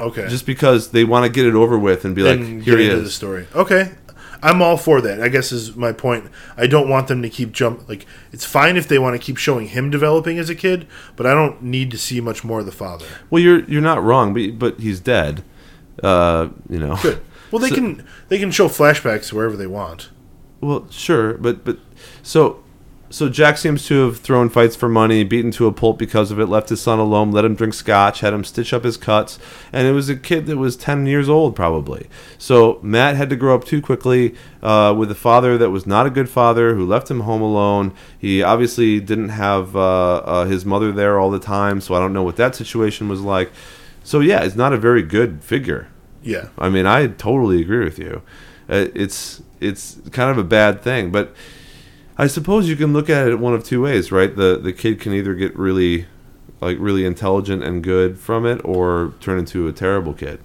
Okay. 0.00 0.28
just 0.28 0.44
because 0.44 0.90
they 0.90 1.04
want 1.04 1.24
to 1.24 1.30
get 1.30 1.46
it 1.46 1.54
over 1.54 1.78
with 1.78 2.04
and 2.04 2.16
be 2.16 2.22
like, 2.22 2.40
and 2.40 2.62
here 2.64 2.74
get 2.76 2.80
he 2.80 2.86
into 2.86 3.00
the 3.00 3.06
is. 3.06 3.14
story. 3.14 3.46
Okay. 3.54 3.92
I'm 4.44 4.60
all 4.62 4.76
for 4.76 5.00
that. 5.00 5.20
I 5.22 5.28
guess 5.28 5.50
is 5.52 5.74
my 5.74 5.92
point. 5.92 6.26
I 6.56 6.66
don't 6.66 6.88
want 6.88 7.08
them 7.08 7.22
to 7.22 7.28
keep 7.30 7.50
jump 7.52 7.88
like 7.88 8.04
it's 8.32 8.44
fine 8.44 8.76
if 8.76 8.86
they 8.88 8.98
want 8.98 9.14
to 9.14 9.24
keep 9.24 9.36
showing 9.38 9.68
him 9.68 9.90
developing 9.90 10.38
as 10.38 10.50
a 10.50 10.54
kid, 10.54 10.86
but 11.16 11.26
I 11.26 11.32
don't 11.34 11.62
need 11.62 11.90
to 11.92 11.98
see 11.98 12.20
much 12.20 12.44
more 12.44 12.60
of 12.60 12.66
the 12.66 12.72
father. 12.72 13.06
Well, 13.30 13.42
you're 13.42 13.64
you're 13.64 13.80
not 13.82 14.02
wrong, 14.02 14.34
but 14.34 14.58
but 14.58 14.80
he's 14.80 15.00
dead. 15.00 15.42
Uh, 16.02 16.48
you 16.68 16.78
know. 16.78 16.96
Good. 17.02 17.20
Well, 17.50 17.60
they 17.60 17.68
So- 17.68 17.74
can 17.76 18.06
they 18.28 18.38
can 18.38 18.50
show 18.50 18.68
flashbacks 18.68 19.32
wherever 19.32 19.56
they 19.56 19.66
want. 19.68 20.10
Well, 20.60 20.86
sure, 20.90 21.34
but 21.34 21.64
but 21.64 21.78
so 22.22 22.63
so 23.14 23.28
Jack 23.28 23.58
seems 23.58 23.86
to 23.86 24.06
have 24.06 24.18
thrown 24.18 24.48
fights 24.48 24.74
for 24.74 24.88
money, 24.88 25.22
beaten 25.22 25.52
to 25.52 25.68
a 25.68 25.72
pulp 25.72 25.98
because 25.98 26.32
of 26.32 26.40
it, 26.40 26.46
left 26.46 26.68
his 26.68 26.80
son 26.80 26.98
alone, 26.98 27.30
let 27.30 27.44
him 27.44 27.54
drink 27.54 27.72
scotch, 27.72 28.18
had 28.18 28.32
him 28.32 28.42
stitch 28.42 28.72
up 28.72 28.82
his 28.82 28.96
cuts, 28.96 29.38
and 29.72 29.86
it 29.86 29.92
was 29.92 30.08
a 30.08 30.16
kid 30.16 30.46
that 30.46 30.56
was 30.56 30.74
ten 30.76 31.06
years 31.06 31.28
old 31.28 31.54
probably. 31.54 32.08
So 32.38 32.80
Matt 32.82 33.14
had 33.14 33.30
to 33.30 33.36
grow 33.36 33.54
up 33.54 33.64
too 33.64 33.80
quickly 33.80 34.34
uh, 34.64 34.96
with 34.98 35.12
a 35.12 35.14
father 35.14 35.56
that 35.58 35.70
was 35.70 35.86
not 35.86 36.06
a 36.06 36.10
good 36.10 36.28
father 36.28 36.74
who 36.74 36.84
left 36.84 37.08
him 37.08 37.20
home 37.20 37.40
alone. 37.40 37.94
He 38.18 38.42
obviously 38.42 38.98
didn't 38.98 39.28
have 39.28 39.76
uh, 39.76 40.16
uh, 40.16 40.44
his 40.46 40.66
mother 40.66 40.90
there 40.90 41.20
all 41.20 41.30
the 41.30 41.38
time, 41.38 41.80
so 41.80 41.94
I 41.94 42.00
don't 42.00 42.12
know 42.12 42.24
what 42.24 42.34
that 42.34 42.56
situation 42.56 43.08
was 43.08 43.20
like. 43.20 43.52
So 44.02 44.18
yeah, 44.18 44.42
it's 44.42 44.56
not 44.56 44.72
a 44.72 44.76
very 44.76 45.02
good 45.02 45.44
figure. 45.44 45.86
Yeah. 46.20 46.48
I 46.58 46.68
mean, 46.68 46.84
I 46.84 47.06
totally 47.06 47.60
agree 47.60 47.84
with 47.84 48.00
you. 48.00 48.22
Uh, 48.68 48.88
It's 48.92 49.40
it's 49.60 50.00
kind 50.10 50.32
of 50.32 50.36
a 50.36 50.42
bad 50.42 50.82
thing, 50.82 51.12
but 51.12 51.32
I 52.16 52.26
suppose 52.28 52.68
you 52.68 52.76
can 52.76 52.92
look 52.92 53.10
at 53.10 53.28
it 53.28 53.38
one 53.38 53.54
of 53.54 53.64
two 53.64 53.82
ways, 53.82 54.12
right? 54.12 54.34
The 54.34 54.58
the 54.58 54.72
kid 54.72 55.00
can 55.00 55.12
either 55.12 55.34
get 55.34 55.56
really 55.56 56.06
like 56.60 56.76
really 56.80 57.04
intelligent 57.04 57.62
and 57.64 57.82
good 57.82 58.18
from 58.18 58.46
it 58.46 58.60
or 58.64 59.14
turn 59.20 59.38
into 59.38 59.68
a 59.68 59.72
terrible 59.72 60.14
kid. 60.14 60.40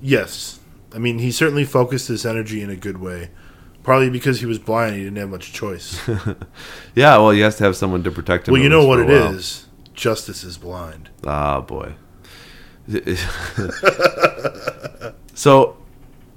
Yes. 0.00 0.58
I 0.94 0.98
mean, 0.98 1.20
he 1.20 1.30
certainly 1.30 1.64
focused 1.64 2.08
his 2.08 2.26
energy 2.26 2.60
in 2.60 2.68
a 2.68 2.76
good 2.76 2.98
way. 2.98 3.30
Probably 3.82 4.10
because 4.10 4.40
he 4.40 4.46
was 4.46 4.58
blind, 4.58 4.96
he 4.96 5.04
didn't 5.04 5.16
have 5.16 5.30
much 5.30 5.52
choice. 5.52 6.00
Yeah, 6.94 7.16
well, 7.18 7.30
he 7.30 7.40
has 7.40 7.56
to 7.56 7.64
have 7.64 7.76
someone 7.76 8.02
to 8.04 8.10
protect 8.10 8.46
him. 8.46 8.52
well, 8.52 8.62
you 8.62 8.68
know 8.68 8.86
what 8.86 9.00
it 9.00 9.08
is. 9.08 9.66
Justice 9.94 10.44
is 10.44 10.58
blind. 10.58 11.08
Ah, 11.26 11.60
boy. 11.60 11.94
so, 15.34 15.76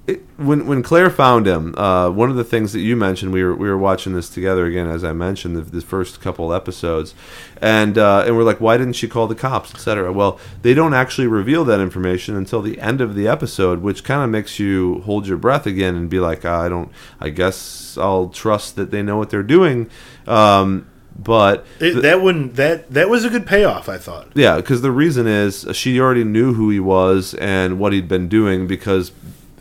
it, 0.08 0.22
when 0.38 0.68
when 0.68 0.84
Claire 0.84 1.10
found 1.10 1.48
him, 1.48 1.74
uh, 1.78 2.10
one 2.12 2.30
of 2.30 2.36
the 2.36 2.44
things 2.44 2.74
that 2.74 2.82
you 2.82 2.96
mentioned, 2.96 3.32
we 3.34 3.44
were 3.44 3.56
we 3.56 3.68
were 3.68 3.78
watching 3.78 4.14
this 4.14 4.30
together 4.30 4.66
again, 4.68 4.88
as 4.88 5.04
I 5.04 5.14
mentioned, 5.14 5.56
the, 5.56 5.62
the 5.62 5.82
first 5.82 6.22
couple 6.22 6.54
episodes, 6.54 7.16
and 7.60 7.98
uh, 7.98 8.24
and 8.26 8.38
we're 8.38 8.44
like, 8.44 8.62
why 8.62 8.78
didn't 8.78 8.94
she 8.94 9.08
call 9.08 9.26
the 9.26 9.34
cops, 9.34 9.74
etc. 9.74 10.12
Well, 10.14 10.40
they 10.62 10.76
don't 10.76 10.94
actually 10.94 11.26
reveal 11.26 11.66
that 11.66 11.80
information 11.80 12.36
until 12.36 12.62
the 12.62 12.80
end 12.80 13.02
of 13.02 13.16
the 13.16 13.28
episode, 13.28 13.82
which 13.82 14.04
kind 14.04 14.22
of 14.24 14.30
makes 14.30 14.60
you 14.60 15.00
hold 15.06 15.26
your 15.28 15.38
breath 15.38 15.66
again 15.66 15.96
and 15.96 16.08
be 16.08 16.20
like, 16.20 16.46
I 16.46 16.70
don't, 16.70 16.92
I 17.20 17.30
guess 17.30 17.98
I'll 17.98 18.30
trust 18.30 18.76
that 18.76 18.92
they 18.92 19.02
know 19.02 19.18
what 19.18 19.32
they're 19.32 19.42
doing. 19.42 19.90
Um, 20.28 20.88
but 21.18 21.66
It, 21.80 22.02
that 22.02 22.22
one 22.22 22.52
that 22.54 22.92
that 22.92 23.10
was 23.10 23.26
a 23.26 23.30
good 23.30 23.48
payoff, 23.48 23.90
I 23.90 23.98
thought. 23.98 24.28
yeah, 24.36 24.58
because 24.58 24.82
the 24.84 24.92
reason 24.92 25.26
is 25.26 25.66
she 25.72 26.00
already 26.00 26.26
knew 26.26 26.54
who 26.54 26.70
he 26.70 26.80
was 26.80 27.34
and 27.36 27.80
what 27.80 27.92
he'd 27.94 28.08
been 28.10 28.28
doing 28.28 28.68
because 28.68 29.12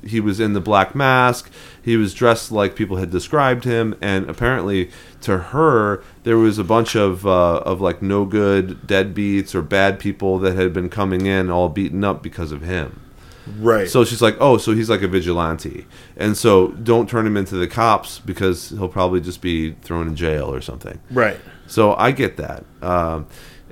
he 0.07 0.21
was 0.21 0.41
in 0.41 0.53
the 0.53 0.61
black 0.61 0.95
mask. 0.95 1.51
He 1.83 1.97
was 1.97 2.15
dressed 2.15 2.51
like 2.51 2.75
people 2.77 2.97
had 2.97 3.11
described 3.11 3.65
him, 3.65 3.95
and 4.01 4.29
apparently, 4.29 4.91
to 5.23 5.39
her, 5.39 6.03
there 6.23 6.39
was 6.39 6.59
a 6.59 6.65
bunch 6.65 6.95
of 6.95 7.27
uh, 7.27 7.59
of 7.59 7.81
like 7.81 8.03
no 8.03 8.25
good 8.25 8.81
deadbeats 8.87 9.55
or 9.55 9.63
bad 9.63 9.99
people 9.99 10.39
that 10.39 10.57
had 10.57 10.73
been 10.73 10.89
coming 10.89 11.27
in, 11.27 11.51
all 11.51 11.69
beaten 11.69 12.05
up 12.05 12.23
because 12.23 12.53
of 12.53 12.63
him. 12.63 13.01
Right. 13.59 13.89
So 13.89 14.05
she's 14.05 14.23
like, 14.23 14.37
"Oh, 14.41 14.57
so 14.57 14.73
he's 14.73 14.89
like 14.89 15.03
a 15.03 15.09
vigilante," 15.09 15.87
and 16.17 16.37
so 16.37 16.69
don't 16.69 17.09
turn 17.09 17.27
him 17.27 17.37
into 17.37 17.57
the 17.57 17.67
cops 17.67 18.19
because 18.19 18.71
he'll 18.71 18.89
probably 18.89 19.21
just 19.21 19.43
be 19.43 19.73
thrown 19.83 20.09
in 20.09 20.17
jail 20.17 20.53
or 20.53 20.61
something. 20.61 21.01
right. 21.11 21.39
So 21.67 21.95
I 21.95 22.11
get 22.13 22.37
that, 22.37 22.65
um, 22.83 23.27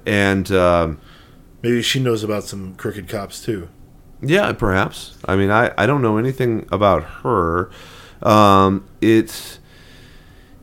and. 0.07 0.51
Um, 0.51 1.01
Maybe 1.63 1.81
she 1.81 2.01
knows 2.01 2.25
about 2.25 2.43
some 2.43 2.75
crooked 2.75 3.09
cops 3.09 3.41
too. 3.41 3.69
Yeah, 4.23 4.53
perhaps. 4.53 5.19
I 5.25 5.37
mean, 5.37 5.51
I, 5.51 5.73
I 5.77 5.87
don't 5.87 6.01
know 6.01 6.17
anything 6.17 6.67
about 6.71 7.03
her. 7.23 7.71
Um, 8.23 8.85
it 9.01 9.59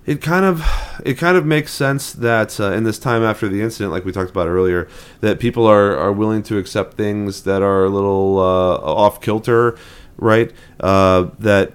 it 0.05 0.21
kind 0.21 0.45
of 0.45 0.63
it 1.05 1.15
kind 1.15 1.35
of 1.37 1.45
makes 1.45 1.71
sense 1.73 2.13
that 2.13 2.59
uh, 2.59 2.71
in 2.71 2.83
this 2.83 2.97
time 2.97 3.21
after 3.21 3.49
the 3.49 3.61
incident, 3.61 3.91
like 3.91 4.05
we 4.05 4.11
talked 4.13 4.31
about 4.31 4.47
earlier, 4.47 4.87
that 5.19 5.39
people 5.39 5.65
are, 5.67 5.95
are 5.97 6.11
willing 6.11 6.41
to 6.43 6.57
accept 6.57 6.95
things 6.95 7.43
that 7.43 7.61
are 7.61 7.83
a 7.83 7.89
little 7.89 8.39
uh, 8.39 8.77
off 8.77 9.21
kilter, 9.21 9.77
right? 10.17 10.51
Uh, 10.79 11.27
that 11.39 11.73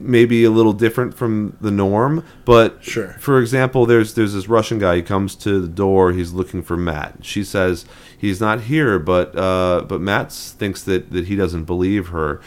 maybe 0.00 0.44
a 0.44 0.50
little 0.50 0.72
different 0.72 1.14
from 1.14 1.56
the 1.60 1.70
norm, 1.70 2.24
but 2.44 2.78
Sure. 2.82 3.16
for 3.18 3.40
example, 3.40 3.86
there's 3.86 4.14
there's 4.14 4.34
this 4.34 4.48
Russian 4.48 4.78
guy. 4.78 4.96
He 4.96 5.02
comes 5.02 5.34
to 5.36 5.60
the 5.60 5.68
door. 5.68 6.12
He's 6.12 6.32
looking 6.32 6.62
for 6.62 6.76
Matt. 6.76 7.18
She 7.22 7.42
says 7.44 7.84
he's 8.16 8.40
not 8.40 8.62
here, 8.62 8.98
but 8.98 9.36
uh, 9.36 9.84
but 9.88 10.00
Matt 10.00 10.32
thinks 10.32 10.82
that 10.84 11.10
that 11.12 11.26
he 11.26 11.36
doesn't 11.36 11.64
believe 11.64 12.08
her. 12.08 12.40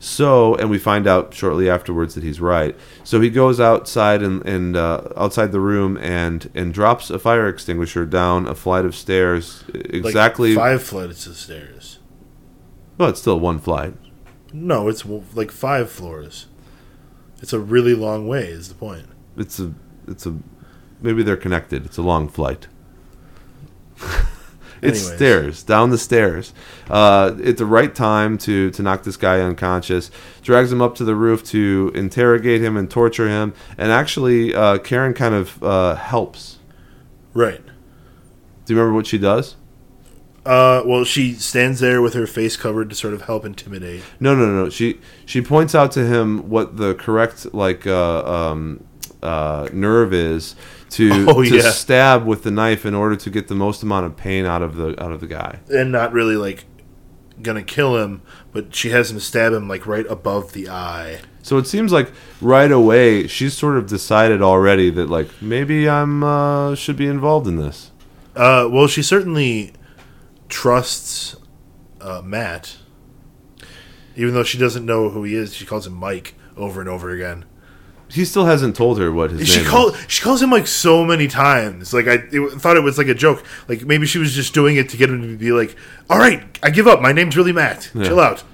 So, 0.00 0.54
and 0.54 0.70
we 0.70 0.78
find 0.78 1.08
out 1.08 1.34
shortly 1.34 1.68
afterwards 1.68 2.14
that 2.14 2.22
he's 2.22 2.40
right. 2.40 2.76
So 3.02 3.20
he 3.20 3.30
goes 3.30 3.58
outside 3.58 4.22
and, 4.22 4.46
and 4.46 4.76
uh, 4.76 5.08
outside 5.16 5.50
the 5.50 5.58
room 5.58 5.96
and 5.98 6.48
and 6.54 6.72
drops 6.72 7.10
a 7.10 7.18
fire 7.18 7.48
extinguisher 7.48 8.06
down 8.06 8.46
a 8.46 8.54
flight 8.54 8.84
of 8.84 8.94
stairs. 8.94 9.64
Like 9.74 9.86
Exactly. 9.94 10.54
five 10.54 10.82
flights 10.84 11.26
of 11.26 11.36
stairs. 11.36 11.98
Well, 12.96 13.08
it's 13.08 13.20
still 13.20 13.40
one 13.40 13.58
flight. 13.58 13.94
No, 14.52 14.88
it's 14.88 15.04
like 15.34 15.50
five 15.50 15.90
floors. 15.90 16.46
It's 17.40 17.52
a 17.52 17.58
really 17.58 17.94
long 17.94 18.26
way. 18.26 18.46
Is 18.46 18.68
the 18.68 18.74
point? 18.74 19.06
It's 19.36 19.58
a 19.60 19.72
it's 20.06 20.26
a 20.26 20.36
maybe 21.00 21.22
they're 21.22 21.36
connected. 21.36 21.86
It's 21.86 21.98
a 21.98 22.02
long 22.02 22.28
flight. 22.28 22.66
it's 24.82 25.00
Anyways. 25.00 25.16
stairs 25.16 25.62
down 25.62 25.90
the 25.90 25.98
stairs 25.98 26.52
uh, 26.90 27.36
at 27.44 27.56
the 27.56 27.66
right 27.66 27.94
time 27.94 28.38
to 28.38 28.70
to 28.70 28.82
knock 28.82 29.04
this 29.04 29.16
guy 29.16 29.40
unconscious. 29.40 30.10
Drags 30.42 30.72
him 30.72 30.82
up 30.82 30.94
to 30.96 31.04
the 31.04 31.14
roof 31.14 31.44
to 31.44 31.92
interrogate 31.94 32.60
him 32.60 32.76
and 32.76 32.90
torture 32.90 33.28
him. 33.28 33.54
And 33.76 33.92
actually, 33.92 34.54
uh, 34.54 34.78
Karen 34.78 35.14
kind 35.14 35.34
of 35.34 35.62
uh, 35.62 35.94
helps. 35.94 36.58
Right. 37.34 37.64
Do 38.64 38.74
you 38.74 38.78
remember 38.78 38.94
what 38.94 39.06
she 39.06 39.18
does? 39.18 39.56
Uh, 40.46 40.82
well, 40.86 41.04
she 41.04 41.34
stands 41.34 41.80
there 41.80 42.00
with 42.00 42.14
her 42.14 42.26
face 42.26 42.56
covered 42.56 42.88
to 42.90 42.96
sort 42.96 43.12
of 43.12 43.22
help 43.22 43.44
intimidate. 43.44 44.02
No, 44.18 44.34
no, 44.34 44.46
no. 44.46 44.70
She 44.70 44.98
she 45.26 45.42
points 45.42 45.74
out 45.74 45.92
to 45.92 46.06
him 46.06 46.48
what 46.48 46.76
the 46.78 46.94
correct 46.94 47.52
like 47.52 47.86
uh, 47.86 48.24
um, 48.24 48.82
uh, 49.22 49.68
nerve 49.72 50.14
is 50.14 50.54
to 50.90 51.26
Oh, 51.28 51.42
to 51.42 51.56
yeah. 51.56 51.70
stab 51.70 52.24
with 52.24 52.44
the 52.44 52.50
knife 52.50 52.86
in 52.86 52.94
order 52.94 53.16
to 53.16 53.30
get 53.30 53.48
the 53.48 53.54
most 53.54 53.82
amount 53.82 54.06
of 54.06 54.16
pain 54.16 54.46
out 54.46 54.62
of 54.62 54.76
the 54.76 55.00
out 55.02 55.12
of 55.12 55.20
the 55.20 55.26
guy. 55.26 55.58
and 55.70 55.92
not 55.92 56.12
really 56.12 56.36
like 56.36 56.64
gonna 57.42 57.62
kill 57.62 57.96
him, 57.96 58.22
but 58.52 58.74
she 58.74 58.90
has 58.90 59.10
him 59.10 59.20
stab 59.20 59.52
him 59.52 59.68
like 59.68 59.86
right 59.86 60.06
above 60.08 60.54
the 60.54 60.68
eye. 60.70 61.20
So 61.42 61.58
it 61.58 61.66
seems 61.66 61.92
like 61.92 62.10
right 62.40 62.70
away 62.72 63.26
she's 63.26 63.54
sort 63.54 63.76
of 63.76 63.86
decided 63.86 64.40
already 64.40 64.88
that 64.90 65.10
like 65.10 65.28
maybe 65.42 65.88
I'm 65.90 66.22
uh, 66.22 66.74
should 66.74 66.96
be 66.96 67.06
involved 67.06 67.46
in 67.46 67.56
this. 67.56 67.90
Uh, 68.34 68.68
well, 68.70 68.86
she 68.86 69.02
certainly 69.02 69.72
trusts 70.48 71.36
uh, 72.00 72.22
Matt, 72.24 72.76
even 74.16 74.34
though 74.34 74.44
she 74.44 74.58
doesn't 74.58 74.84
know 74.86 75.10
who 75.10 75.24
he 75.24 75.34
is. 75.34 75.54
She 75.54 75.66
calls 75.66 75.86
him 75.86 75.94
Mike 75.94 76.34
over 76.56 76.80
and 76.80 76.88
over 76.88 77.10
again. 77.10 77.44
He 78.10 78.24
still 78.24 78.46
hasn't 78.46 78.74
told 78.74 78.98
her 78.98 79.12
what 79.12 79.30
his 79.30 79.46
She 79.48 79.60
name 79.60 79.68
call 79.68 79.88
is. 79.90 80.04
she 80.08 80.22
calls 80.22 80.40
him 80.40 80.50
like 80.50 80.66
so 80.66 81.04
many 81.04 81.28
times. 81.28 81.92
Like 81.92 82.06
I 82.06 82.14
it, 82.32 82.52
thought 82.60 82.78
it 82.78 82.82
was 82.82 82.96
like 82.96 83.08
a 83.08 83.14
joke. 83.14 83.44
Like 83.68 83.84
maybe 83.84 84.06
she 84.06 84.18
was 84.18 84.32
just 84.34 84.54
doing 84.54 84.76
it 84.76 84.88
to 84.90 84.96
get 84.96 85.10
him 85.10 85.20
to 85.20 85.36
be 85.36 85.52
like, 85.52 85.76
"All 86.08 86.18
right, 86.18 86.42
I 86.62 86.70
give 86.70 86.86
up. 86.86 87.02
My 87.02 87.12
name's 87.12 87.36
really 87.36 87.52
Matt. 87.52 87.90
Yeah. 87.94 88.04
Chill 88.04 88.20
out." 88.20 88.44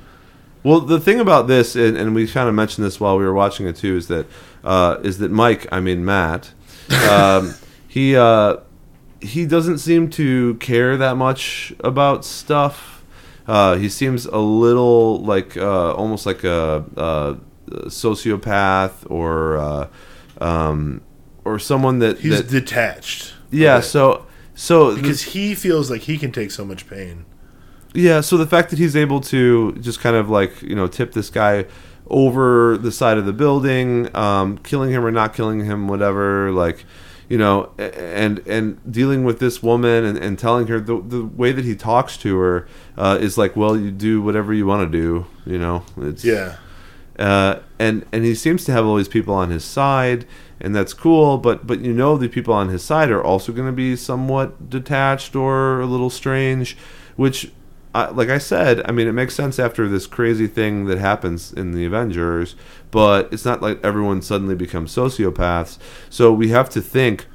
Well, 0.64 0.80
the 0.80 0.98
thing 0.98 1.20
about 1.20 1.46
this, 1.46 1.76
and, 1.76 1.96
and 1.96 2.14
we 2.14 2.26
kind 2.26 2.48
of 2.48 2.54
mentioned 2.54 2.84
this 2.86 2.98
while 2.98 3.16
we 3.18 3.24
were 3.24 3.34
watching 3.34 3.66
it 3.68 3.76
too, 3.76 3.96
is 3.96 4.08
that 4.08 4.26
uh, 4.64 4.96
is 5.04 5.18
that 5.18 5.30
Mike, 5.30 5.68
I 5.70 5.78
mean 5.78 6.04
Matt, 6.04 6.50
um, 7.08 7.54
he 7.86 8.16
uh, 8.16 8.56
he 9.24 9.46
doesn't 9.46 9.78
seem 9.78 10.10
to 10.10 10.54
care 10.56 10.96
that 10.96 11.16
much 11.16 11.72
about 11.80 12.24
stuff. 12.24 13.04
Uh, 13.46 13.76
he 13.76 13.88
seems 13.88 14.26
a 14.26 14.38
little 14.38 15.20
like 15.22 15.56
uh, 15.56 15.92
almost 15.94 16.26
like 16.26 16.44
a, 16.44 16.84
a 16.96 17.36
sociopath 17.88 19.10
or 19.10 19.58
uh, 19.58 19.88
um, 20.40 21.00
or 21.44 21.58
someone 21.58 21.98
that, 21.98 22.18
He's 22.18 22.38
that 22.38 22.48
detached. 22.48 23.34
yeah. 23.50 23.76
Okay. 23.76 23.86
So 23.86 24.26
so 24.54 24.94
because 24.94 25.22
he 25.22 25.54
feels 25.54 25.90
like 25.90 26.02
he 26.02 26.16
can 26.18 26.32
take 26.32 26.50
so 26.50 26.64
much 26.64 26.88
pain. 26.88 27.26
Yeah, 27.96 28.22
so 28.22 28.36
the 28.36 28.46
fact 28.46 28.70
that 28.70 28.78
he's 28.80 28.96
able 28.96 29.20
to 29.20 29.72
just 29.74 30.00
kind 30.00 30.16
of 30.16 30.28
like, 30.28 30.60
you 30.62 30.74
know, 30.74 30.88
tip 30.88 31.12
this 31.12 31.30
guy 31.30 31.66
over 32.08 32.76
the 32.76 32.90
side 32.90 33.18
of 33.18 33.24
the 33.24 33.32
building, 33.32 34.14
um, 34.16 34.58
killing 34.58 34.90
him 34.90 35.04
or 35.04 35.12
not 35.12 35.32
killing 35.32 35.64
him, 35.64 35.86
whatever, 35.86 36.50
like, 36.50 36.84
you 37.28 37.38
know, 37.38 37.70
and 37.78 38.38
and 38.46 38.78
dealing 38.90 39.24
with 39.24 39.38
this 39.38 39.62
woman 39.62 40.04
and, 40.04 40.18
and 40.18 40.38
telling 40.38 40.66
her 40.66 40.78
the 40.80 41.00
the 41.00 41.24
way 41.24 41.52
that 41.52 41.64
he 41.64 41.74
talks 41.74 42.16
to 42.18 42.36
her 42.38 42.68
uh, 42.96 43.18
is 43.20 43.38
like, 43.38 43.56
well, 43.56 43.76
you 43.76 43.90
do 43.90 44.20
whatever 44.22 44.52
you 44.52 44.66
want 44.66 44.90
to 44.90 44.98
do, 44.98 45.26
you 45.46 45.58
know. 45.58 45.84
It's, 45.98 46.24
Yeah. 46.24 46.56
uh, 47.18 47.60
and 47.78 48.04
and 48.12 48.24
he 48.24 48.34
seems 48.34 48.64
to 48.64 48.72
have 48.72 48.84
all 48.86 48.96
these 48.96 49.08
people 49.08 49.34
on 49.34 49.50
his 49.50 49.64
side, 49.64 50.26
and 50.60 50.74
that's 50.74 50.92
cool. 50.94 51.38
But 51.38 51.66
but 51.66 51.80
you 51.80 51.92
know 51.92 52.16
the 52.16 52.28
people 52.28 52.52
on 52.54 52.68
his 52.68 52.82
side 52.82 53.10
are 53.10 53.22
also 53.22 53.52
going 53.52 53.66
to 53.68 53.72
be 53.72 53.96
somewhat 53.96 54.68
detached 54.68 55.34
or 55.36 55.80
a 55.80 55.86
little 55.86 56.10
strange, 56.10 56.76
which, 57.16 57.52
I, 57.94 58.10
like 58.10 58.28
I 58.28 58.38
said, 58.38 58.82
I 58.84 58.92
mean 58.92 59.06
it 59.06 59.12
makes 59.12 59.34
sense 59.34 59.58
after 59.58 59.88
this 59.88 60.06
crazy 60.06 60.46
thing 60.46 60.86
that 60.86 60.98
happens 60.98 61.52
in 61.52 61.72
the 61.72 61.84
Avengers. 61.84 62.56
But 62.90 63.32
it's 63.32 63.44
not 63.44 63.62
like 63.62 63.82
everyone 63.84 64.20
suddenly 64.22 64.54
becomes 64.54 64.94
sociopaths. 64.94 65.78
So 66.10 66.32
we 66.32 66.48
have 66.48 66.68
to 66.70 66.80
think, 66.80 67.26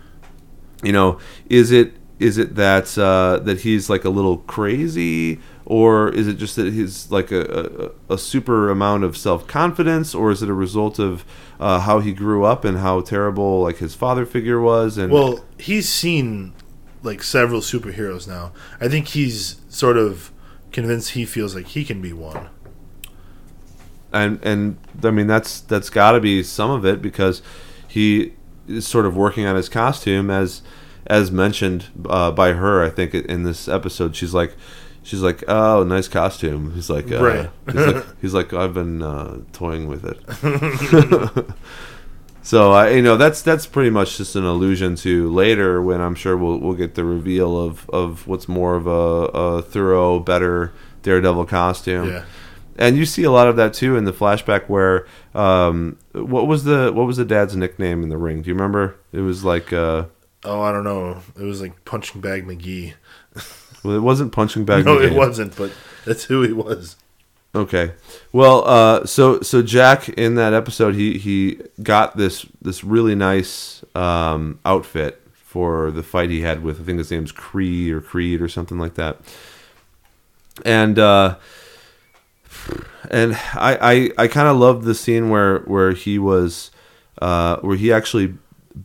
you 0.84 0.92
know, 0.92 1.20
is 1.50 1.72
it 1.72 1.94
is 2.20 2.38
it 2.38 2.56
that 2.56 2.98
uh, 2.98 3.40
that 3.44 3.62
he's 3.62 3.90
like 3.90 4.04
a 4.04 4.10
little 4.10 4.40
crazy, 4.40 5.40
or 5.66 6.10
is 6.10 6.28
it 6.28 6.34
just 6.36 6.58
that 6.58 6.74
he's 6.74 7.10
like 7.10 7.32
a, 7.32 7.94
a, 8.10 8.14
a 8.14 8.18
super 8.18 8.70
amount 8.70 9.06
of 9.06 9.16
self 9.16 9.48
confidence, 9.48 10.14
or 10.14 10.30
is 10.30 10.44
it 10.44 10.50
a 10.50 10.54
result 10.54 11.00
of 11.00 11.24
uh, 11.60 11.80
how 11.80 12.00
he 12.00 12.12
grew 12.12 12.44
up 12.44 12.66
and 12.66 12.80
how 12.80 13.00
terrible 13.00 13.64
like 13.64 13.78
his 13.78 13.96
father 13.96 14.26
figure 14.26 14.60
was? 14.60 14.98
And 14.98 15.14
Well, 15.14 15.46
he's 15.58 15.88
seen 15.88 16.54
like 17.04 17.24
several 17.24 17.62
superheroes 17.62 18.28
now. 18.28 18.52
I 18.82 18.90
think 18.90 19.08
he's 19.10 19.62
sort 19.70 19.96
of 19.96 20.34
convinced 20.72 21.12
he 21.12 21.26
feels 21.26 21.56
like 21.56 21.68
he 21.68 21.84
can 21.86 22.02
be 22.02 22.14
one. 22.14 22.50
and 24.14 24.40
and 24.44 24.78
I 25.04 25.12
mean 25.12 25.28
that's 25.28 25.62
that's 25.62 25.90
got 25.90 26.14
to 26.14 26.20
be 26.20 26.42
some 26.44 26.72
of 26.72 26.86
it 26.86 27.02
because 27.02 27.42
he 27.88 28.34
is 28.68 28.88
sort 28.88 29.06
of 29.06 29.16
working 29.16 29.46
on 29.46 29.56
his 29.56 29.70
costume 29.70 30.30
as 30.30 30.62
as 31.08 31.32
mentioned 31.32 31.86
uh, 32.10 32.32
by 32.32 32.54
her. 32.54 32.84
I 32.84 32.90
think 32.90 33.14
in 33.14 33.44
this 33.44 33.68
episode, 33.68 34.16
she's 34.16 34.34
like. 34.34 34.56
She's 35.02 35.22
like, 35.22 35.44
oh, 35.48 35.84
nice 35.84 36.08
costume. 36.10 36.74
He's 36.76 36.90
like, 36.90 37.10
uh, 37.12 37.24
Right. 37.24 37.50
he's 37.72 37.86
like, 37.88 38.06
he's 38.22 38.34
like, 38.34 38.54
I've 38.54 38.74
been 38.76 39.02
uh, 39.02 39.40
toying 39.54 39.88
with 39.88 40.04
it. 40.06 40.20
so 42.42 42.72
I, 42.72 42.90
you 42.92 43.02
know, 43.02 43.18
that's 43.18 43.42
that's 43.42 43.66
pretty 43.68 43.90
much 43.90 44.18
just 44.18 44.36
an 44.36 44.44
allusion 44.46 44.96
to 44.98 45.30
later 45.32 45.82
when 45.82 46.02
I'm 46.02 46.16
sure 46.16 46.36
we'll 46.38 46.58
we'll 46.60 46.74
get 46.76 46.96
the 46.96 47.04
reveal 47.04 47.58
of 47.60 47.90
of 47.90 48.28
what's 48.28 48.48
more 48.48 48.76
of 48.76 48.88
a, 48.88 48.90
a 48.92 49.62
thorough, 49.62 50.20
better 50.20 50.72
Daredevil 51.04 51.46
costume 51.46 52.10
Yeah. 52.10 52.26
and 52.78 52.98
you 52.98 53.06
see 53.06 53.24
a 53.24 53.32
lot 53.32 53.48
of 53.48 53.56
that 53.56 53.74
too 53.74 53.96
in 53.96 54.04
the 54.06 54.12
flashback 54.14 54.68
where 54.68 55.08
um, 55.34 55.98
what 56.14 56.48
was 56.48 56.64
the 56.66 56.92
what 56.94 57.06
was 57.08 57.18
the 57.18 57.26
dad's 57.26 57.56
nickname 57.56 58.04
in 58.04 58.10
the 58.10 58.18
ring? 58.18 58.42
Do 58.42 58.50
you 58.50 58.54
remember? 58.54 58.96
It 59.12 59.22
was 59.22 59.44
like 59.44 59.72
uh, 59.74 60.06
Oh, 60.44 60.62
I 60.62 60.72
don't 60.72 60.84
know. 60.86 61.22
It 61.38 61.44
was 61.44 61.62
like 61.62 61.84
punching 61.86 62.22
bag 62.22 62.46
McGee. 62.46 62.94
well, 63.84 63.96
it 63.96 64.02
wasn't 64.02 64.32
punching 64.32 64.66
bag. 64.70 64.86
No, 64.86 65.00
it 65.00 65.14
wasn't, 65.14 65.56
but 65.58 65.72
that's 66.06 66.24
who 66.26 66.42
he 66.44 66.54
was. 66.54 66.96
Okay. 67.56 67.94
Well, 68.32 68.64
uh, 68.68 69.06
so 69.06 69.42
so 69.42 69.64
Jack 69.64 70.08
in 70.10 70.36
that 70.36 70.54
episode 70.54 70.94
he 70.96 71.18
he 71.18 71.60
got 71.82 72.16
this 72.16 72.46
this 72.62 72.84
really 72.84 73.16
nice 73.16 73.84
um, 73.96 74.60
outfit 74.66 75.22
for 75.34 75.90
the 75.90 76.04
fight 76.04 76.30
he 76.30 76.42
had 76.42 76.62
with 76.64 76.80
I 76.80 76.84
think 76.84 77.00
his 77.00 77.10
name's 77.10 77.32
Creed 77.32 77.92
or 77.92 78.02
Creed 78.02 78.40
or 78.40 78.48
something 78.48 78.78
like 78.78 78.94
that, 78.96 79.18
and 80.64 81.00
uh, 81.00 81.38
and 83.10 83.34
I 83.56 84.12
I, 84.18 84.24
I 84.24 84.28
kind 84.28 84.48
of 84.48 84.58
loved 84.58 84.84
the 84.84 84.94
scene 84.94 85.32
where 85.32 85.60
where 85.62 85.94
he 85.94 86.20
was 86.20 86.70
uh, 87.20 87.58
where 87.58 87.78
he 87.78 87.92
actually 87.92 88.36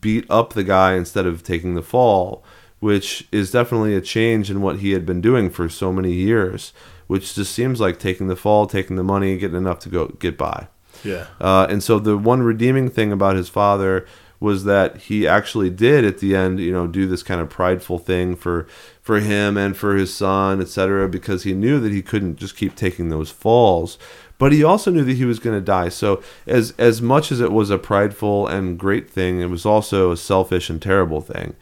beat 0.00 0.24
up 0.30 0.54
the 0.54 0.64
guy 0.64 0.94
instead 0.94 1.26
of 1.26 1.42
taking 1.42 1.74
the 1.74 1.82
fall, 1.82 2.42
which 2.80 3.28
is 3.30 3.50
definitely 3.50 3.94
a 3.94 4.00
change 4.00 4.50
in 4.50 4.62
what 4.62 4.78
he 4.78 4.92
had 4.92 5.04
been 5.04 5.20
doing 5.20 5.50
for 5.50 5.68
so 5.68 5.92
many 5.92 6.12
years. 6.14 6.72
Which 7.06 7.34
just 7.34 7.52
seems 7.52 7.80
like 7.80 7.98
taking 7.98 8.28
the 8.28 8.36
fall, 8.36 8.66
taking 8.66 8.96
the 8.96 9.04
money, 9.04 9.36
getting 9.36 9.56
enough 9.56 9.78
to 9.80 9.88
go 9.88 10.08
get 10.08 10.38
by. 10.38 10.68
Yeah. 11.02 11.26
Uh, 11.40 11.66
and 11.68 11.82
so 11.82 11.98
the 11.98 12.16
one 12.16 12.42
redeeming 12.42 12.88
thing 12.88 13.12
about 13.12 13.36
his 13.36 13.48
father 13.48 14.06
was 14.40 14.64
that 14.64 14.96
he 14.98 15.26
actually 15.26 15.70
did 15.70 16.04
at 16.04 16.18
the 16.18 16.36
end, 16.36 16.60
you 16.60 16.72
know, 16.72 16.86
do 16.86 17.06
this 17.06 17.22
kind 17.22 17.40
of 17.40 17.48
prideful 17.48 17.98
thing 17.98 18.36
for 18.36 18.66
for 19.00 19.20
him 19.20 19.56
and 19.56 19.76
for 19.76 19.96
his 19.96 20.14
son, 20.14 20.60
etc., 20.60 21.08
because 21.08 21.42
he 21.42 21.52
knew 21.52 21.78
that 21.80 21.92
he 21.92 22.02
couldn't 22.02 22.36
just 22.36 22.56
keep 22.56 22.74
taking 22.74 23.08
those 23.08 23.30
falls. 23.30 23.98
But 24.38 24.52
he 24.52 24.64
also 24.64 24.90
knew 24.90 25.04
that 25.04 25.16
he 25.16 25.24
was 25.24 25.38
going 25.38 25.56
to 25.56 25.64
die. 25.64 25.88
So 25.88 26.22
as 26.46 26.74
as 26.78 27.00
much 27.00 27.32
as 27.32 27.40
it 27.40 27.52
was 27.52 27.70
a 27.70 27.78
prideful 27.78 28.46
and 28.46 28.78
great 28.78 29.08
thing, 29.10 29.40
it 29.40 29.48
was 29.48 29.64
also 29.64 30.12
a 30.12 30.16
selfish 30.16 30.68
and 30.68 30.80
terrible 30.80 31.20
thing, 31.20 31.56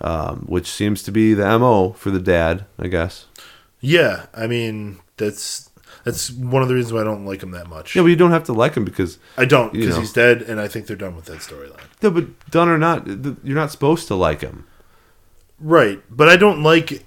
um, 0.00 0.44
which 0.48 0.66
seems 0.66 1.02
to 1.04 1.12
be 1.12 1.34
the 1.34 1.58
mo 1.58 1.92
for 1.92 2.10
the 2.10 2.20
dad, 2.20 2.64
I 2.78 2.88
guess. 2.88 3.26
Yeah. 3.84 4.26
I 4.34 4.46
mean, 4.46 4.98
that's 5.16 5.70
that's 6.04 6.30
one 6.30 6.62
of 6.62 6.68
the 6.68 6.74
reasons 6.74 6.92
why 6.92 7.00
I 7.00 7.04
don't 7.04 7.24
like 7.26 7.42
him 7.42 7.52
that 7.52 7.68
much. 7.68 7.94
Yeah, 7.96 8.02
but 8.02 8.08
you 8.08 8.16
don't 8.16 8.30
have 8.32 8.44
to 8.44 8.52
like 8.52 8.74
him 8.74 8.84
because 8.84 9.18
I 9.36 9.44
don't 9.44 9.72
because 9.72 9.96
he's 9.96 10.12
dead, 10.12 10.42
and 10.42 10.60
I 10.60 10.68
think 10.68 10.86
they're 10.86 10.96
done 10.96 11.16
with 11.16 11.26
that 11.26 11.38
storyline. 11.38 11.80
no, 12.02 12.10
but 12.10 12.50
done 12.50 12.68
or 12.68 12.78
not, 12.78 13.06
you're 13.06 13.56
not 13.56 13.70
supposed 13.70 14.08
to 14.08 14.14
like 14.14 14.40
him. 14.40 14.66
Right, 15.60 16.02
but 16.10 16.28
I 16.28 16.36
don't 16.36 16.62
like. 16.62 17.04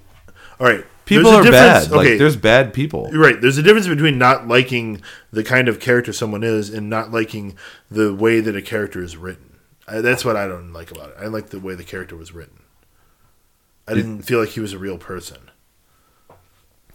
All 0.58 0.66
right, 0.66 0.84
People 1.08 1.30
are 1.30 1.42
difference- 1.42 1.88
bad. 1.88 1.96
Like 1.96 2.18
there's 2.18 2.36
bad 2.36 2.74
people. 2.74 3.10
Right. 3.10 3.40
There's 3.40 3.56
a 3.56 3.62
difference 3.62 3.88
between 3.88 4.18
not 4.18 4.46
liking 4.46 5.00
the 5.30 5.42
kind 5.42 5.68
of 5.68 5.80
character 5.80 6.12
someone 6.12 6.44
is 6.44 6.68
and 6.68 6.90
not 6.90 7.10
liking 7.10 7.56
the 7.90 8.12
way 8.14 8.40
that 8.40 8.54
a 8.54 8.60
character 8.60 9.02
is 9.02 9.16
written. 9.16 9.58
I, 9.86 10.02
that's 10.02 10.22
what 10.22 10.36
I 10.36 10.46
don't 10.46 10.72
like 10.74 10.90
about 10.90 11.10
it. 11.10 11.16
I 11.18 11.26
like 11.26 11.48
the 11.48 11.60
way 11.60 11.74
the 11.74 11.84
character 11.84 12.14
was 12.14 12.32
written. 12.32 12.62
I 13.86 13.94
didn't 13.94 14.22
feel 14.22 14.38
like 14.38 14.50
he 14.50 14.60
was 14.60 14.74
a 14.74 14.78
real 14.78 14.98
person. 14.98 15.47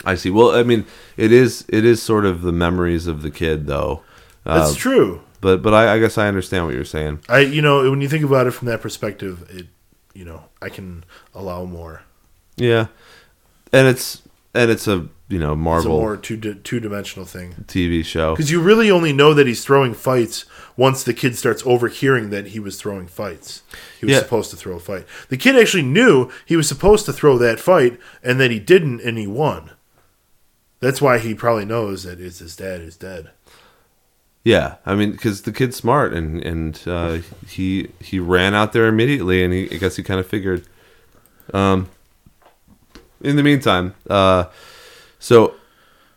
I 0.06 0.16
see. 0.16 0.30
Well, 0.30 0.52
I 0.52 0.64
mean, 0.64 0.86
it 1.18 1.32
is 1.32 1.66
it 1.70 1.86
is 1.86 2.02
sort 2.02 2.26
of 2.26 2.42
the 2.42 2.52
memories 2.52 3.08
of 3.08 3.22
the 3.22 3.32
kid, 3.32 3.68
though. 3.68 4.02
That's 4.46 4.72
Uh, 4.72 4.76
true. 4.76 5.22
but 5.42 5.62
but 5.62 5.74
I, 5.74 5.94
I 5.96 6.00
guess 6.00 6.18
I 6.18 6.28
understand 6.28 6.66
what 6.66 6.74
you're 6.76 6.84
saying. 6.86 7.20
I 7.30 7.40
you 7.40 7.62
know 7.62 7.90
when 7.90 8.02
you 8.02 8.10
think 8.10 8.24
about 8.26 8.48
it 8.48 8.52
from 8.52 8.68
that 8.68 8.82
perspective, 8.82 9.46
it 9.50 9.68
you 10.14 10.26
know 10.26 10.44
I 10.62 10.70
can 10.70 11.04
allow 11.34 11.64
more. 11.66 12.02
Yeah, 12.58 12.88
and 13.72 13.88
it's 13.88 14.22
and 14.54 14.70
it's 14.70 14.88
a 14.88 15.08
you 15.30 15.40
know 15.40 15.54
It's 15.54 15.60
a 15.60 15.64
Marvel 15.64 15.98
more 16.00 16.18
two 16.18 16.38
two 16.38 16.80
dimensional 16.82 17.26
thing 17.26 17.56
TV 17.66 18.04
show. 18.04 18.36
because 18.36 18.52
you 18.52 18.62
really 18.62 18.92
only 18.92 19.14
know 19.14 19.34
that 19.34 19.48
he's 19.48 19.64
throwing 19.64 19.94
fights 19.94 20.46
once 20.76 21.04
the 21.04 21.14
kid 21.14 21.38
starts 21.38 21.64
overhearing 21.66 22.30
that 22.32 22.48
he 22.48 22.60
was 22.60 22.80
throwing 22.80 23.08
fights. 23.08 23.62
He 24.00 24.06
was 24.06 24.14
Yeah. 24.14 24.20
supposed 24.20 24.52
to 24.52 24.58
throw 24.58 24.76
a 24.76 24.80
fight. 24.80 25.06
The 25.30 25.38
kid 25.38 25.56
actually 25.56 25.84
knew 25.84 26.30
he 26.46 26.56
was 26.58 26.68
supposed 26.68 27.06
to 27.06 27.14
throw 27.14 27.38
that 27.38 27.60
fight, 27.60 28.00
and 28.22 28.40
that 28.42 28.52
he 28.52 28.60
didn't, 28.60 29.00
and 29.02 29.18
he 29.18 29.26
won. 29.28 29.72
That's 30.84 31.02
why 31.02 31.18
he 31.18 31.34
probably 31.34 31.64
knows 31.64 32.04
that 32.04 32.20
it's 32.20 32.40
his 32.40 32.58
dad 32.58 32.82
is 32.82 32.98
dead. 32.98 33.30
Yeah, 34.44 34.76
I 34.86 34.96
mean, 34.96 35.14
because 35.14 35.44
the 35.44 35.54
kid's 35.54 35.78
smart 35.78 36.12
and 36.14 36.44
and 36.44 36.82
uh, 36.86 37.20
he 37.48 37.88
he 38.02 38.20
ran 38.20 38.54
out 38.54 38.74
there 38.74 38.88
immediately, 38.88 39.46
and 39.46 39.54
he 39.54 39.72
I 39.72 39.78
guess 39.78 39.96
he 39.96 40.04
kind 40.04 40.20
of 40.20 40.28
figured. 40.28 40.68
Um, 41.54 41.90
in 43.22 43.38
the 43.38 43.44
meantime, 43.44 43.96
uh, 44.10 44.46
so 45.20 45.56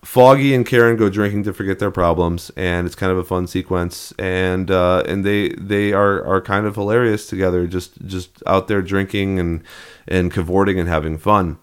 Foggy 0.03 0.53
and 0.53 0.67
Karen 0.67 0.97
go 0.97 1.09
drinking 1.09 1.45
to 1.45 1.53
forget 1.53 1.79
their 1.79 1.93
problems, 1.93 2.51
and 2.57 2.89
it's 2.89 2.97
kind 2.97 3.13
of 3.13 3.19
a 3.19 3.25
fun 3.25 3.47
sequence, 3.47 4.13
and 4.19 4.69
uh, 4.69 5.05
and 5.07 5.25
they 5.25 5.51
they 5.51 5.93
are 5.93 6.27
are 6.27 6.41
kind 6.41 6.67
of 6.67 6.75
hilarious 6.75 7.29
together, 7.29 7.69
just 7.69 8.05
just 8.05 8.43
out 8.49 8.67
there 8.67 8.83
drinking 8.83 9.39
and 9.39 9.63
and 10.09 10.33
cavorting 10.33 10.81
and 10.81 10.89
having 10.89 11.19
fun, 11.19 11.59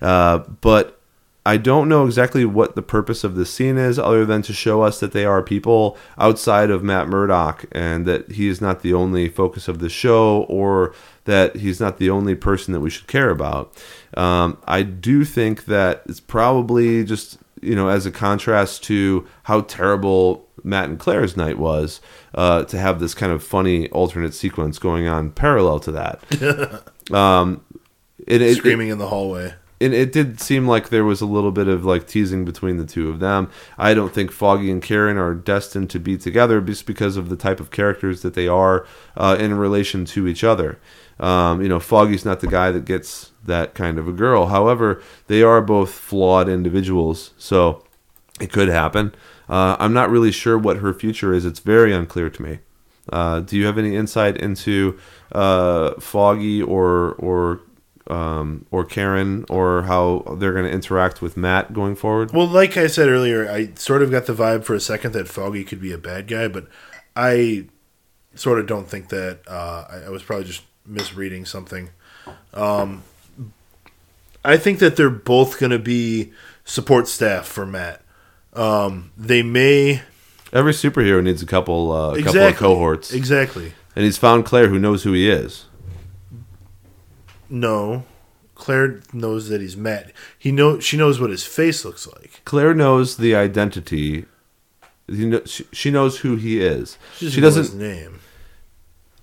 uh, 0.00 0.38
but. 0.38 0.95
I 1.46 1.58
don't 1.58 1.88
know 1.88 2.04
exactly 2.04 2.44
what 2.44 2.74
the 2.74 2.82
purpose 2.82 3.22
of 3.22 3.36
this 3.36 3.52
scene 3.52 3.78
is, 3.78 4.00
other 4.00 4.26
than 4.26 4.42
to 4.42 4.52
show 4.52 4.82
us 4.82 4.98
that 4.98 5.12
they 5.12 5.24
are 5.24 5.44
people 5.44 5.96
outside 6.18 6.70
of 6.70 6.82
Matt 6.82 7.06
Murdock, 7.06 7.66
and 7.70 8.04
that 8.04 8.32
he 8.32 8.48
is 8.48 8.60
not 8.60 8.82
the 8.82 8.92
only 8.92 9.28
focus 9.28 9.68
of 9.68 9.78
the 9.78 9.88
show, 9.88 10.42
or 10.48 10.92
that 11.24 11.54
he's 11.54 11.78
not 11.78 11.98
the 11.98 12.10
only 12.10 12.34
person 12.34 12.72
that 12.72 12.80
we 12.80 12.90
should 12.90 13.06
care 13.06 13.30
about. 13.30 13.72
Um, 14.16 14.58
I 14.66 14.82
do 14.82 15.24
think 15.24 15.66
that 15.66 16.02
it's 16.06 16.18
probably 16.18 17.04
just 17.04 17.38
you 17.62 17.76
know 17.76 17.90
as 17.90 18.06
a 18.06 18.10
contrast 18.10 18.82
to 18.84 19.24
how 19.44 19.60
terrible 19.60 20.48
Matt 20.64 20.88
and 20.88 20.98
Claire's 20.98 21.36
night 21.36 21.58
was, 21.58 22.00
uh, 22.34 22.64
to 22.64 22.76
have 22.76 22.98
this 22.98 23.14
kind 23.14 23.30
of 23.30 23.40
funny 23.40 23.88
alternate 23.90 24.34
sequence 24.34 24.80
going 24.80 25.06
on 25.06 25.30
parallel 25.30 25.78
to 25.78 25.92
that. 25.92 27.12
um, 27.14 27.64
it, 28.18 28.42
it, 28.42 28.50
it, 28.50 28.56
Screaming 28.56 28.88
in 28.88 28.98
the 28.98 29.06
hallway. 29.06 29.54
It, 29.78 29.92
it 29.92 30.12
did 30.12 30.40
seem 30.40 30.66
like 30.66 30.88
there 30.88 31.04
was 31.04 31.20
a 31.20 31.26
little 31.26 31.52
bit 31.52 31.68
of 31.68 31.84
like 31.84 32.06
teasing 32.06 32.44
between 32.44 32.76
the 32.78 32.86
two 32.86 33.10
of 33.10 33.20
them. 33.20 33.50
I 33.76 33.94
don't 33.94 34.12
think 34.12 34.30
Foggy 34.30 34.70
and 34.70 34.82
Karen 34.82 35.18
are 35.18 35.34
destined 35.34 35.90
to 35.90 36.00
be 36.00 36.16
together 36.16 36.60
just 36.60 36.86
because 36.86 37.16
of 37.16 37.28
the 37.28 37.36
type 37.36 37.60
of 37.60 37.70
characters 37.70 38.22
that 38.22 38.34
they 38.34 38.48
are 38.48 38.86
uh, 39.16 39.36
in 39.38 39.54
relation 39.54 40.04
to 40.06 40.26
each 40.26 40.42
other. 40.44 40.78
Um, 41.18 41.62
you 41.62 41.68
know, 41.68 41.80
Foggy's 41.80 42.24
not 42.24 42.40
the 42.40 42.46
guy 42.46 42.70
that 42.70 42.84
gets 42.84 43.32
that 43.44 43.74
kind 43.74 43.98
of 43.98 44.08
a 44.08 44.12
girl. 44.12 44.46
However, 44.46 45.02
they 45.28 45.42
are 45.42 45.60
both 45.60 45.92
flawed 45.92 46.48
individuals, 46.48 47.32
so 47.38 47.84
it 48.40 48.52
could 48.52 48.68
happen. 48.68 49.14
Uh, 49.48 49.76
I'm 49.78 49.92
not 49.92 50.10
really 50.10 50.32
sure 50.32 50.58
what 50.58 50.78
her 50.78 50.92
future 50.92 51.32
is. 51.32 51.44
It's 51.44 51.60
very 51.60 51.94
unclear 51.94 52.28
to 52.28 52.42
me. 52.42 52.58
Uh, 53.10 53.40
do 53.40 53.56
you 53.56 53.66
have 53.66 53.78
any 53.78 53.94
insight 53.94 54.36
into 54.36 54.98
uh, 55.32 55.92
Foggy 56.00 56.60
or 56.60 57.12
or 57.14 57.60
um, 58.08 58.66
or 58.70 58.84
Karen 58.84 59.44
or 59.48 59.82
how 59.82 60.22
they're 60.38 60.52
going 60.52 60.64
to 60.66 60.70
interact 60.70 61.20
with 61.22 61.36
Matt 61.36 61.72
going 61.72 61.96
forward? 61.96 62.32
Well, 62.32 62.46
like 62.46 62.76
I 62.76 62.86
said 62.86 63.08
earlier, 63.08 63.50
I 63.50 63.72
sort 63.74 64.02
of 64.02 64.10
got 64.10 64.26
the 64.26 64.34
vibe 64.34 64.64
for 64.64 64.74
a 64.74 64.80
second 64.80 65.12
that 65.12 65.28
Foggy 65.28 65.64
could 65.64 65.80
be 65.80 65.92
a 65.92 65.98
bad 65.98 66.26
guy, 66.28 66.48
but 66.48 66.68
I 67.14 67.66
sort 68.34 68.58
of 68.58 68.66
don't 68.66 68.88
think 68.88 69.08
that. 69.08 69.40
Uh, 69.46 69.84
I, 69.90 69.96
I 70.06 70.08
was 70.10 70.22
probably 70.22 70.44
just 70.44 70.62
misreading 70.84 71.44
something. 71.44 71.90
Um, 72.54 73.02
I 74.44 74.56
think 74.56 74.78
that 74.78 74.96
they're 74.96 75.10
both 75.10 75.58
going 75.58 75.72
to 75.72 75.78
be 75.78 76.32
support 76.64 77.08
staff 77.08 77.46
for 77.46 77.66
Matt. 77.66 78.02
Um, 78.54 79.10
they 79.16 79.42
may 79.42 80.02
Every 80.52 80.72
superhero 80.72 81.22
needs 81.22 81.42
a 81.42 81.46
couple 81.46 81.92
uh, 81.92 82.14
a 82.14 82.22
couple 82.22 82.40
of 82.42 82.56
cohorts, 82.56 83.12
Exactly. 83.12 83.72
and 83.94 84.04
he's 84.04 84.16
found 84.16 84.44
Claire 84.46 84.68
who 84.68 84.78
knows 84.78 85.02
who 85.02 85.12
he 85.12 85.28
is. 85.28 85.65
No, 87.48 88.04
Claire 88.54 89.00
knows 89.12 89.48
that 89.48 89.60
he's 89.60 89.76
Matt. 89.76 90.12
He 90.38 90.50
know 90.52 90.80
she 90.80 90.96
knows 90.96 91.20
what 91.20 91.30
his 91.30 91.44
face 91.44 91.84
looks 91.84 92.06
like. 92.06 92.40
Claire 92.44 92.74
knows 92.74 93.16
the 93.16 93.34
identity. 93.34 94.24
You 95.08 95.28
know, 95.28 95.42
she, 95.44 95.64
she 95.72 95.90
knows 95.90 96.18
who 96.18 96.34
he 96.36 96.60
is. 96.60 96.98
She, 97.16 97.30
She 97.30 97.40
doesn't, 97.40 97.62
doesn't. 97.62 97.78
know 97.78 97.86
his 97.86 98.00
name. 98.02 98.20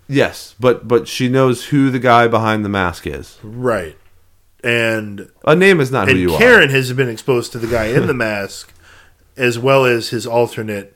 Yes, 0.08 0.56
but 0.60 0.88
but 0.88 1.08
she 1.08 1.28
knows 1.30 1.66
who 1.66 1.90
the 1.90 2.00
guy 2.00 2.28
behind 2.28 2.64
the 2.64 2.70
mask 2.70 3.08
is. 3.08 3.38
Right. 3.44 3.98
And 4.64 5.30
A 5.44 5.56
name 5.56 5.82
is 5.82 5.92
not 5.92 6.08
who 6.08 6.16
you 6.16 6.38
Karen 6.38 6.70
has 6.70 6.94
been 6.94 7.10
exposed 7.10 7.52
to 7.52 7.58
the 7.60 7.68
guy 7.68 7.86
in 7.88 8.08
the 8.08 8.14
mask, 8.30 8.72
as 9.36 9.60
well 9.60 9.84
as 9.84 10.10
his 10.10 10.26
alternate, 10.26 10.96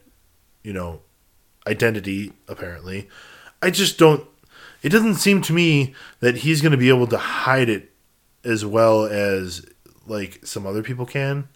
you 0.63 0.71
know, 0.71 1.01
identity. 1.65 2.32
Apparently, 2.47 3.09
I 3.61 3.69
just 3.71 3.97
don't. 3.97 4.25
It 4.88 4.91
doesn't 4.91 5.15
seem 5.15 5.41
to 5.41 5.51
me 5.51 5.93
that 6.21 6.38
he's 6.38 6.61
going 6.61 6.71
to 6.71 6.77
be 6.77 6.88
able 6.88 7.07
to 7.07 7.17
hide 7.17 7.67
it 7.67 7.91
as 8.45 8.65
well 8.65 9.03
as 9.03 9.65
like 10.05 10.39
some 10.45 10.65
other 10.65 10.81
people 10.81 11.05
can. 11.05 11.49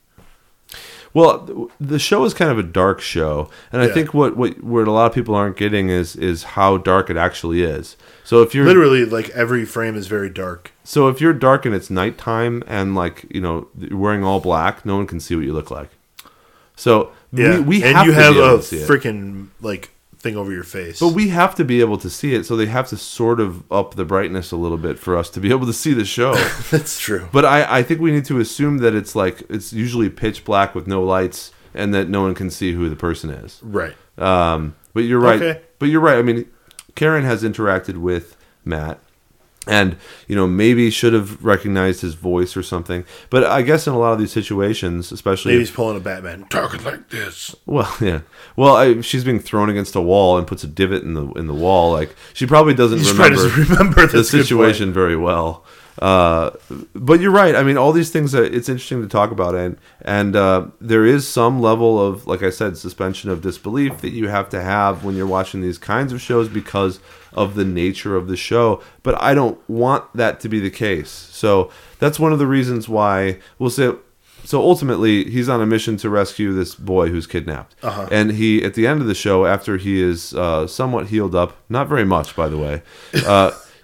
Well, 1.14 1.70
the 1.80 1.98
show 1.98 2.26
is 2.26 2.34
kind 2.34 2.52
of 2.52 2.60
a 2.60 2.64
dark 2.64 3.00
show, 3.00 3.50
and 3.72 3.82
I 3.82 3.88
think 3.88 4.14
what, 4.14 4.36
what 4.36 4.62
what 4.62 4.86
a 4.86 4.92
lot 4.92 5.06
of 5.06 5.14
people 5.14 5.34
aren't 5.34 5.56
getting 5.56 5.88
is 5.88 6.18
is 6.18 6.44
how 6.44 6.76
dark 6.76 7.10
it 7.10 7.16
actually 7.16 7.62
is. 7.64 7.96
So 8.26 8.42
if 8.42 8.54
you're 8.54 8.66
Literally, 8.66 9.06
like 9.06 9.30
every 9.30 9.64
frame 9.64 9.96
is 9.96 10.08
very 10.08 10.30
dark. 10.30 10.74
so 10.84 11.08
if 11.08 11.22
you're 11.22 11.32
dark 11.32 11.66
and 11.66 11.74
it's 11.74 11.90
nighttime 11.90 12.64
and 12.68 12.96
like 12.96 13.26
you 13.34 13.40
know 13.40 13.70
you're 13.78 13.98
wearing 13.98 14.26
all 14.26 14.42
black, 14.42 14.86
no 14.86 14.98
one 14.98 15.08
can 15.08 15.22
see 15.22 15.38
what 15.38 15.46
you 15.46 15.54
look 15.54 15.72
like. 15.72 15.90
So 16.76 17.14
Yeah, 17.32 17.60
we, 17.60 17.80
we 17.80 17.84
and 17.86 17.96
have 17.96 18.06
you 18.08 18.12
to 18.12 18.20
have 18.22 18.36
a 18.36 18.58
to 18.58 18.62
see 18.62 18.78
it. 18.80 18.90
freaking 18.90 19.48
like 19.62 19.92
thing 20.22 20.38
over 20.38 20.52
your 20.52 20.64
face. 20.64 21.00
But 21.00 21.10
we 21.10 21.30
have 21.30 21.56
to 21.56 21.66
be 21.66 21.82
able 21.82 21.98
to 21.98 22.10
see 22.10 22.34
it, 22.34 22.46
so 22.46 22.56
they 22.56 22.68
have 22.68 22.88
to 22.90 22.98
sort 22.98 23.40
of 23.40 23.70
up 23.72 23.96
the 23.96 24.06
brightness 24.06 24.52
a 24.52 24.58
little 24.58 24.78
bit 24.78 24.98
for 25.00 25.18
us 25.18 25.30
to 25.32 25.40
be 25.40 25.50
able 25.50 25.66
to 25.66 25.74
see 25.74 25.94
the 25.94 26.06
show. 26.06 26.34
That's 26.72 27.00
true. 27.00 27.28
but 27.32 27.44
I, 27.46 27.80
I 27.80 27.84
think 27.84 28.00
we 28.00 28.12
need 28.12 28.26
to 28.26 28.40
assume 28.40 28.78
that 28.80 28.94
it's 28.96 29.16
like 29.16 29.44
it's 29.50 29.74
usually 29.74 30.10
pitch 30.10 30.46
black 30.46 30.74
with 30.76 30.88
no 30.88 31.04
lights, 31.04 31.52
and 31.74 31.94
that 31.94 32.10
no 32.10 32.22
one 32.22 32.34
can 32.36 32.50
see 32.50 32.74
who 32.74 32.90
the 32.90 32.96
person 32.96 33.30
is. 33.30 33.60
Right. 33.64 33.96
Um, 34.18 34.76
but 34.94 35.02
you're 35.02 35.20
right. 35.20 35.42
Okay. 35.42 35.62
But 35.80 35.90
you're 35.90 36.02
right. 36.02 36.18
I 36.18 36.22
mean, 36.22 36.50
Karen 36.96 37.24
has 37.24 37.44
interacted 37.44 37.98
with 37.98 38.38
Matt, 38.64 39.00
and 39.68 39.96
you 40.28 40.36
know 40.36 40.48
maybe 40.48 40.90
should 40.90 41.14
have 41.14 41.44
recognized 41.44 42.02
his 42.02 42.16
voice 42.16 42.58
or 42.58 42.64
something. 42.64 43.06
But 43.30 43.44
I 43.44 43.62
guess 43.62 43.86
in 43.88 43.94
a 43.94 44.00
lot 44.00 44.14
of 44.14 44.20
these 44.20 44.32
situations, 44.32 45.12
especially 45.12 45.52
Maybe 45.54 45.64
if- 45.64 45.70
he's 45.70 45.76
pulling 45.76 45.98
a 45.98 46.00
Batman. 46.00 46.46
Talking 46.50 46.84
like 46.84 47.10
this. 47.10 47.56
well, 47.66 47.94
yeah. 48.02 48.22
Well, 48.56 48.76
I, 48.76 49.02
she's 49.02 49.24
being 49.24 49.40
thrown 49.40 49.70
against 49.70 49.96
a 49.96 50.02
wall 50.02 50.38
and 50.38 50.48
puts 50.48 50.64
a 50.64 50.68
divot 50.68 51.04
in 51.04 51.14
the 51.14 51.28
in 51.34 51.48
the 51.48 51.54
wall. 51.54 51.92
Like 51.92 52.16
she 52.34 52.46
probably 52.48 52.74
doesn't 52.74 53.00
He's 53.00 53.12
remember 53.12 53.48
remember 53.70 54.08
the 54.08 54.24
situation 54.24 54.92
very 54.92 55.16
well. 55.16 55.64
Uh, 56.00 56.52
but 56.96 57.20
you're 57.20 57.32
right. 57.32 57.56
I 57.56 57.64
mean, 57.64 57.78
all 57.78 57.92
these 57.92 58.10
things 58.12 58.32
that 58.32 58.54
it's 58.54 58.70
interesting 58.70 59.02
to 59.02 59.08
talk 59.08 59.32
about, 59.32 59.56
and 59.56 59.78
and 60.02 60.36
uh, 60.36 60.68
there 60.80 61.06
is 61.06 61.28
some 61.28 61.62
level 61.62 62.00
of, 62.00 62.26
like 62.28 62.44
I 62.44 62.50
said, 62.50 62.78
suspension 62.78 63.30
of 63.30 63.42
disbelief 63.42 63.98
that 64.02 64.12
you 64.12 64.30
have 64.30 64.50
to 64.50 64.62
have 64.62 65.04
when 65.04 65.16
you're 65.16 65.28
watching 65.28 65.62
these 65.62 65.78
kinds 65.78 66.14
of 66.14 66.22
shows 66.22 66.48
because 66.48 67.00
of 67.34 67.56
the 67.56 67.66
nature 67.66 68.16
of 68.16 68.28
the 68.28 68.38
show. 68.38 68.82
But 69.04 69.22
I 69.22 69.34
don't 69.34 69.60
want 69.70 70.06
that 70.16 70.40
to 70.42 70.50
be 70.50 70.60
the 70.60 70.70
case. 70.70 71.10
So 71.10 71.70
that's 72.00 72.20
one 72.20 72.32
of 72.34 72.40
the 72.40 72.48
reasons 72.48 72.88
why 72.90 73.40
we'll 73.60 73.70
say. 73.70 73.92
So 74.44 74.60
ultimately, 74.60 75.30
he's 75.30 75.48
on 75.50 75.62
a 75.62 75.68
mission 75.68 75.98
to 75.98 76.10
rescue 76.10 76.52
this 76.52 76.74
boy 76.74 77.10
who's 77.10 77.28
kidnapped, 77.28 77.76
Uh-huh. 77.84 78.08
and 78.12 78.32
he 78.32 78.64
at 78.64 78.74
the 78.74 78.88
end 78.88 79.00
of 79.00 79.06
the 79.08 79.14
show, 79.14 79.46
after 79.46 79.78
he 79.78 80.02
is 80.02 80.34
uh, 80.34 80.66
somewhat 80.66 81.08
healed 81.08 81.36
up, 81.36 81.58
not 81.70 81.88
very 81.88 82.06
much, 82.06 82.36
by 82.36 82.48
the 82.50 82.58
way. 82.58 82.82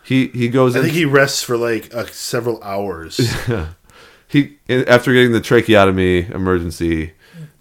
He 0.07 0.27
he 0.29 0.47
goes 0.47 0.75
I 0.75 0.79
in. 0.79 0.85
think 0.85 0.95
he 0.95 1.05
rests 1.05 1.43
for 1.43 1.57
like 1.57 1.93
uh, 1.93 2.05
several 2.07 2.63
hours. 2.63 3.17
he 4.27 4.57
after 4.69 5.13
getting 5.13 5.31
the 5.31 5.41
tracheotomy 5.41 6.29
emergency 6.31 7.13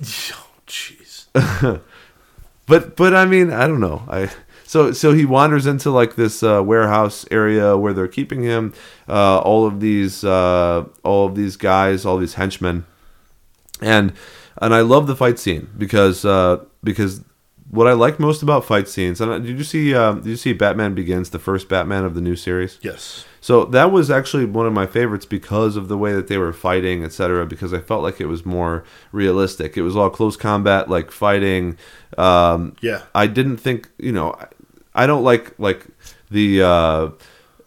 oh, 0.02 0.46
jeez. 0.66 1.26
but 2.66 2.96
but 2.96 3.14
i 3.14 3.24
mean 3.24 3.52
i 3.52 3.66
don't 3.66 3.80
know 3.80 4.02
i 4.08 4.30
so 4.64 4.90
so 4.92 5.12
he 5.12 5.24
wanders 5.24 5.66
into 5.66 5.90
like 5.90 6.16
this 6.16 6.42
uh, 6.42 6.62
warehouse 6.62 7.24
area 7.30 7.76
where 7.76 7.92
they're 7.92 8.08
keeping 8.08 8.42
him 8.42 8.74
uh, 9.08 9.38
all 9.38 9.66
of 9.66 9.80
these 9.80 10.24
uh, 10.24 10.84
all 11.04 11.26
of 11.26 11.36
these 11.36 11.56
guys 11.56 12.04
all 12.04 12.18
these 12.18 12.34
henchmen 12.34 12.84
and 13.80 14.12
and 14.60 14.74
i 14.74 14.80
love 14.80 15.06
the 15.06 15.16
fight 15.16 15.38
scene 15.38 15.68
because 15.78 16.24
uh, 16.24 16.58
because 16.82 17.22
what 17.70 17.86
i 17.86 17.92
like 17.92 18.18
most 18.20 18.42
about 18.42 18.64
fight 18.64 18.88
scenes 18.88 19.20
and 19.20 19.44
did 19.44 19.58
you 19.58 19.64
see 19.64 19.94
uh, 19.94 20.12
did 20.12 20.26
you 20.26 20.36
see 20.36 20.52
batman 20.52 20.94
begins 20.94 21.30
the 21.30 21.38
first 21.38 21.68
batman 21.68 22.04
of 22.04 22.14
the 22.14 22.20
new 22.20 22.36
series 22.36 22.78
Yes. 22.82 23.24
So 23.40 23.64
that 23.66 23.92
was 23.92 24.10
actually 24.10 24.44
one 24.44 24.66
of 24.66 24.72
my 24.72 24.86
favorites 24.86 25.24
because 25.24 25.76
of 25.76 25.86
the 25.86 25.96
way 25.96 26.12
that 26.14 26.26
they 26.26 26.36
were 26.36 26.52
fighting, 26.52 27.04
etc. 27.04 27.46
Because 27.46 27.72
I 27.72 27.78
felt 27.78 28.02
like 28.02 28.20
it 28.20 28.26
was 28.26 28.44
more 28.44 28.82
realistic. 29.12 29.76
It 29.76 29.82
was 29.82 29.94
all 29.94 30.10
close 30.10 30.36
combat, 30.36 30.90
like 30.90 31.12
fighting. 31.12 31.78
Um, 32.18 32.74
Yeah. 32.80 33.02
I 33.14 33.28
didn't 33.28 33.58
think, 33.58 33.88
you 33.98 34.10
know, 34.10 34.32
I- 34.32 34.48
I 35.04 35.06
don't 35.06 35.22
like 35.22 35.54
like 35.60 35.86
the 36.28 36.60
uh, 36.62 37.10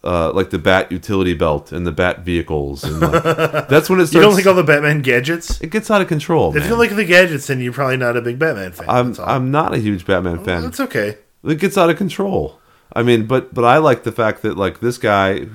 uh, 0.02 0.32
like 0.32 0.50
the 0.50 0.58
bat 0.58 0.90
utility 0.90 1.34
belt 1.34 1.72
and 1.72 1.86
the 1.86 1.92
bat 1.92 2.20
vehicles. 2.20 2.84
And 2.84 3.00
like, 3.00 3.22
that's 3.68 3.90
when 3.90 4.00
it 4.00 4.06
starts. 4.06 4.12
You 4.14 4.20
don't 4.22 4.34
like 4.34 4.46
all 4.46 4.54
the 4.54 4.62
Batman 4.62 5.02
gadgets? 5.02 5.60
it 5.60 5.70
gets 5.70 5.90
out 5.90 6.00
of 6.00 6.08
control. 6.08 6.50
If 6.50 6.54
man. 6.54 6.62
you 6.64 6.68
don't 6.70 6.78
like 6.78 6.96
the 6.96 7.04
gadgets, 7.04 7.46
then 7.46 7.60
you're 7.60 7.72
probably 7.72 7.96
not 7.96 8.16
a 8.16 8.22
big 8.22 8.38
Batman 8.38 8.72
fan. 8.72 8.88
I'm 8.88 9.14
I'm 9.20 9.50
not 9.50 9.74
a 9.74 9.78
huge 9.78 10.06
Batman 10.06 10.44
fan. 10.44 10.62
That's 10.62 10.80
okay. 10.80 11.18
it 11.44 11.58
gets 11.58 11.76
out 11.76 11.90
of 11.90 11.96
control. 11.96 12.58
I 12.92 13.02
mean, 13.02 13.26
but 13.26 13.54
but 13.54 13.64
I 13.64 13.78
like 13.78 14.04
the 14.04 14.12
fact 14.12 14.42
that 14.42 14.56
like 14.56 14.80
this 14.80 14.98
guy. 14.98 15.46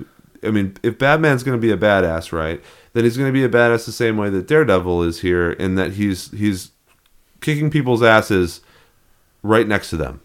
I 0.43 0.51
mean, 0.51 0.77
if 0.83 0.99
Batman's 0.99 1.41
going 1.41 1.57
to 1.59 1.61
be 1.61 1.71
a 1.71 1.77
badass, 1.77 2.31
right? 2.31 2.61
Then 2.93 3.03
he's 3.03 3.17
going 3.17 3.27
to 3.29 3.33
be 3.33 3.43
a 3.43 3.49
badass 3.49 3.85
the 3.85 3.91
same 3.91 4.15
way 4.15 4.29
that 4.29 4.47
Daredevil 4.47 5.03
is 5.03 5.21
here, 5.21 5.51
in 5.51 5.75
that 5.75 5.93
he's 5.93 6.29
he's 6.31 6.71
kicking 7.41 7.71
people's 7.71 8.03
asses 8.03 8.61
right 9.41 9.67
next 9.67 9.89
to 9.89 9.97
them. 9.97 10.21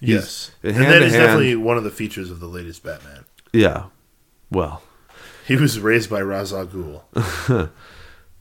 Yes. 0.00 0.50
hand 0.62 0.76
and 0.76 0.84
that 0.84 1.02
is 1.02 1.12
hand. 1.12 1.24
definitely 1.24 1.56
one 1.56 1.76
of 1.76 1.84
the 1.84 1.90
features 1.90 2.30
of 2.30 2.40
the 2.40 2.46
latest 2.46 2.82
Batman. 2.82 3.23
Yeah. 3.54 3.84
Well, 4.50 4.82
He 5.46 5.56
was 5.56 5.78
raised 5.80 6.10
by 6.10 6.20
Ra's 6.20 6.52
al 6.52 6.66
Ghul. 6.66 7.02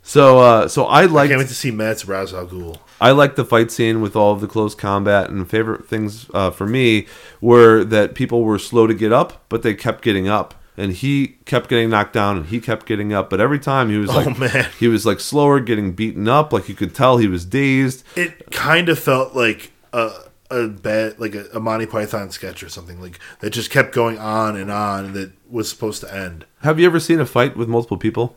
so 0.01 0.39
uh, 0.39 0.67
so 0.67 0.85
I 0.85 1.03
I 1.03 1.05
like 1.05 1.29
can't 1.29 1.39
wait 1.39 1.47
to 1.47 1.55
see 1.55 1.71
Matt's 1.71 2.05
Ra's 2.05 2.33
al 2.33 2.47
Ghul. 2.47 2.77
I 2.99 3.11
like 3.11 3.35
the 3.35 3.45
fight 3.45 3.71
scene 3.71 4.01
with 4.01 4.15
all 4.15 4.31
of 4.33 4.41
the 4.41 4.47
close 4.47 4.75
combat, 4.75 5.29
and 5.29 5.49
favorite 5.49 5.87
things 5.87 6.27
uh, 6.33 6.51
for 6.51 6.65
me 6.65 7.07
were 7.41 7.83
that 7.85 8.15
people 8.15 8.43
were 8.43 8.57
slow 8.59 8.87
to 8.87 8.93
get 8.93 9.11
up, 9.11 9.43
but 9.49 9.61
they 9.61 9.73
kept 9.73 10.01
getting 10.03 10.27
up, 10.29 10.53
and 10.77 10.93
he 10.93 11.35
kept 11.45 11.69
getting 11.69 11.89
knocked 11.89 12.13
down, 12.13 12.37
and 12.37 12.45
he 12.47 12.59
kept 12.61 12.85
getting 12.85 13.11
up, 13.13 13.29
but 13.29 13.41
every 13.41 13.59
time 13.59 13.89
he 13.89 13.97
was 13.97 14.09
Oh, 14.09 14.15
like, 14.19 14.37
man. 14.39 14.67
he 14.79 14.87
was 14.87 15.05
like 15.05 15.19
slower, 15.19 15.59
getting 15.59 15.91
beaten 15.93 16.27
up, 16.29 16.53
like 16.53 16.69
you 16.69 16.75
could 16.75 16.95
tell 16.95 17.17
he 17.17 17.27
was 17.27 17.43
dazed. 17.45 18.03
It 18.15 18.51
kind 18.51 18.87
of 18.87 18.97
felt 18.99 19.35
like 19.35 19.71
a 19.91 20.09
a 20.53 20.67
bad 20.67 21.19
like 21.19 21.35
a, 21.35 21.45
a 21.53 21.59
Monty 21.59 21.85
Python 21.85 22.31
sketch 22.31 22.63
or 22.63 22.69
something 22.69 23.01
like 23.01 23.19
that 23.39 23.49
just 23.49 23.71
kept 23.71 23.93
going 23.93 24.17
on 24.17 24.55
and 24.55 24.71
on 24.71 25.05
and 25.05 25.13
that 25.15 25.31
was 25.49 25.69
supposed 25.69 26.01
to 26.01 26.13
end. 26.13 26.45
Have 26.61 26.79
you 26.79 26.85
ever 26.85 26.99
seen 26.99 27.19
a 27.19 27.25
fight 27.25 27.57
with 27.57 27.67
multiple 27.67 27.97
people? 27.97 28.35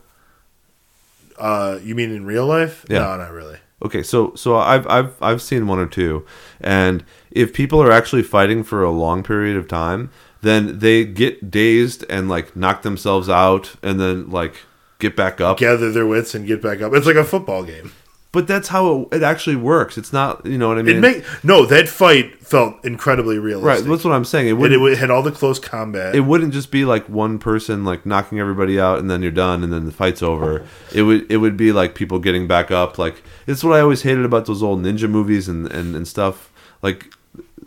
Uh, 1.38 1.78
you 1.82 1.94
mean 1.94 2.10
in 2.10 2.24
real 2.24 2.46
life? 2.46 2.84
Yeah. 2.88 3.00
No, 3.00 3.16
not 3.18 3.32
really. 3.32 3.58
Okay, 3.84 4.02
so 4.02 4.34
so 4.34 4.56
I've 4.56 4.86
I've 4.86 5.22
I've 5.22 5.42
seen 5.42 5.66
one 5.66 5.78
or 5.78 5.86
two, 5.86 6.24
and 6.60 7.04
if 7.30 7.52
people 7.52 7.82
are 7.82 7.92
actually 7.92 8.22
fighting 8.22 8.64
for 8.64 8.82
a 8.82 8.90
long 8.90 9.22
period 9.22 9.56
of 9.56 9.68
time, 9.68 10.10
then 10.40 10.78
they 10.78 11.04
get 11.04 11.50
dazed 11.50 12.04
and 12.08 12.28
like 12.28 12.56
knock 12.56 12.82
themselves 12.82 13.28
out, 13.28 13.76
and 13.82 14.00
then 14.00 14.30
like 14.30 14.62
get 14.98 15.14
back 15.14 15.42
up. 15.42 15.58
Gather 15.58 15.92
their 15.92 16.06
wits 16.06 16.34
and 16.34 16.46
get 16.46 16.62
back 16.62 16.80
up. 16.80 16.94
It's 16.94 17.06
like 17.06 17.16
a 17.16 17.24
football 17.24 17.64
game. 17.64 17.92
But 18.36 18.46
that's 18.46 18.68
how 18.68 19.08
it, 19.10 19.16
it 19.16 19.22
actually 19.22 19.56
works. 19.56 19.96
It's 19.96 20.12
not, 20.12 20.44
you 20.44 20.58
know 20.58 20.68
what 20.68 20.76
I 20.76 20.82
mean? 20.82 20.96
It 20.96 21.00
make 21.00 21.24
no 21.42 21.64
that 21.64 21.88
fight 21.88 22.38
felt 22.44 22.84
incredibly 22.84 23.38
realistic. 23.38 23.86
right. 23.86 23.90
That's 23.90 24.04
what 24.04 24.12
I'm 24.12 24.26
saying. 24.26 24.48
It 24.48 24.52
wouldn't. 24.52 24.86
it 24.92 24.98
had 24.98 25.10
all 25.10 25.22
the 25.22 25.32
close 25.32 25.58
combat. 25.58 26.14
it 26.14 26.20
wouldn't 26.20 26.52
just 26.52 26.70
be 26.70 26.84
like 26.84 27.08
one 27.08 27.38
person 27.38 27.82
like 27.86 28.04
knocking 28.04 28.38
everybody 28.38 28.78
out 28.78 28.98
and 28.98 29.10
then 29.10 29.22
you're 29.22 29.30
done 29.32 29.64
and 29.64 29.72
then 29.72 29.86
the 29.86 29.90
fight's 29.90 30.22
over. 30.22 30.66
It 30.94 31.04
would 31.04 31.32
it 31.32 31.38
would 31.38 31.56
be 31.56 31.72
like 31.72 31.94
people 31.94 32.18
getting 32.18 32.46
back 32.46 32.70
up. 32.70 32.98
Like 32.98 33.22
it's 33.46 33.64
what 33.64 33.74
I 33.74 33.80
always 33.80 34.02
hated 34.02 34.26
about 34.26 34.44
those 34.44 34.62
old 34.62 34.82
ninja 34.82 35.08
movies 35.08 35.48
and 35.48 35.72
and, 35.72 35.96
and 35.96 36.06
stuff. 36.06 36.52
Like 36.82 37.10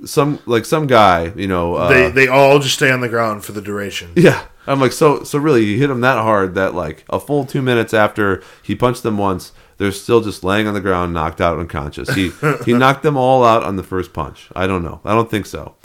some 0.06 0.38
like 0.46 0.66
some 0.66 0.86
guy, 0.86 1.34
you 1.36 1.48
know, 1.48 1.74
uh, 1.74 1.90
they 1.90 2.12
they 2.12 2.28
all 2.28 2.60
just 2.60 2.76
stay 2.76 2.92
on 2.92 3.02
the 3.02 3.10
ground 3.10 3.44
for 3.44 3.54
the 3.54 3.62
duration. 3.62 4.12
yeah. 4.16 4.46
I'm 4.68 4.80
like, 4.80 4.92
so 4.92 5.24
so 5.24 5.40
really, 5.40 5.66
he 5.66 5.80
hit 5.80 5.90
him 5.90 6.02
that 6.02 6.22
hard 6.22 6.54
that 6.54 6.76
like 6.76 7.04
a 7.10 7.20
full 7.20 7.44
two 7.44 7.64
minutes 7.64 7.92
after 7.92 8.44
he 8.62 8.76
punched 8.76 9.02
them 9.02 9.18
once, 9.18 9.52
they're 9.80 9.92
still 9.92 10.22
just 10.22 10.44
laying 10.44 10.68
on 10.68 10.76
the 10.76 10.82
ground, 10.82 11.14
knocked 11.14 11.42
out, 11.42 11.58
unconscious. 11.58 12.14
He 12.14 12.32
he 12.66 12.74
knocked 12.74 13.02
them 13.02 13.18
all 13.18 13.44
out 13.44 13.64
on 13.64 13.76
the 13.78 13.84
first 13.84 14.14
punch. 14.14 14.50
I 14.56 14.68
don't 14.68 14.84
know. 14.84 15.02
I 15.04 15.16
don't 15.16 15.32
think 15.32 15.48
so. 15.48 15.76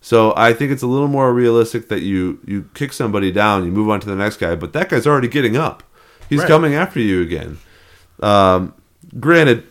So 0.00 0.34
I 0.36 0.52
think 0.52 0.72
it's 0.72 0.82
a 0.82 0.88
little 0.88 1.06
more 1.06 1.32
realistic 1.32 1.88
that 1.88 2.02
you 2.02 2.40
you 2.44 2.68
kick 2.74 2.92
somebody 2.92 3.30
down, 3.30 3.64
you 3.64 3.70
move 3.70 3.88
on 3.88 4.00
to 4.00 4.08
the 4.08 4.16
next 4.16 4.38
guy, 4.38 4.56
but 4.56 4.72
that 4.72 4.88
guy's 4.88 5.06
already 5.06 5.28
getting 5.28 5.56
up. 5.56 5.84
He's 6.28 6.40
Right. 6.40 6.48
coming 6.48 6.74
after 6.74 6.98
you 6.98 7.22
again. 7.22 7.58
Um, 8.20 8.74
granted, 9.20 9.64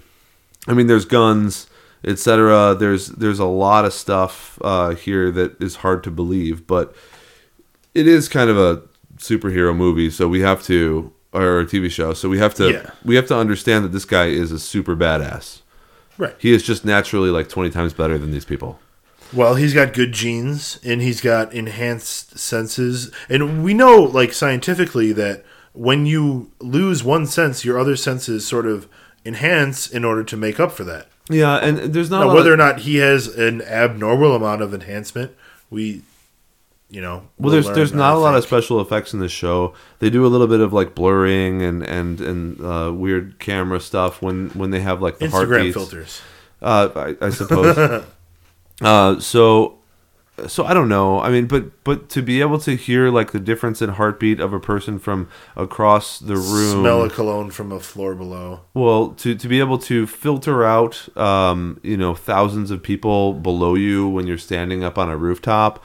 I 0.67 0.73
mean, 0.73 0.87
there's 0.87 1.05
guns, 1.05 1.67
etc. 2.05 2.75
There's 2.79 3.07
there's 3.07 3.39
a 3.39 3.45
lot 3.45 3.83
of 3.83 3.93
stuff 3.93 4.57
uh, 4.61 4.91
here 4.95 5.31
that 5.31 5.61
is 5.61 5.77
hard 5.77 6.03
to 6.05 6.11
believe, 6.11 6.65
but 6.67 6.95
it 7.93 8.07
is 8.07 8.29
kind 8.29 8.49
of 8.49 8.57
a 8.57 8.83
superhero 9.17 9.75
movie, 9.75 10.09
so 10.09 10.27
we 10.27 10.39
have 10.41 10.63
to, 10.63 11.11
or 11.33 11.59
a 11.61 11.65
TV 11.65 11.89
show, 11.89 12.13
so 12.13 12.27
we 12.29 12.37
have 12.39 12.53
to, 12.55 12.71
Yeah. 12.71 12.89
we 13.05 13.15
have 13.15 13.27
to 13.27 13.35
understand 13.37 13.85
that 13.85 13.91
this 13.93 14.05
guy 14.05 14.27
is 14.27 14.51
a 14.51 14.59
super 14.59 14.95
badass. 14.95 15.61
Right. 16.17 16.35
He 16.37 16.53
is 16.53 16.61
just 16.63 16.83
naturally 16.85 17.29
like 17.29 17.47
twenty 17.49 17.69
times 17.69 17.93
better 17.93 18.17
than 18.17 18.31
these 18.31 18.45
people. 18.45 18.79
Well, 19.33 19.55
he's 19.55 19.73
got 19.73 19.93
good 19.93 20.11
genes 20.11 20.77
and 20.83 21.01
he's 21.01 21.21
got 21.21 21.53
enhanced 21.53 22.37
senses. 22.37 23.11
And 23.29 23.63
we 23.63 23.73
know, 23.73 24.01
like, 24.03 24.33
scientifically, 24.33 25.13
that 25.13 25.45
when 25.71 26.05
you 26.05 26.51
lose 26.59 27.01
one 27.01 27.25
sense, 27.25 27.63
your 27.63 27.79
other 27.79 27.95
senses 27.95 28.45
sort 28.45 28.65
of 28.65 28.89
enhance 29.25 29.87
in 29.89 30.03
order 30.03 30.23
to 30.25 30.35
make 30.35 30.59
up 30.59 30.73
for 30.73 30.83
that. 30.83 31.07
Yeah, 31.29 31.55
and 31.57 31.93
there's 31.93 32.09
not 32.09 32.17
a 32.17 32.25
Now, 32.25 32.27
lot 32.27 32.35
whether 32.35 32.53
of- 32.53 32.59
or 32.59 32.63
not 32.63 32.79
he 32.81 32.97
has 32.97 33.27
an 33.27 33.61
abnormal 33.61 34.35
amount 34.35 34.61
of 34.63 34.73
enhancement, 34.73 35.31
we, 35.69 36.01
you 36.91 37.01
know. 37.01 37.23
Well, 37.39 37.51
there's 37.51 37.65
learn, 37.65 37.75
there's 37.75 37.93
I 37.93 37.97
not 37.97 38.15
a 38.15 38.19
lot 38.19 38.35
of 38.35 38.43
special 38.43 38.79
effects 38.81 39.13
in 39.13 39.19
this 39.19 39.31
show. 39.31 39.73
They 39.99 40.09
do 40.09 40.25
a 40.25 40.27
little 40.27 40.47
bit 40.47 40.59
of 40.59 40.73
like 40.73 40.93
blurring 40.93 41.63
and 41.63 41.81
and 41.81 42.21
and 42.21 42.61
uh, 42.63 42.91
weird 42.93 43.39
camera 43.39 43.79
stuff 43.79 44.21
when 44.21 44.49
when 44.49 44.69
they 44.71 44.81
have 44.81 45.01
like 45.01 45.17
the 45.17 45.25
Instagram 45.27 45.31
heartbeats. 45.31 45.73
filters. 45.75 46.21
Uh, 46.61 47.15
I, 47.21 47.25
I 47.25 47.29
suppose. 47.41 48.03
uh, 48.81 49.19
so 49.19 49.79
so 50.47 50.65
I 50.65 50.73
don't 50.73 50.89
know. 50.89 51.19
I 51.19 51.29
mean, 51.29 51.47
but 51.47 51.83
but 51.83 52.09
to 52.09 52.21
be 52.21 52.41
able 52.41 52.59
to 52.59 52.75
hear 52.75 53.09
like 53.09 53.31
the 53.31 53.39
difference 53.39 53.81
in 53.81 53.91
heartbeat 53.91 54.39
of 54.39 54.53
a 54.53 54.59
person 54.59 54.99
from 54.99 55.29
across 55.55 56.19
the 56.19 56.35
room, 56.35 56.81
Smell 56.81 57.03
a 57.03 57.09
cologne 57.09 57.51
from 57.51 57.71
a 57.71 57.79
floor 57.79 58.15
below. 58.15 58.61
well, 58.73 59.09
to, 59.09 59.35
to 59.35 59.47
be 59.47 59.59
able 59.59 59.77
to 59.79 60.07
filter 60.07 60.63
out, 60.63 61.15
um, 61.17 61.79
you 61.83 61.97
know, 61.97 62.15
thousands 62.15 62.71
of 62.71 62.81
people 62.83 63.33
below 63.33 63.75
you 63.75 64.07
when 64.07 64.27
you're 64.27 64.37
standing 64.37 64.83
up 64.83 64.97
on 64.97 65.09
a 65.09 65.17
rooftop, 65.17 65.83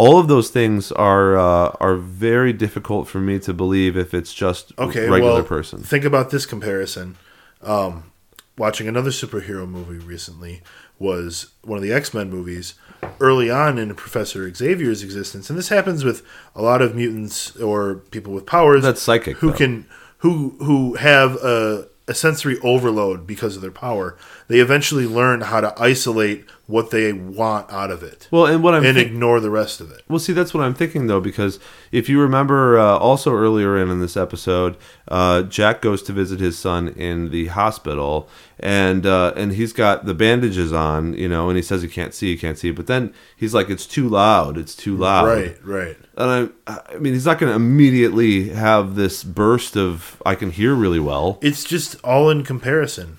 all 0.00 0.18
of 0.18 0.28
those 0.28 0.48
things 0.48 0.90
are 0.92 1.36
uh, 1.36 1.76
are 1.78 1.96
very 1.96 2.54
difficult 2.54 3.06
for 3.06 3.20
me 3.20 3.38
to 3.40 3.52
believe 3.52 3.98
if 3.98 4.14
it's 4.14 4.32
just 4.32 4.72
Okay, 4.78 5.06
regular 5.06 5.34
well, 5.34 5.42
person. 5.44 5.82
Think 5.82 6.04
about 6.04 6.30
this 6.30 6.46
comparison. 6.46 7.16
Um, 7.60 8.10
watching 8.56 8.88
another 8.88 9.10
superhero 9.10 9.68
movie 9.68 10.02
recently 10.02 10.62
was 10.98 11.50
one 11.62 11.76
of 11.76 11.82
the 11.82 11.92
X 11.92 12.14
Men 12.14 12.30
movies. 12.30 12.74
Early 13.18 13.50
on 13.50 13.76
in 13.76 13.94
Professor 13.94 14.52
Xavier's 14.54 15.02
existence, 15.02 15.50
and 15.50 15.58
this 15.58 15.68
happens 15.68 16.02
with 16.02 16.22
a 16.54 16.62
lot 16.62 16.80
of 16.80 16.94
mutants 16.94 17.54
or 17.56 17.96
people 18.10 18.32
with 18.32 18.46
powers 18.46 18.82
That's 18.82 19.02
psychic, 19.02 19.36
who 19.38 19.50
though. 19.50 19.56
can 19.56 19.86
who 20.18 20.56
who 20.60 20.94
have 20.94 21.34
a, 21.36 21.88
a 22.08 22.14
sensory 22.14 22.58
overload 22.62 23.26
because 23.26 23.56
of 23.56 23.60
their 23.62 23.70
power. 23.70 24.16
They 24.50 24.58
eventually 24.58 25.06
learn 25.06 25.42
how 25.42 25.60
to 25.60 25.72
isolate 25.80 26.44
what 26.66 26.90
they 26.90 27.12
want 27.12 27.72
out 27.72 27.90
of 27.92 28.02
it 28.02 28.26
Well, 28.32 28.46
and 28.46 28.62
what 28.64 28.74
I'm 28.74 28.84
and 28.84 28.96
think- 28.96 29.10
ignore 29.10 29.38
the 29.40 29.48
rest 29.50 29.80
of 29.80 29.90
it. 29.92 30.02
Well, 30.08 30.18
see, 30.18 30.32
that's 30.32 30.52
what 30.52 30.64
I'm 30.64 30.74
thinking 30.74 31.06
though, 31.06 31.20
because 31.20 31.60
if 31.92 32.08
you 32.08 32.20
remember, 32.20 32.76
uh, 32.78 32.96
also 32.98 33.32
earlier 33.32 33.78
in, 33.78 33.90
in 33.90 34.00
this 34.00 34.16
episode, 34.16 34.76
uh, 35.06 35.42
Jack 35.42 35.80
goes 35.80 36.02
to 36.02 36.12
visit 36.12 36.40
his 36.40 36.58
son 36.58 36.88
in 36.88 37.30
the 37.30 37.46
hospital, 37.46 38.28
and 38.58 39.06
uh, 39.06 39.32
and 39.36 39.52
he's 39.52 39.72
got 39.72 40.04
the 40.04 40.14
bandages 40.14 40.72
on, 40.72 41.14
you 41.14 41.28
know, 41.28 41.48
and 41.48 41.56
he 41.56 41.62
says 41.62 41.82
he 41.82 41.88
can't 41.88 42.12
see, 42.14 42.32
he 42.32 42.36
can't 42.36 42.58
see, 42.58 42.72
but 42.72 42.88
then 42.88 43.14
he's 43.36 43.54
like, 43.54 43.70
it's 43.70 43.86
too 43.86 44.08
loud, 44.08 44.58
it's 44.58 44.74
too 44.74 44.96
loud, 44.96 45.26
Right, 45.26 45.64
right. 45.64 45.96
And 46.16 46.50
I, 46.66 46.78
I 46.92 46.98
mean, 46.98 47.12
he's 47.14 47.26
not 47.26 47.38
going 47.38 47.50
to 47.50 47.56
immediately 47.56 48.48
have 48.50 48.94
this 48.96 49.22
burst 49.24 49.76
of 49.76 50.20
I 50.26 50.34
can 50.34 50.50
hear 50.50 50.74
really 50.74 51.00
well 51.00 51.38
It's 51.40 51.62
just 51.64 51.96
all 52.04 52.30
in 52.30 52.42
comparison. 52.44 53.18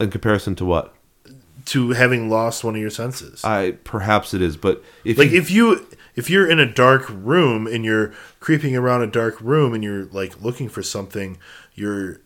In 0.00 0.10
comparison 0.10 0.54
to 0.56 0.64
what 0.64 0.94
to 1.66 1.90
having 1.90 2.28
lost 2.28 2.64
one 2.64 2.74
of 2.74 2.80
your 2.80 2.90
senses. 2.90 3.44
I 3.44 3.72
perhaps 3.84 4.34
it 4.34 4.42
is, 4.42 4.56
but 4.56 4.82
if 5.04 5.18
like 5.18 5.30
you, 5.30 5.38
if 5.38 5.50
you 5.50 5.86
if 6.16 6.30
you're 6.30 6.48
in 6.50 6.58
a 6.58 6.66
dark 6.70 7.08
room 7.08 7.66
and 7.66 7.84
you're 7.84 8.12
creeping 8.40 8.76
around 8.76 9.02
a 9.02 9.06
dark 9.06 9.40
room 9.40 9.74
and 9.74 9.84
you're 9.84 10.06
like 10.06 10.40
looking 10.42 10.68
for 10.68 10.82
something, 10.82 11.38
your 11.74 12.20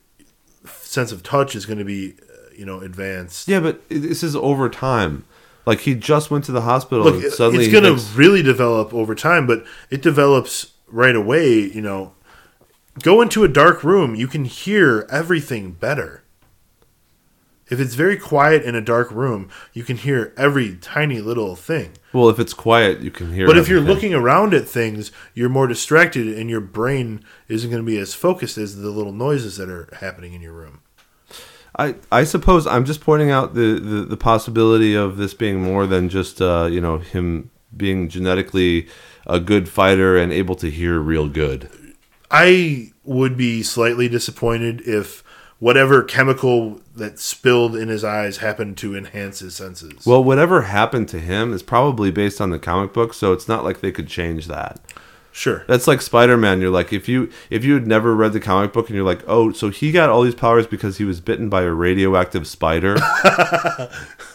sense 0.66 1.12
of 1.12 1.22
touch 1.22 1.54
is 1.54 1.66
going 1.66 1.78
to 1.78 1.84
be 1.84 2.14
uh, 2.22 2.50
you 2.56 2.64
know 2.64 2.80
advanced. 2.80 3.48
yeah, 3.48 3.60
but 3.60 3.86
this 3.88 4.22
is 4.22 4.34
over 4.36 4.68
time. 4.68 5.24
Like 5.66 5.80
he 5.80 5.94
just 5.94 6.30
went 6.30 6.44
to 6.44 6.52
the 6.52 6.62
hospital. 6.62 7.04
Look, 7.04 7.22
and 7.22 7.32
suddenly 7.32 7.64
it's 7.64 7.72
going 7.72 7.84
to 7.84 7.96
thinks- 7.96 8.14
really 8.14 8.42
develop 8.42 8.92
over 8.92 9.14
time, 9.14 9.46
but 9.46 9.64
it 9.90 10.02
develops 10.02 10.72
right 10.88 11.16
away. 11.16 11.58
You 11.60 11.80
know, 11.80 12.14
go 13.02 13.20
into 13.20 13.44
a 13.44 13.48
dark 13.48 13.82
room, 13.82 14.14
you 14.14 14.26
can 14.26 14.44
hear 14.44 15.06
everything 15.10 15.72
better. 15.72 16.23
If 17.70 17.80
it's 17.80 17.94
very 17.94 18.18
quiet 18.18 18.62
in 18.62 18.74
a 18.74 18.80
dark 18.80 19.10
room, 19.10 19.48
you 19.72 19.84
can 19.84 19.96
hear 19.96 20.34
every 20.36 20.76
tiny 20.76 21.20
little 21.20 21.56
thing. 21.56 21.92
Well, 22.12 22.28
if 22.28 22.38
it's 22.38 22.52
quiet, 22.52 23.00
you 23.00 23.10
can 23.10 23.32
hear. 23.32 23.46
But 23.46 23.56
if 23.56 23.68
you're 23.68 23.78
everything. 23.78 23.94
looking 23.94 24.14
around 24.14 24.52
at 24.52 24.68
things, 24.68 25.10
you're 25.32 25.48
more 25.48 25.66
distracted 25.66 26.28
and 26.38 26.50
your 26.50 26.60
brain 26.60 27.24
isn't 27.48 27.70
going 27.70 27.82
to 27.82 27.86
be 27.86 27.98
as 27.98 28.14
focused 28.14 28.58
as 28.58 28.76
the 28.76 28.90
little 28.90 29.12
noises 29.12 29.56
that 29.56 29.70
are 29.70 29.88
happening 30.00 30.34
in 30.34 30.42
your 30.42 30.52
room. 30.52 30.80
I 31.78 31.96
I 32.12 32.24
suppose 32.24 32.66
I'm 32.66 32.84
just 32.84 33.00
pointing 33.00 33.30
out 33.30 33.54
the, 33.54 33.80
the, 33.80 34.04
the 34.04 34.16
possibility 34.16 34.94
of 34.94 35.16
this 35.16 35.34
being 35.34 35.60
more 35.60 35.86
than 35.86 36.08
just 36.08 36.40
uh, 36.40 36.68
you 36.70 36.80
know 36.80 36.98
him 36.98 37.50
being 37.76 38.08
genetically 38.08 38.88
a 39.26 39.40
good 39.40 39.68
fighter 39.68 40.16
and 40.16 40.32
able 40.32 40.54
to 40.56 40.70
hear 40.70 41.00
real 41.00 41.28
good. 41.28 41.68
I 42.30 42.92
would 43.04 43.36
be 43.36 43.62
slightly 43.62 44.08
disappointed 44.08 44.82
if 44.82 45.24
whatever 45.58 46.02
chemical 46.02 46.80
that 46.96 47.18
spilled 47.18 47.74
in 47.76 47.88
his 47.88 48.04
eyes 48.04 48.36
happened 48.38 48.76
to 48.78 48.96
enhance 48.96 49.40
his 49.40 49.54
senses. 49.56 50.06
Well, 50.06 50.22
whatever 50.22 50.62
happened 50.62 51.08
to 51.08 51.18
him 51.20 51.52
is 51.52 51.62
probably 51.62 52.10
based 52.10 52.40
on 52.40 52.50
the 52.50 52.58
comic 52.58 52.92
book, 52.92 53.14
so 53.14 53.32
it's 53.32 53.48
not 53.48 53.64
like 53.64 53.80
they 53.80 53.92
could 53.92 54.06
change 54.08 54.46
that. 54.46 54.80
sure. 55.32 55.64
That's 55.66 55.88
like 55.88 56.00
Spider-Man. 56.00 56.60
You're 56.60 56.70
like 56.70 56.92
if 56.92 57.08
you 57.08 57.30
if 57.50 57.64
you 57.64 57.74
had 57.74 57.86
never 57.88 58.14
read 58.14 58.32
the 58.32 58.40
comic 58.40 58.72
book 58.72 58.88
and 58.88 58.94
you're 58.96 59.04
like, 59.04 59.22
oh, 59.26 59.50
so 59.52 59.70
he 59.70 59.90
got 59.90 60.08
all 60.08 60.22
these 60.22 60.34
powers 60.36 60.66
because 60.66 60.98
he 60.98 61.04
was 61.04 61.20
bitten 61.20 61.48
by 61.48 61.62
a 61.62 61.72
radioactive 61.72 62.46
spider. 62.46 62.96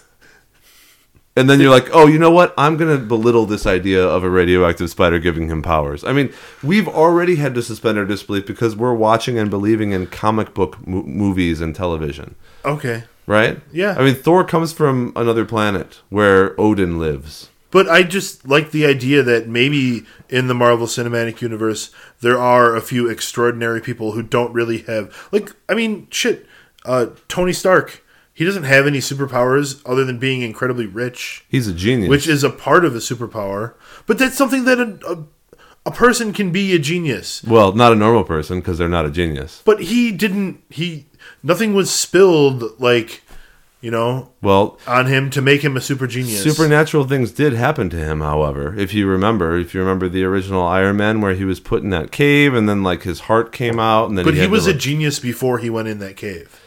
and 1.40 1.50
then 1.50 1.60
you're 1.60 1.72
like, 1.72 1.90
oh, 1.94 2.06
you 2.06 2.20
know 2.20 2.32
what? 2.32 2.54
I'm 2.58 2.76
gonna 2.78 2.98
belittle 2.98 3.46
this 3.46 3.66
idea 3.66 4.06
of 4.06 4.24
a 4.24 4.30
radioactive 4.30 4.90
spider 4.90 5.20
giving 5.20 5.48
him 5.50 5.62
powers. 5.62 6.04
I 6.04 6.12
mean, 6.14 6.34
we've 6.62 6.88
already 6.88 7.36
had 7.38 7.56
to 7.56 7.62
suspend 7.62 7.98
our 7.98 8.06
disbelief 8.06 8.46
because 8.46 8.76
we're 8.76 8.94
watching 8.94 9.38
and 9.40 9.50
believing 9.50 9.92
in 9.92 10.08
comic 10.08 10.54
book 10.54 10.86
mo- 10.86 11.04
movies 11.04 11.62
and 11.62 11.74
television, 11.74 12.36
Okay. 12.66 13.04
right? 13.26 13.60
Yeah. 13.72 13.96
I 13.98 14.04
mean, 14.04 14.16
Thor 14.16 14.44
comes 14.44 14.74
from 14.74 15.14
another 15.16 15.46
planet 15.46 16.02
where 16.10 16.60
Odin 16.60 17.00
lives. 17.00 17.50
But 17.72 17.88
I 17.88 18.02
just 18.02 18.48
like 18.48 18.72
the 18.72 18.86
idea 18.88 19.22
that 19.24 19.48
maybe 19.48 20.04
in 20.28 20.48
the 20.48 20.56
Marvel 20.56 20.88
Cinematic 20.88 21.40
Universe 21.40 21.92
there 22.20 22.38
are 22.40 22.76
a 22.76 22.82
few 22.82 23.08
extraordinary 23.08 23.80
people 23.80 24.12
who 24.14 24.24
don't 24.24 24.52
really 24.54 24.80
have 24.80 25.16
like 25.32 25.52
I 25.70 25.76
mean 25.76 26.08
shit 26.10 26.48
uh 26.84 27.08
Tony 27.28 27.54
Stark 27.54 28.04
he 28.40 28.46
doesn't 28.46 28.64
have 28.64 28.88
any 28.88 29.00
superpowers 29.00 29.82
other 29.86 30.06
than 30.06 30.18
being 30.18 30.42
incredibly 30.42 30.86
rich 30.86 31.44
He's 31.50 31.68
a 31.68 31.74
genius. 31.74 32.10
which 32.10 32.28
is 32.28 32.42
a 32.44 32.50
part 32.50 32.86
of 32.86 32.96
a 32.96 33.00
superpower 33.00 33.74
but 34.08 34.18
that's 34.18 34.38
something 34.38 34.64
that 34.66 34.80
a, 34.80 34.98
a, 35.06 35.24
a 35.88 35.92
person 35.92 36.32
can 36.34 36.52
be 36.52 36.74
a 36.74 36.80
genius 36.80 37.44
well, 37.44 37.74
not 37.74 37.92
a 37.92 37.96
normal 37.96 38.24
person 38.24 38.60
because 38.60 38.78
they're 38.78 38.88
not 38.98 39.06
a 39.06 39.12
genius. 39.12 39.62
but 39.66 39.82
he 39.92 40.12
didn't 40.12 40.64
he 40.70 41.06
nothing 41.44 41.74
was 41.74 41.92
spilled 41.92 42.80
like 42.80 43.22
you 43.82 43.92
know 43.92 44.30
Well, 44.42 44.78
on 44.88 45.06
him 45.06 45.30
to 45.32 45.42
make 45.42 45.62
him 45.62 45.78
a 45.78 45.82
super 45.82 46.06
genius 46.08 46.44
Supernatural 46.44 47.06
things 47.06 47.32
did 47.32 47.54
happen 47.54 47.90
to 47.92 47.96
him, 47.98 48.20
however. 48.20 48.78
If 48.78 48.94
you 48.94 49.08
remember, 49.08 49.58
if 49.58 49.74
you 49.74 49.80
remember 49.80 50.10
the 50.10 50.26
original 50.26 50.64
Iron 50.68 50.98
Man, 50.98 51.22
where 51.22 51.34
he 51.34 51.46
was 51.46 51.62
put 51.62 51.82
in 51.82 51.90
that 51.92 52.12
cave, 52.12 52.54
and 52.54 52.68
then 52.68 52.84
like 52.84 53.04
his 53.04 53.22
heart 53.22 53.54
came 53.54 53.80
out, 53.80 54.10
and 54.10 54.18
then 54.18 54.26
But 54.26 54.34
he 54.34 54.42
had 54.42 54.52
was 54.52 54.66
to, 54.66 54.72
a 54.72 54.74
like- 54.74 54.82
genius 54.82 55.20
before 55.20 55.60
he 55.60 55.70
went 55.70 55.88
in 55.88 56.00
that 56.00 56.18
cave. 56.18 56.60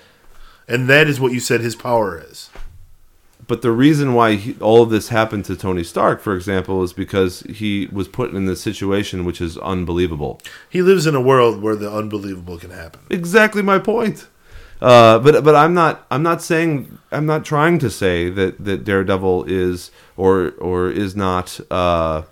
And 0.68 0.88
that 0.88 1.08
is 1.08 1.20
what 1.20 1.32
you 1.32 1.40
said 1.40 1.60
his 1.60 1.76
power 1.76 2.18
is. 2.18 2.50
But 3.46 3.62
the 3.62 3.72
reason 3.72 4.14
why 4.14 4.36
he, 4.36 4.56
all 4.60 4.82
of 4.82 4.90
this 4.90 5.08
happened 5.08 5.44
to 5.46 5.56
Tony 5.56 5.82
Stark, 5.82 6.20
for 6.20 6.34
example, 6.34 6.82
is 6.82 6.92
because 6.92 7.40
he 7.42 7.88
was 7.90 8.08
put 8.08 8.32
in 8.32 8.46
this 8.46 8.60
situation 8.60 9.24
which 9.24 9.40
is 9.40 9.58
unbelievable. 9.58 10.40
He 10.70 10.80
lives 10.80 11.06
in 11.06 11.14
a 11.14 11.20
world 11.20 11.60
where 11.60 11.76
the 11.76 11.92
unbelievable 11.92 12.58
can 12.58 12.70
happen. 12.70 13.00
Exactly 13.10 13.62
my 13.62 13.78
point. 13.78 14.28
Uh, 14.80 15.18
but 15.20 15.44
but 15.44 15.54
I'm 15.54 15.74
not 15.74 16.06
I'm 16.10 16.24
not 16.24 16.42
saying 16.42 16.98
I'm 17.12 17.26
not 17.26 17.44
trying 17.44 17.78
to 17.80 17.90
say 17.90 18.28
that, 18.30 18.64
that 18.64 18.84
Daredevil 18.84 19.44
is 19.44 19.92
or 20.16 20.52
or 20.58 20.90
is 20.90 21.14
not 21.14 21.60
uh, 21.70 22.22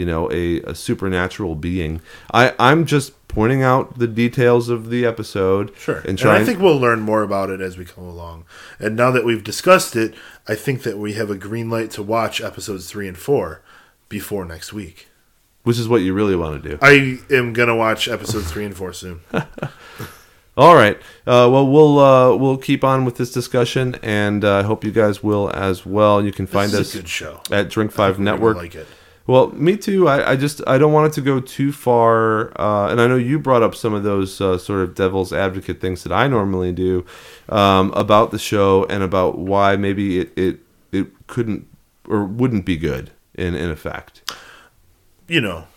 you 0.00 0.06
know 0.06 0.22
a, 0.32 0.60
a 0.62 0.74
supernatural 0.74 1.54
being. 1.54 2.00
I 2.32 2.54
I'm 2.58 2.86
just 2.86 3.08
pointing 3.28 3.62
out 3.62 3.98
the 3.98 4.08
details 4.08 4.68
of 4.68 4.90
the 4.90 5.06
episode. 5.06 5.72
Sure. 5.76 5.98
And, 6.08 6.20
and. 6.20 6.30
I 6.30 6.42
think 6.44 6.58
we'll 6.58 6.80
learn 6.86 7.00
more 7.00 7.22
about 7.22 7.48
it 7.50 7.60
as 7.60 7.78
we 7.78 7.84
come 7.84 8.04
along. 8.04 8.44
And 8.80 8.96
now 8.96 9.10
that 9.12 9.24
we've 9.24 9.44
discussed 9.44 9.94
it, 9.94 10.14
I 10.48 10.54
think 10.56 10.82
that 10.82 10.98
we 10.98 11.12
have 11.12 11.30
a 11.30 11.36
green 11.36 11.68
light 11.70 11.90
to 11.92 12.02
watch 12.02 12.40
episodes 12.40 12.90
three 12.90 13.06
and 13.06 13.16
four 13.18 13.62
before 14.08 14.44
next 14.44 14.72
week. 14.72 15.06
which 15.62 15.78
is 15.78 15.86
what 15.88 16.00
you 16.02 16.12
really 16.14 16.34
want 16.34 16.60
to 16.62 16.68
do. 16.70 16.78
I 16.82 17.20
am 17.30 17.52
gonna 17.52 17.76
watch 17.76 18.08
episodes 18.08 18.50
three 18.50 18.64
and 18.64 18.76
four 18.76 18.92
soon. 18.92 19.20
All 20.56 20.74
right. 20.74 20.96
Uh, 21.26 21.48
well, 21.52 21.66
we'll 21.66 21.98
uh, 21.98 22.34
we'll 22.36 22.58
keep 22.58 22.82
on 22.82 23.04
with 23.04 23.16
this 23.16 23.30
discussion, 23.32 23.96
and 24.02 24.44
uh, 24.44 24.56
I 24.58 24.62
hope 24.62 24.84
you 24.84 24.90
guys 24.90 25.22
will 25.22 25.48
as 25.54 25.86
well. 25.86 26.22
You 26.24 26.32
can 26.32 26.46
find 26.46 26.74
us 26.74 26.94
a 26.94 26.98
good 26.98 27.08
show. 27.08 27.40
at 27.50 27.70
Drink 27.70 27.92
Five 27.92 28.18
Network. 28.18 28.56
like 28.56 28.74
it. 28.74 28.86
Well, 29.30 29.52
me 29.52 29.76
too. 29.76 30.08
I, 30.08 30.32
I 30.32 30.34
just 30.34 30.60
I 30.66 30.76
don't 30.76 30.92
want 30.92 31.12
it 31.12 31.14
to 31.14 31.20
go 31.20 31.38
too 31.38 31.70
far, 31.70 32.50
uh, 32.60 32.88
and 32.88 33.00
I 33.00 33.06
know 33.06 33.14
you 33.14 33.38
brought 33.38 33.62
up 33.62 33.76
some 33.76 33.94
of 33.94 34.02
those 34.02 34.40
uh, 34.40 34.58
sort 34.58 34.80
of 34.80 34.96
devil's 34.96 35.32
advocate 35.32 35.80
things 35.80 36.02
that 36.02 36.10
I 36.10 36.26
normally 36.26 36.72
do 36.72 37.06
um, 37.48 37.92
about 37.92 38.32
the 38.32 38.40
show 38.40 38.86
and 38.86 39.04
about 39.04 39.38
why 39.38 39.76
maybe 39.76 40.18
it, 40.18 40.32
it 40.36 40.58
it 40.90 41.28
couldn't 41.28 41.68
or 42.08 42.24
wouldn't 42.24 42.64
be 42.64 42.76
good 42.76 43.12
in 43.34 43.54
in 43.54 43.70
effect. 43.70 44.28
you 45.28 45.40
know, 45.40 45.68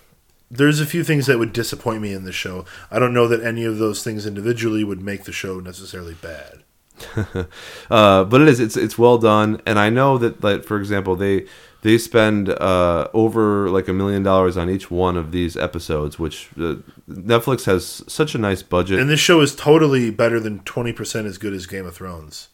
there's 0.50 0.80
a 0.80 0.86
few 0.88 1.04
things 1.04 1.28
that 1.28 1.38
would 1.38 1.54
disappoint 1.54 2.02
me 2.02 2.12
in 2.12 2.24
the 2.24 2.32
show. 2.32 2.66
I 2.90 2.98
don't 2.98 3.14
know 3.14 3.28
that 3.28 3.44
any 3.44 3.66
of 3.66 3.78
those 3.78 4.04
things 4.04 4.26
individually 4.26 4.84
would 4.84 5.00
make 5.00 5.26
the 5.26 5.32
show 5.32 5.60
necessarily 5.60 6.16
bad. 6.16 6.64
uh, 7.92 8.24
but 8.24 8.42
it 8.42 8.48
is 8.48 8.60
it's 8.60 8.76
it's 8.76 8.98
well 8.98 9.20
done, 9.20 9.62
and 9.68 9.78
I 9.78 9.92
know 9.92 10.18
that 10.18 10.42
that 10.42 10.66
for 10.66 10.80
example 10.80 11.16
they 11.16 11.46
they 11.84 11.98
spend 11.98 12.50
uh, 12.50 13.10
over 13.14 13.70
like 13.70 13.90
a 13.90 13.94
million 13.94 14.24
dollars 14.24 14.56
on 14.56 14.70
each 14.70 14.90
one 14.90 15.18
of 15.18 15.32
these 15.32 15.58
episodes, 15.58 16.18
which 16.18 16.50
uh, 16.58 16.76
Netflix 17.10 17.66
has 17.66 18.04
such 18.08 18.34
a 18.34 18.38
nice 18.38 18.64
budget. 18.64 19.00
And 19.00 19.10
this 19.10 19.20
show 19.20 19.42
is 19.42 19.54
totally 19.54 20.10
better 20.10 20.40
than 20.40 20.62
20% 20.62 21.26
as 21.26 21.38
good 21.38 21.54
as 21.54 21.66
Game 21.66 21.86
of 21.86 21.94
Thrones. 21.94 22.48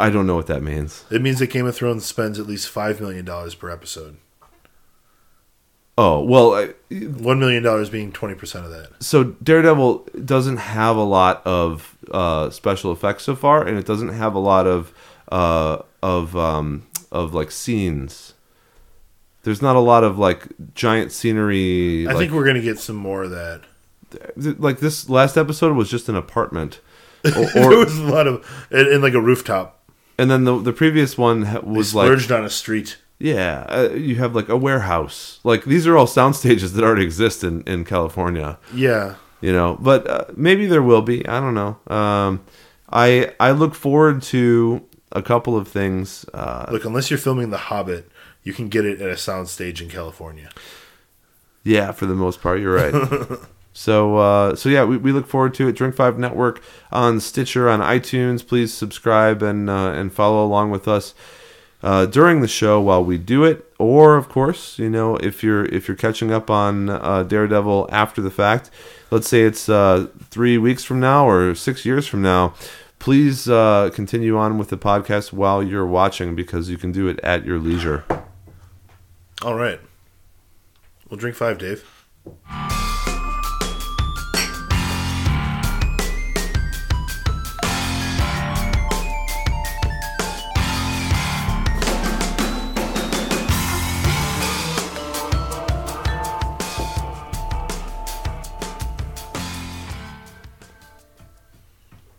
I 0.00 0.08
don't 0.08 0.26
know 0.26 0.34
what 0.34 0.46
that 0.46 0.62
means. 0.62 1.04
It 1.10 1.20
means 1.20 1.40
that 1.40 1.48
Game 1.50 1.66
of 1.66 1.76
Thrones 1.76 2.06
spends 2.06 2.38
at 2.38 2.46
least 2.46 2.72
$5 2.72 3.00
million 3.00 3.24
per 3.26 3.70
episode. 3.70 4.16
Oh 5.98 6.24
well, 6.24 6.54
I, 6.54 6.68
$1 6.90 7.38
million 7.38 7.62
being 7.90 8.12
20% 8.12 8.64
of 8.64 8.70
that. 8.70 9.02
so 9.02 9.24
Daredevil 9.24 10.08
doesn't 10.24 10.56
have 10.56 10.96
a 10.96 11.04
lot 11.04 11.46
of 11.46 11.98
uh, 12.10 12.48
special 12.48 12.92
effects 12.92 13.24
so 13.24 13.36
far, 13.36 13.66
and 13.66 13.76
it 13.76 13.84
doesn't 13.84 14.08
have 14.08 14.34
a 14.34 14.38
lot 14.38 14.66
of 14.66 14.94
uh, 15.30 15.82
of 16.02 16.34
um, 16.34 16.86
of 17.12 17.32
like 17.34 17.50
scenes. 17.52 18.34
There's 19.44 19.62
not 19.62 19.76
a 19.76 19.80
lot 19.80 20.02
of 20.04 20.18
like 20.18 20.46
giant 20.74 21.12
scenery. 21.12 22.06
I 22.08 22.12
like, 22.12 22.18
think 22.18 22.32
we're 22.32 22.44
going 22.44 22.56
to 22.56 22.62
get 22.62 22.78
some 22.78 22.96
more 22.96 23.22
of 23.24 23.30
that. 23.30 23.62
th- 24.40 24.58
like 24.58 24.80
this 24.80 25.08
last 25.08 25.36
episode 25.36 25.76
was 25.76 25.90
just 25.90 26.08
an 26.08 26.16
apartment, 26.16 26.80
or, 27.24 27.30
there 27.30 27.72
or 27.72 27.78
was 27.84 27.98
a 27.98 28.02
lot 28.04 28.26
of, 28.26 28.66
in, 28.70 29.00
like 29.02 29.14
a 29.14 29.20
rooftop. 29.20 29.82
and 30.18 30.30
then 30.30 30.44
the 30.44 30.58
the 30.58 30.72
previous 30.72 31.18
one 31.18 31.42
ha- 31.42 31.60
was 31.60 31.94
like 31.94 32.06
splurged 32.06 32.30
on 32.32 32.44
a 32.44 32.50
street. 32.50 32.98
yeah, 33.18 33.66
uh, 33.68 33.90
you 33.94 34.16
have 34.16 34.34
like 34.34 34.48
a 34.48 34.56
warehouse. 34.56 35.40
Like 35.44 35.64
these 35.64 35.86
are 35.88 35.96
all 35.96 36.06
sound 36.06 36.36
stages 36.42 36.72
that 36.74 36.84
already 36.84 37.04
exist 37.04 37.42
in 37.44 37.62
in 37.62 37.84
California. 37.84 38.58
Yeah. 38.72 39.16
you 39.40 39.52
know 39.52 39.76
but 39.80 40.06
uh, 40.06 40.24
maybe 40.36 40.66
there 40.66 40.82
will 40.82 41.02
be 41.02 41.26
i 41.26 41.40
don't 41.40 41.54
know 41.58 41.74
um, 41.98 42.44
i 42.90 43.32
i 43.40 43.50
look 43.50 43.74
forward 43.74 44.22
to 44.22 44.80
a 45.12 45.22
couple 45.22 45.56
of 45.56 45.68
things 45.68 46.24
uh, 46.34 46.66
Look, 46.70 46.84
unless 46.84 47.10
you're 47.10 47.18
filming 47.18 47.50
The 47.50 47.58
Hobbit, 47.58 48.10
you 48.42 48.52
can 48.52 48.68
get 48.68 48.84
it 48.84 49.00
at 49.00 49.08
a 49.10 49.16
sound 49.16 49.48
stage 49.48 49.80
in 49.82 49.88
California. 49.88 50.50
yeah 51.64 51.92
for 51.92 52.06
the 52.06 52.14
most 52.14 52.40
part 52.40 52.60
you're 52.60 52.74
right. 52.74 53.38
So 53.74 54.18
uh, 54.18 54.54
so 54.54 54.68
yeah 54.68 54.84
we, 54.84 54.98
we 54.98 55.12
look 55.12 55.26
forward 55.26 55.54
to 55.54 55.66
it. 55.66 55.72
Drink 55.76 55.94
five 55.94 56.18
network 56.18 56.62
on 56.90 57.20
stitcher 57.20 57.70
on 57.70 57.80
itunes. 57.80 58.46
Please 58.46 58.70
subscribe 58.74 59.42
and 59.42 59.70
uh, 59.70 59.92
and 59.92 60.12
follow 60.12 60.44
along 60.44 60.70
with 60.70 60.86
us 60.86 61.14
uh, 61.82 62.04
during 62.04 62.42
the 62.42 62.48
show 62.48 62.82
while 62.82 63.02
we 63.02 63.16
do 63.16 63.44
it. 63.44 63.64
Or 63.78 64.16
of 64.16 64.28
course 64.28 64.78
you 64.78 64.90
know 64.90 65.16
if 65.16 65.42
you're 65.42 65.64
if 65.64 65.88
you're 65.88 65.96
catching 65.96 66.30
up 66.30 66.50
on 66.50 66.90
uh, 66.90 67.22
daredevil 67.22 67.88
after 67.90 68.20
the 68.20 68.30
fact 68.30 68.70
let's 69.10 69.26
say 69.28 69.40
it's 69.44 69.70
uh, 69.70 70.06
three 70.28 70.58
weeks 70.58 70.84
from 70.84 71.00
now 71.00 71.26
or 71.26 71.54
six 71.54 71.86
years 71.86 72.06
from 72.06 72.20
now 72.20 72.52
please 73.02 73.48
uh, 73.48 73.90
continue 73.92 74.38
on 74.38 74.58
with 74.58 74.68
the 74.68 74.78
podcast 74.78 75.32
while 75.32 75.60
you're 75.60 75.84
watching 75.84 76.36
because 76.36 76.70
you 76.70 76.78
can 76.78 76.92
do 76.92 77.08
it 77.08 77.18
at 77.24 77.44
your 77.44 77.58
leisure 77.58 78.04
All 79.42 79.56
right. 79.56 79.80
We'll 81.10 81.18
drink 81.18 81.34
five, 81.34 81.58
Dave. 81.58 81.84